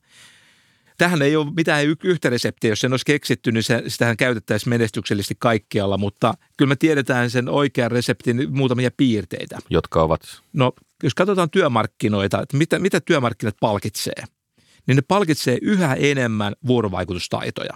Tähän 0.99 1.23
ei 1.23 1.37
ole 1.37 1.53
mitään 1.57 1.85
yhtä 2.05 2.31
reseptiä, 2.31 2.71
jos 2.71 2.81
sen 2.81 2.93
olisi 2.93 3.07
keksitty, 3.07 3.53
niin 3.53 3.63
se, 3.63 3.83
sitähän 3.87 4.17
käytettäisiin 4.17 4.71
menestyksellisesti 4.71 5.35
kaikkialla, 5.39 5.99
mutta 5.99 6.35
kyllä 6.57 6.69
me 6.69 6.77
tiedetään 6.77 7.31
sen 7.31 7.49
oikean 7.49 7.91
reseptin 7.91 8.47
muutamia 8.51 8.91
piirteitä. 8.97 9.59
Jotka 9.71 10.03
ovat? 10.03 10.21
No, 10.53 10.73
jos 11.03 11.15
katsotaan 11.15 11.51
työmarkkinoita, 11.51 12.43
että 12.43 12.57
mitä, 12.57 12.79
mitä 12.79 13.01
työmarkkinat 13.01 13.57
palkitsee– 13.61 14.25
niin 14.91 14.97
ne 14.97 15.03
palkitsee 15.09 15.59
yhä 15.63 15.95
enemmän 15.95 16.53
vuorovaikutustaitoja. 16.67 17.75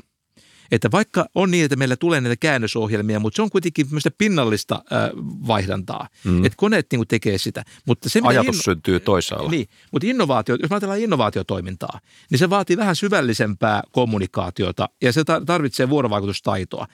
Että 0.71 0.91
vaikka 0.91 1.27
on 1.35 1.51
niin, 1.51 1.65
että 1.65 1.77
meillä 1.77 1.97
tulee 1.97 2.21
näitä 2.21 2.37
käännösohjelmia, 2.37 3.21
mutta 3.21 3.37
se 3.37 3.43
on 3.43 3.51
kuitenkin 3.51 3.87
myös 3.91 4.09
pinnallista 4.19 4.75
äh, 4.75 5.11
vaihdantaa. 5.47 6.09
Mm. 6.25 6.45
Että 6.45 6.57
koneet 6.57 6.87
niin 6.93 7.09
tekee 7.09 7.39
sitä. 7.39 7.65
Mutta 7.87 8.09
se, 8.09 8.21
Ajatus 8.25 8.57
inno- 8.57 8.63
syntyy 8.63 9.01
toisaalla. 9.01 9.51
Niin, 9.51 9.67
mutta 9.93 10.07
innovaatio, 10.07 10.57
jos 10.63 10.73
ajatellaan 10.73 11.01
innovaatiotoimintaa, 11.01 12.01
niin 12.31 12.39
se 12.39 12.51
vaatii 12.51 12.77
vähän 12.77 12.97
syvällisempää 12.97 13.83
kommunikaatiota 13.93 14.89
ja 15.03 15.13
se 15.13 15.23
tarvitsee 15.47 15.89
vuorovaikutustaitoa. 15.89 16.87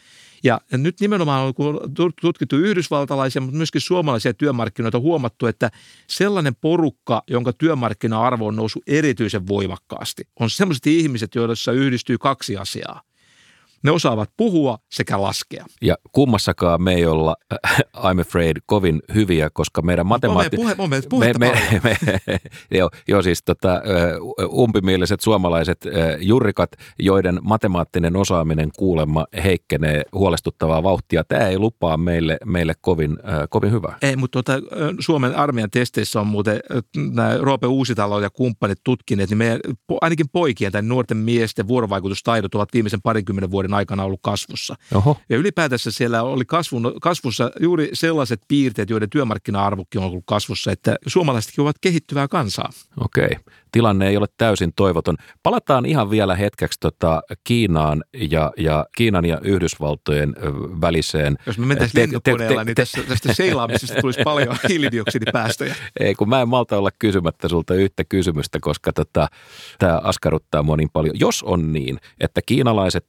Ja 0.45 0.61
nyt 0.73 1.01
nimenomaan 1.01 1.47
on 1.47 2.13
tutkittu 2.21 2.57
yhdysvaltalaisia, 2.57 3.43
mutta 3.43 3.57
myöskin 3.57 3.81
suomalaisia 3.81 4.35
työmarkkinoita, 4.35 4.99
huomattu, 4.99 5.47
että 5.47 5.71
sellainen 6.07 6.57
porukka, 6.61 7.23
jonka 7.31 7.53
työmarkkina-arvo 7.53 8.47
on 8.47 8.57
noussut 8.57 8.83
erityisen 8.87 9.47
voimakkaasti, 9.47 10.23
on 10.41 10.51
sellaiset 10.51 10.87
ihmiset, 10.87 11.35
joissa 11.35 11.73
yhdistyy 11.73 12.19
kaksi 12.19 12.57
asiaa. 12.57 13.10
Ne 13.83 13.91
osaavat 13.91 14.31
puhua 14.37 14.79
sekä 14.93 15.23
laskea. 15.23 15.65
Ja 15.83 15.97
kummassakaan 16.13 16.83
me 16.83 16.95
ei 16.95 17.07
olla, 17.07 17.37
äh, 17.53 17.79
I'm 17.97 18.21
afraid, 18.21 18.57
kovin 18.67 19.03
hyviä, 19.15 19.51
koska 19.53 19.83
meidän 19.83 20.07
matemaatti... 20.07 20.57
Puhe, 20.57 20.75
puhe, 20.75 21.03
puhe, 21.11 21.33
me, 21.39 21.53
me, 21.53 21.81
me, 22.27 22.41
joo, 22.71 22.91
joo, 23.09 23.23
siis 23.23 23.43
tota, 23.43 23.83
umpimieliset 24.53 25.21
suomalaiset 25.21 25.85
jurrikat, 26.21 26.71
joiden 26.99 27.39
matemaattinen 27.43 28.17
osaaminen 28.17 28.71
kuulemma 28.77 29.27
heikkenee 29.45 30.03
huolestuttavaa 30.13 30.83
vauhtia. 30.83 31.25
Tämä 31.25 31.47
ei 31.47 31.59
lupaa 31.59 31.97
meille, 31.97 32.39
meille 32.45 32.75
kovin, 32.81 33.19
kovin 33.51 33.73
hyvää. 33.73 33.99
Ei, 34.03 34.17
mutta 34.17 34.43
tuota, 34.43 34.67
Suomen 35.01 35.37
armeijan 35.37 35.71
testeissä 35.71 36.21
on 36.21 36.27
muuten 36.27 36.61
nämä 36.97 37.37
Roope 37.39 37.67
Uusitalo 37.67 38.21
ja 38.21 38.31
kumppanit 38.31 38.79
tutkineet, 38.85 39.31
niin 39.31 39.39
meidän, 39.39 39.61
ainakin 40.01 40.29
poikien 40.33 40.73
tai 40.73 40.83
nuorten 40.83 41.17
miesten 41.17 41.69
vuorovaikutustaidot 41.69 42.55
ovat 42.55 42.69
viimeisen 42.73 43.03
parinkymmenen 43.03 43.51
vuoden 43.51 43.70
vuoden 43.71 43.75
aikana 43.75 44.05
ollut 44.05 44.21
kasvussa. 44.23 44.77
Oho. 44.95 45.17
Ja 45.29 45.37
ylipäätänsä 45.37 45.91
siellä 45.91 46.23
oli 46.23 46.45
kasvun, 46.45 46.95
kasvussa 47.01 47.51
juuri 47.61 47.91
sellaiset 47.93 48.41
piirteet, 48.49 48.91
joiden 48.91 49.11
työmarkkina-arvokin 49.11 50.01
on 50.01 50.07
ollut 50.07 50.25
kasvussa, 50.27 50.73
että 50.73 50.97
suomalaisetkin 51.07 51.63
ovat 51.63 51.77
kehittyvää 51.81 52.29
kansaa. 52.29 52.71
Okei 53.01 53.37
tilanne 53.73 54.09
ei 54.09 54.17
ole 54.17 54.27
täysin 54.39 54.73
toivoton. 54.77 55.17
Palataan 55.43 55.87
ihan 55.87 56.11
vielä 56.11 56.35
hetkeksi 56.35 56.81
tota 56.81 57.23
Kiinaan 57.45 58.05
ja, 58.31 58.53
ja 58.57 58.87
Kiinan 58.97 59.25
ja 59.25 59.39
Yhdysvaltojen 59.43 60.35
väliseen. 60.81 61.37
Jos 61.47 61.59
me 61.59 61.67
mentäisiin 61.67 62.03
lentokoneella, 62.03 62.65
niin 62.65 62.75
tästä, 62.75 63.03
tästä 63.03 63.35
seilaamisesta 63.35 64.01
tulisi 64.01 64.21
paljon 64.25 64.57
hiilidioksidipäästöjä. 64.69 65.75
Ei, 66.01 66.15
kun 66.15 66.29
mä 66.29 66.41
en 66.41 66.49
malta 66.49 66.79
olla 66.79 66.91
kysymättä 66.99 67.49
sulta 67.49 67.75
yhtä 67.75 68.05
kysymystä, 68.05 68.59
koska 68.61 68.93
tota, 68.93 69.29
tämä 69.79 69.99
askarruttaa 69.99 70.63
mua 70.63 70.77
niin 70.77 70.91
paljon. 70.93 71.21
Jos 71.21 71.43
on 71.43 71.73
niin, 71.73 71.99
että 72.21 72.41
kiinalaiset 72.47 73.07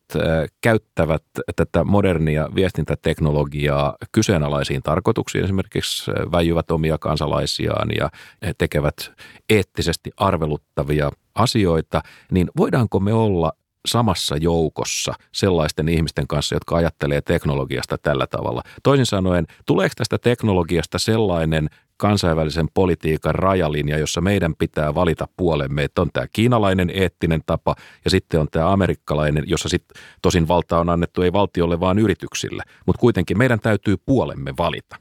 käyttävät 0.62 1.24
tätä 1.56 1.84
modernia 1.84 2.50
viestintäteknologiaa 2.56 3.96
kyseenalaisiin 4.12 4.84
tarkoituksiin, 4.84 5.44
esimerkiksi 5.44 6.12
väijyvät 6.32 6.72
omia 6.72 6.98
kansalaisiaan 6.98 7.90
ja 7.98 8.10
tekevät 8.58 9.12
eettisesti 9.50 10.12
arveluttavia 10.52 11.12
asioita, 11.36 12.02
niin 12.32 12.48
voidaanko 12.58 13.00
me 13.00 13.14
olla 13.14 13.52
samassa 13.88 14.38
joukossa 14.38 15.14
sellaisten 15.32 15.90
ihmisten 15.90 16.28
kanssa, 16.28 16.56
jotka 16.56 16.76
ajattelee 16.76 17.22
teknologiasta 17.22 17.98
tällä 17.98 18.28
tavalla. 18.28 18.62
Toisin 18.84 19.06
sanoen, 19.06 19.48
tuleeko 19.66 19.94
tästä 19.98 20.18
teknologiasta 20.18 21.00
sellainen 21.00 21.70
kansainvälisen 21.98 22.68
politiikan 22.74 23.36
rajalinja, 23.36 23.98
jossa 23.98 24.22
meidän 24.22 24.56
pitää 24.56 24.96
valita 24.96 25.28
puolemme, 25.38 25.84
että 25.84 26.02
on 26.02 26.10
tämä 26.14 26.28
kiinalainen 26.34 26.92
eettinen 26.94 27.42
tapa 27.46 27.76
ja 28.06 28.12
sitten 28.12 28.40
on 28.40 28.48
tämä 28.52 28.72
amerikkalainen, 28.72 29.44
jossa 29.48 29.70
sitten 29.70 30.04
tosin 30.22 30.48
valta 30.48 30.80
on 30.80 30.90
annettu 30.90 31.22
ei 31.22 31.34
valtiolle 31.34 31.80
vaan 31.80 32.00
yrityksille, 32.00 32.64
mutta 32.86 33.00
kuitenkin 33.00 33.38
meidän 33.38 33.60
täytyy 33.60 33.98
puolemme 34.06 34.54
valita. 34.58 34.96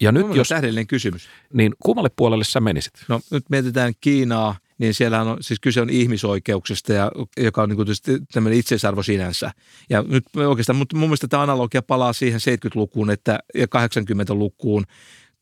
Ja 0.00 0.12
nyt 0.12 0.34
jos... 0.34 0.48
tähdellinen 0.48 0.86
kysymys. 0.86 1.28
Niin 1.52 1.74
kummalle 1.82 2.10
puolelle 2.16 2.44
sä 2.44 2.60
menisit? 2.60 2.92
No 3.08 3.20
nyt 3.30 3.44
mietitään 3.50 3.92
Kiinaa, 4.00 4.56
niin 4.80 4.94
siellä 4.94 5.20
on, 5.20 5.36
siis 5.40 5.60
kyse 5.60 5.80
on 5.80 5.90
ihmisoikeuksista, 5.90 6.92
ja, 6.92 7.12
joka 7.36 7.62
on 7.62 7.68
niin 7.68 7.76
kuin 7.76 7.88
tämmöinen 8.32 8.58
itseisarvo 8.58 9.02
sinänsä. 9.02 9.50
Ja 9.90 10.02
nyt 10.02 10.24
oikeastaan, 10.36 10.76
mutta 10.76 10.96
mun 10.96 11.08
mielestä 11.08 11.28
tämä 11.28 11.42
analogia 11.42 11.82
palaa 11.82 12.12
siihen 12.12 12.40
70-lukuun 12.40 13.10
että, 13.10 13.38
ja 13.54 13.66
80-lukuun, 13.66 14.84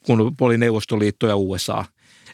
kun 0.07 0.35
oli 0.41 0.59
Neuvostoliitto 0.59 1.27
ja 1.27 1.37
USA. 1.37 1.85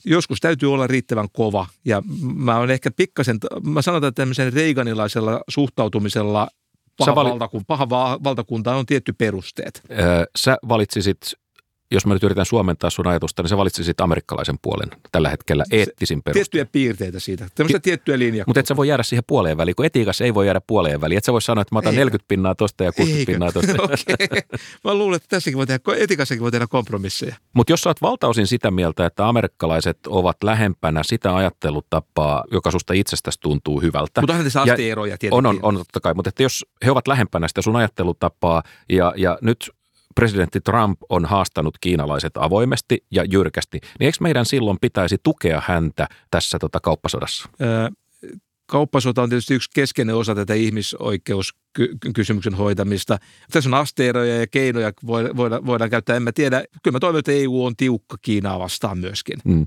Joskus 0.05 0.41
täytyy 0.41 0.73
olla 0.73 0.87
riittävän 0.87 1.29
kova 1.33 1.67
ja 1.85 2.03
mä 2.35 2.57
olen 2.57 2.71
ehkä 2.71 2.91
pikkasen, 2.91 3.39
mä 3.63 3.83
sanotaan 3.83 4.09
että 4.09 4.23
tämmöisen 4.23 4.53
reiganilaisella 4.53 5.41
suhtautumisella 5.49 6.49
paha, 6.99 7.15
valit... 7.15 7.31
valtakunta, 7.31 7.65
paha 7.67 7.89
valtakunta 8.25 8.75
on 8.75 8.87
tietty 8.87 9.13
perusteet. 9.13 9.83
Öö, 9.91 10.25
sä 10.37 10.57
valitsisit 10.69 11.21
jos 11.95 12.07
mä 12.07 12.15
nyt 12.15 12.23
yritän 12.23 12.47
suomentaa 12.47 12.91
sun 12.91 13.07
ajatusta, 13.07 13.43
niin 13.43 13.49
sä 13.49 13.57
valitsisit 13.57 14.01
amerikkalaisen 14.01 14.59
puolen 14.63 14.89
tällä 15.13 15.29
hetkellä 15.29 15.65
eettisin 15.71 16.23
perustein. 16.23 16.45
Tiettyjä 16.45 16.67
piirteitä 16.67 17.21
siitä, 17.21 17.47
tämmöistä 17.55 17.79
Ti- 17.79 17.83
tiettyä 17.83 18.19
linjaa. 18.19 18.45
Mutta 18.47 18.61
et 18.61 18.67
sä 18.67 18.77
voi 18.77 18.89
jäädä 18.89 19.03
siihen 19.03 19.25
puoleen 19.27 19.57
väliin, 19.57 19.75
kun 19.75 19.87
etiikassa 19.87 20.25
ei 20.25 20.35
voi 20.35 20.47
jäädä 20.47 20.61
puoleen 20.67 21.01
väliin. 21.01 21.19
Et 21.19 21.25
sä 21.25 21.33
voi 21.33 21.43
sanoa, 21.43 21.63
että 21.63 21.75
mä 21.75 21.79
otan 21.79 21.93
Eikä. 21.93 22.01
40 22.01 22.29
pinnaa 22.29 22.55
tosta 22.55 22.85
ja 22.85 22.93
60 22.93 23.21
Eikä. 23.21 23.33
pinnaa 23.33 23.53
tosta. 23.53 23.83
okay. 23.83 24.59
Mä 24.85 24.95
luulen, 24.95 25.17
että 25.17 25.29
tässäkin 25.29 25.59
voi 25.59 25.67
tehdä, 25.67 25.81
etikassakin 25.97 26.43
voi 26.43 26.51
tehdä 26.51 26.67
kompromisseja. 26.67 27.37
Mutta 27.53 27.73
jos 27.73 27.81
sä 27.81 27.91
oot 27.91 28.03
valtaosin 28.03 28.47
sitä 28.47 28.71
mieltä, 28.71 29.07
että 29.07 29.29
amerikkalaiset 29.29 29.99
ovat 30.07 30.43
lähempänä 30.43 31.03
sitä 31.03 31.37
ajattelutapaa, 31.37 32.45
joka 32.53 32.71
susta 32.71 32.93
itsestäsi 32.93 33.41
tuntuu 33.41 33.81
hyvältä. 33.81 34.21
Mutta 34.21 34.33
onhan 34.33 34.45
tässä 34.45 34.63
asteeroja 34.63 35.19
tietenkin. 35.19 35.39
On, 35.39 35.47
on, 35.47 35.59
on 35.63 35.77
totta 35.77 36.01
kai, 36.01 36.15
mutta 36.15 36.29
että 36.29 36.43
jos 36.43 36.67
he 36.85 36.91
ovat 36.91 37.09
lähempänä 37.09 37.49
sitä 37.49 37.63
sun 37.63 37.77
ajattelutapaa 37.77 38.63
ja, 38.89 39.13
ja 39.17 39.39
nyt 39.43 39.71
presidentti 40.15 40.61
Trump 40.61 40.99
on 41.09 41.25
haastanut 41.25 41.79
kiinalaiset 41.81 42.37
avoimesti 42.37 43.05
ja 43.11 43.25
jyrkästi, 43.25 43.79
niin 44.01 44.07
eikö 44.07 44.19
meidän 44.21 44.47
silloin 44.47 44.79
pitäisi 44.81 45.17
tukea 45.23 45.63
häntä 45.67 46.09
tässä 46.31 46.59
tota 46.59 46.81
kauppasodassa? 46.81 47.49
Öö, 47.61 47.89
kauppasota 48.67 49.23
on 49.23 49.29
tietysti 49.29 49.55
yksi 49.55 49.71
keskeinen 49.75 50.15
osa 50.15 50.35
tätä 50.35 50.55
ihmisoikeuskysymyksen 50.55 52.55
hoitamista. 52.55 53.19
Tässä 53.53 53.71
on 53.71 53.75
asteeroja 53.75 54.41
ja 54.41 54.47
keinoja 54.47 54.93
voidaan, 55.07 55.67
voidaan 55.67 55.91
käyttää. 55.91 56.17
En 56.17 56.23
mä 56.23 56.33
tiedä, 56.33 56.65
kyllä 56.83 56.95
mä 56.95 57.01
toivon, 57.01 57.19
että 57.19 57.33
EU 57.33 57.65
on 57.65 57.77
tiukka 57.77 58.17
Kiinaa 58.23 58.59
vastaan 58.59 58.99
myöskin. 58.99 59.39
Mm. 59.45 59.67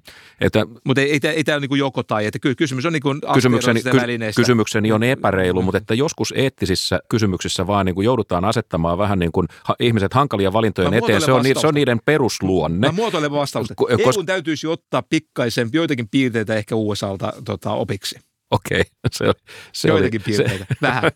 mutta 0.85 1.01
ei, 1.01 1.11
ei, 1.11 1.19
ei, 1.23 1.29
ei 1.29 1.43
tämä 1.43 1.57
ole 1.57 1.67
niin 1.67 1.79
joko 1.79 2.03
tai, 2.03 2.25
että 2.25 2.39
kysymys 2.57 2.85
on 2.85 2.93
niin 2.93 3.01
kuin 3.01 3.21
kysymykseni, 3.33 3.81
välineistä. 3.93 4.41
Kysymykseni 4.41 4.91
on 4.91 5.03
epäreilu, 5.03 5.61
mutta 5.61 5.77
että 5.77 5.93
joskus 5.93 6.33
eettisissä 6.37 6.99
kysymyksissä 7.09 7.67
vaan 7.67 7.85
niin 7.85 7.95
kuin 7.95 8.05
joudutaan 8.05 8.45
asettamaan 8.45 8.97
vähän 8.97 9.19
niin 9.19 9.31
kuin 9.31 9.47
ihmiset 9.79 10.13
hankalia 10.13 10.53
valintojen 10.53 10.93
eteen. 10.93 11.21
Se 11.21 11.31
on, 11.31 11.43
se 11.59 11.67
on 11.67 11.73
niiden 11.73 11.99
perusluonne. 12.05 12.87
Mä 12.87 12.91
muotoilen 12.91 13.31
vastausta. 13.31 13.73
Kos- 13.81 14.17
EU 14.17 14.23
täytyisi 14.23 14.67
ottaa 14.67 15.01
pikkaisen 15.01 15.69
joitakin 15.73 16.09
piirteitä 16.09 16.55
ehkä 16.55 16.75
USAlta 16.75 17.33
tota, 17.45 17.71
opiksi. 17.71 18.19
Okei, 18.51 18.83
se, 19.11 19.25
se 19.73 19.87
Joitakin 19.87 20.21
oli, 20.21 20.37
piirteitä, 20.37 20.65
se, 20.69 20.75
vähän. 20.81 21.11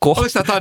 Ko, 0.00 0.14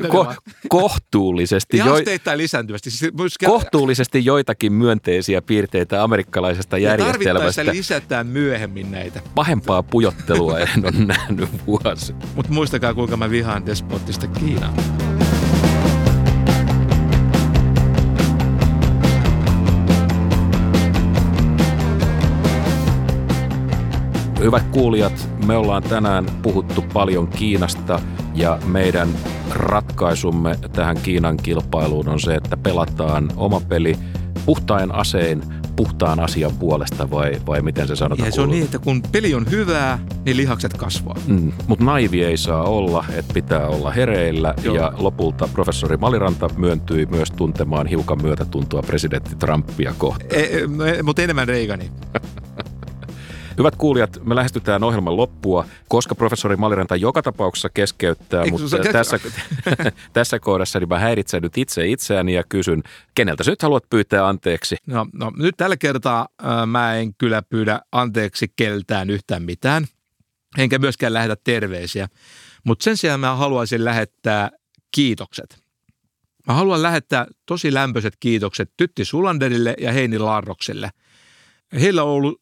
ko, 0.09 0.33
kohtuullisesti, 0.69 1.77
jo, 1.77 1.95
lisääntyvästi. 2.35 2.91
Siis 2.91 3.11
kohtuullisesti 3.45 4.25
joitakin 4.25 4.73
myönteisiä 4.73 5.41
piirteitä 5.41 6.03
amerikkalaisesta 6.03 6.77
ja 6.77 6.89
järjestelmästä. 6.89 7.61
Ja 7.61 7.71
lisätään 7.71 8.27
myöhemmin 8.27 8.91
näitä. 8.91 9.21
Pahempaa 9.35 9.83
pujottelua 9.83 10.59
en 10.59 10.69
ole 10.83 11.05
nähnyt 11.05 11.49
vuosi. 11.67 12.15
Mutta 12.35 12.51
muistakaa, 12.51 12.93
kuinka 12.93 13.17
mä 13.17 13.29
vihaan 13.29 13.65
despottista 13.65 14.27
Kiinaa. 14.27 14.73
Hyvät 24.45 24.67
kuulijat, 24.71 25.29
me 25.45 25.57
ollaan 25.57 25.83
tänään 25.83 26.25
puhuttu 26.41 26.83
paljon 26.93 27.27
Kiinasta 27.27 27.99
ja 28.35 28.59
meidän 28.65 29.09
ratkaisumme 29.51 30.55
tähän 30.71 30.97
Kiinan 31.03 31.37
kilpailuun 31.37 32.09
on 32.09 32.19
se, 32.19 32.35
että 32.35 32.57
pelataan 32.57 33.31
oma 33.35 33.59
peli 33.59 33.95
puhtain 34.45 34.91
asein 34.91 35.41
puhtaan 35.75 36.19
asian 36.19 36.51
puolesta 36.59 37.11
vai, 37.11 37.41
vai 37.45 37.61
miten 37.61 37.87
se 37.87 37.95
sanotaan? 37.95 38.27
Ja 38.27 38.31
se 38.31 38.41
on 38.41 38.49
niin, 38.49 38.63
että 38.63 38.79
kun 38.79 39.01
peli 39.11 39.35
on 39.35 39.51
hyvää, 39.51 39.99
niin 40.25 40.37
lihakset 40.37 40.73
kasvaa. 40.73 41.15
Mm, 41.27 41.51
mutta 41.67 41.85
naivi 41.85 42.23
ei 42.23 42.37
saa 42.37 42.63
olla, 42.63 43.05
että 43.15 43.33
pitää 43.33 43.67
olla 43.67 43.91
hereillä 43.91 44.53
Joo. 44.63 44.75
ja 44.75 44.93
lopulta 44.97 45.49
professori 45.53 45.97
Maliranta 45.97 46.49
myöntyi 46.57 47.05
myös 47.05 47.31
tuntemaan 47.31 47.87
hiukan 47.87 48.21
myötätuntoa 48.21 48.81
presidentti 48.81 49.35
Trumpia 49.35 49.93
kohtaan. 49.97 50.31
E, 50.33 50.43
e, 50.43 51.03
mutta 51.03 51.21
enemmän 51.21 51.47
Reagani. 51.47 51.91
Hyvät 53.57 53.75
kuulijat, 53.75 54.19
me 54.25 54.35
lähestytään 54.35 54.83
ohjelman 54.83 55.17
loppua, 55.17 55.65
koska 55.87 56.15
professori 56.15 56.55
Maliranta 56.55 56.95
joka 56.95 57.21
tapauksessa 57.21 57.69
keskeyttää, 57.69 58.43
Eikö 58.43 58.57
mutta 58.57 58.77
tässä, 58.91 59.19
tässä 60.13 60.39
kohdassa 60.39 60.79
niin 60.79 60.89
mä 60.89 60.99
häiritsen 60.99 61.41
nyt 61.41 61.57
itse 61.57 61.87
itseäni 61.87 62.33
ja 62.33 62.43
kysyn, 62.49 62.83
keneltä 63.15 63.43
sä 63.43 63.51
nyt 63.51 63.61
haluat 63.61 63.89
pyytää 63.89 64.27
anteeksi? 64.27 64.75
No, 64.87 65.05
no 65.13 65.31
nyt 65.37 65.57
tällä 65.57 65.77
kertaa 65.77 66.27
äh, 66.43 66.67
mä 66.67 66.95
en 66.95 67.13
kyllä 67.13 67.41
pyydä 67.41 67.81
anteeksi 67.91 68.53
keltään 68.55 69.09
yhtään 69.09 69.43
mitään, 69.43 69.85
enkä 70.57 70.79
myöskään 70.79 71.13
lähetä 71.13 71.35
terveisiä, 71.43 72.07
mutta 72.63 72.83
sen 72.83 72.97
sijaan 72.97 73.19
mä 73.19 73.35
haluaisin 73.35 73.85
lähettää 73.85 74.49
kiitokset. 74.95 75.63
Mä 76.47 76.53
haluan 76.53 76.83
lähettää 76.83 77.25
tosi 77.45 77.73
lämpöiset 77.73 78.13
kiitokset 78.19 78.71
Tytti 78.77 79.05
Sulanderille 79.05 79.75
ja 79.79 79.91
Heini 79.91 80.19
Larrokselle– 80.19 80.89
Heillä 81.73 82.03
on 82.03 82.09
ollut 82.09 82.41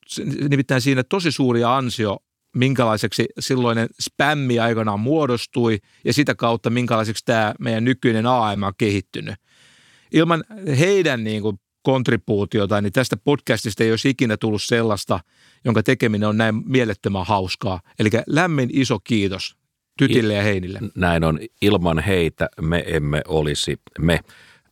nimittäin 0.50 0.82
siinä 0.82 1.04
tosi 1.04 1.32
suuri 1.32 1.64
ansio, 1.64 2.18
minkälaiseksi 2.56 3.26
silloinen 3.40 3.88
spämmi 4.00 4.60
aikanaan 4.60 5.00
muodostui 5.00 5.80
ja 6.06 6.14
sitä 6.14 6.36
kautta 6.36 6.70
minkälaiseksi 6.70 7.26
tämä 7.26 7.54
meidän 7.60 7.84
nykyinen 7.84 8.26
AM 8.26 8.64
on 8.64 8.74
kehittynyt. 8.78 9.36
Ilman 10.12 10.44
heidän 10.80 11.24
niin 11.24 11.42
kuin 11.42 11.60
kontribuutiota, 11.84 12.82
niin 12.82 12.94
tästä 12.94 13.18
podcastista 13.18 13.84
ei 13.84 13.92
olisi 13.92 14.10
ikinä 14.10 14.38
tullut 14.38 14.62
sellaista, 14.62 15.20
jonka 15.66 15.84
tekeminen 15.84 16.30
on 16.30 16.38
näin 16.38 16.62
mielettömän 16.66 17.26
hauskaa. 17.26 17.80
Eli 18.00 18.10
lämmin 18.28 18.70
iso 18.74 19.00
kiitos 19.00 19.56
Tytille 19.98 20.34
ja 20.34 20.44
Heinille. 20.44 20.80
Näin 20.96 21.24
on. 21.24 21.40
Ilman 21.62 22.00
heitä 22.00 22.50
me 22.62 22.84
emme 22.88 23.22
olisi 23.28 23.78
me. 24.00 24.20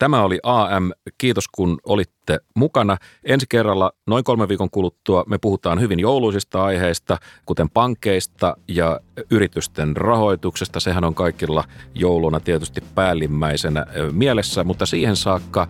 Tämä 0.02 0.24
oli 0.24 0.40
AM. 0.44 0.92
Kiitos 1.18 1.48
kun 1.48 1.80
olitte 1.86 2.40
mukana. 2.56 2.98
Ensi 3.24 3.46
kerralla 3.50 3.92
noin 4.08 4.24
kolme 4.24 4.48
viikon 4.48 4.70
kuluttua 4.70 5.24
me 5.28 5.38
puhutaan 5.38 5.80
hyvin 5.80 6.00
jouluisista 6.00 6.64
aiheista, 6.64 7.18
kuten 7.46 7.70
pankkeista 7.70 8.58
ja 8.68 9.00
yritysten 9.32 9.98
rahoituksesta. 9.98 10.80
Sehän 10.80 11.04
on 11.04 11.16
kaikilla 11.16 11.64
jouluna 11.96 12.40
tietysti 12.40 12.82
päällimmäisenä 12.96 13.86
mielessä, 14.12 14.64
mutta 14.64 14.86
siihen 14.86 15.16
saakka 15.16 15.68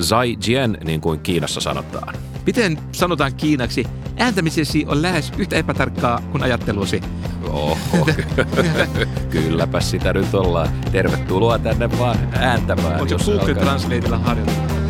Zai 0.00 0.36
Jian, 0.46 0.76
niin 0.84 1.00
kuin 1.00 1.20
Kiinassa 1.20 1.60
sanotaan. 1.60 2.14
Miten 2.46 2.78
sanotaan 2.92 3.34
kiinaksi? 3.34 3.84
Ääntämisesi 4.16 4.84
on 4.88 5.02
lähes 5.02 5.32
yhtä 5.38 5.56
epätarkkaa 5.56 6.20
kuin 6.32 6.42
ajattelusi. 6.42 7.00
Oho, 7.48 7.78
kylläpä 9.30 9.80
sitä 9.80 10.12
nyt 10.12 10.34
ollaan. 10.34 10.68
Tervetuloa 10.92 11.58
tänne 11.58 11.98
vaan 11.98 12.18
ääntämään. 12.32 12.98
Voiko 12.98 13.16
Google 13.24 13.54
Translateilla 13.54 14.18
harjoitella? 14.18 14.80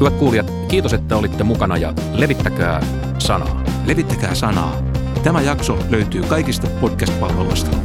Hyvät 0.00 0.14
kuulijat, 0.14 0.52
kiitos, 0.68 0.92
että 0.92 1.16
olitte 1.16 1.44
mukana 1.44 1.76
ja 1.76 1.92
levittäkää 2.12 2.80
sanaa. 3.18 3.64
Levittäkää 3.86 4.34
sanaa. 4.34 4.82
Tämä 5.22 5.40
jakso 5.40 5.78
löytyy 5.90 6.22
kaikista 6.22 6.66
podcast-palveluista. 6.80 7.76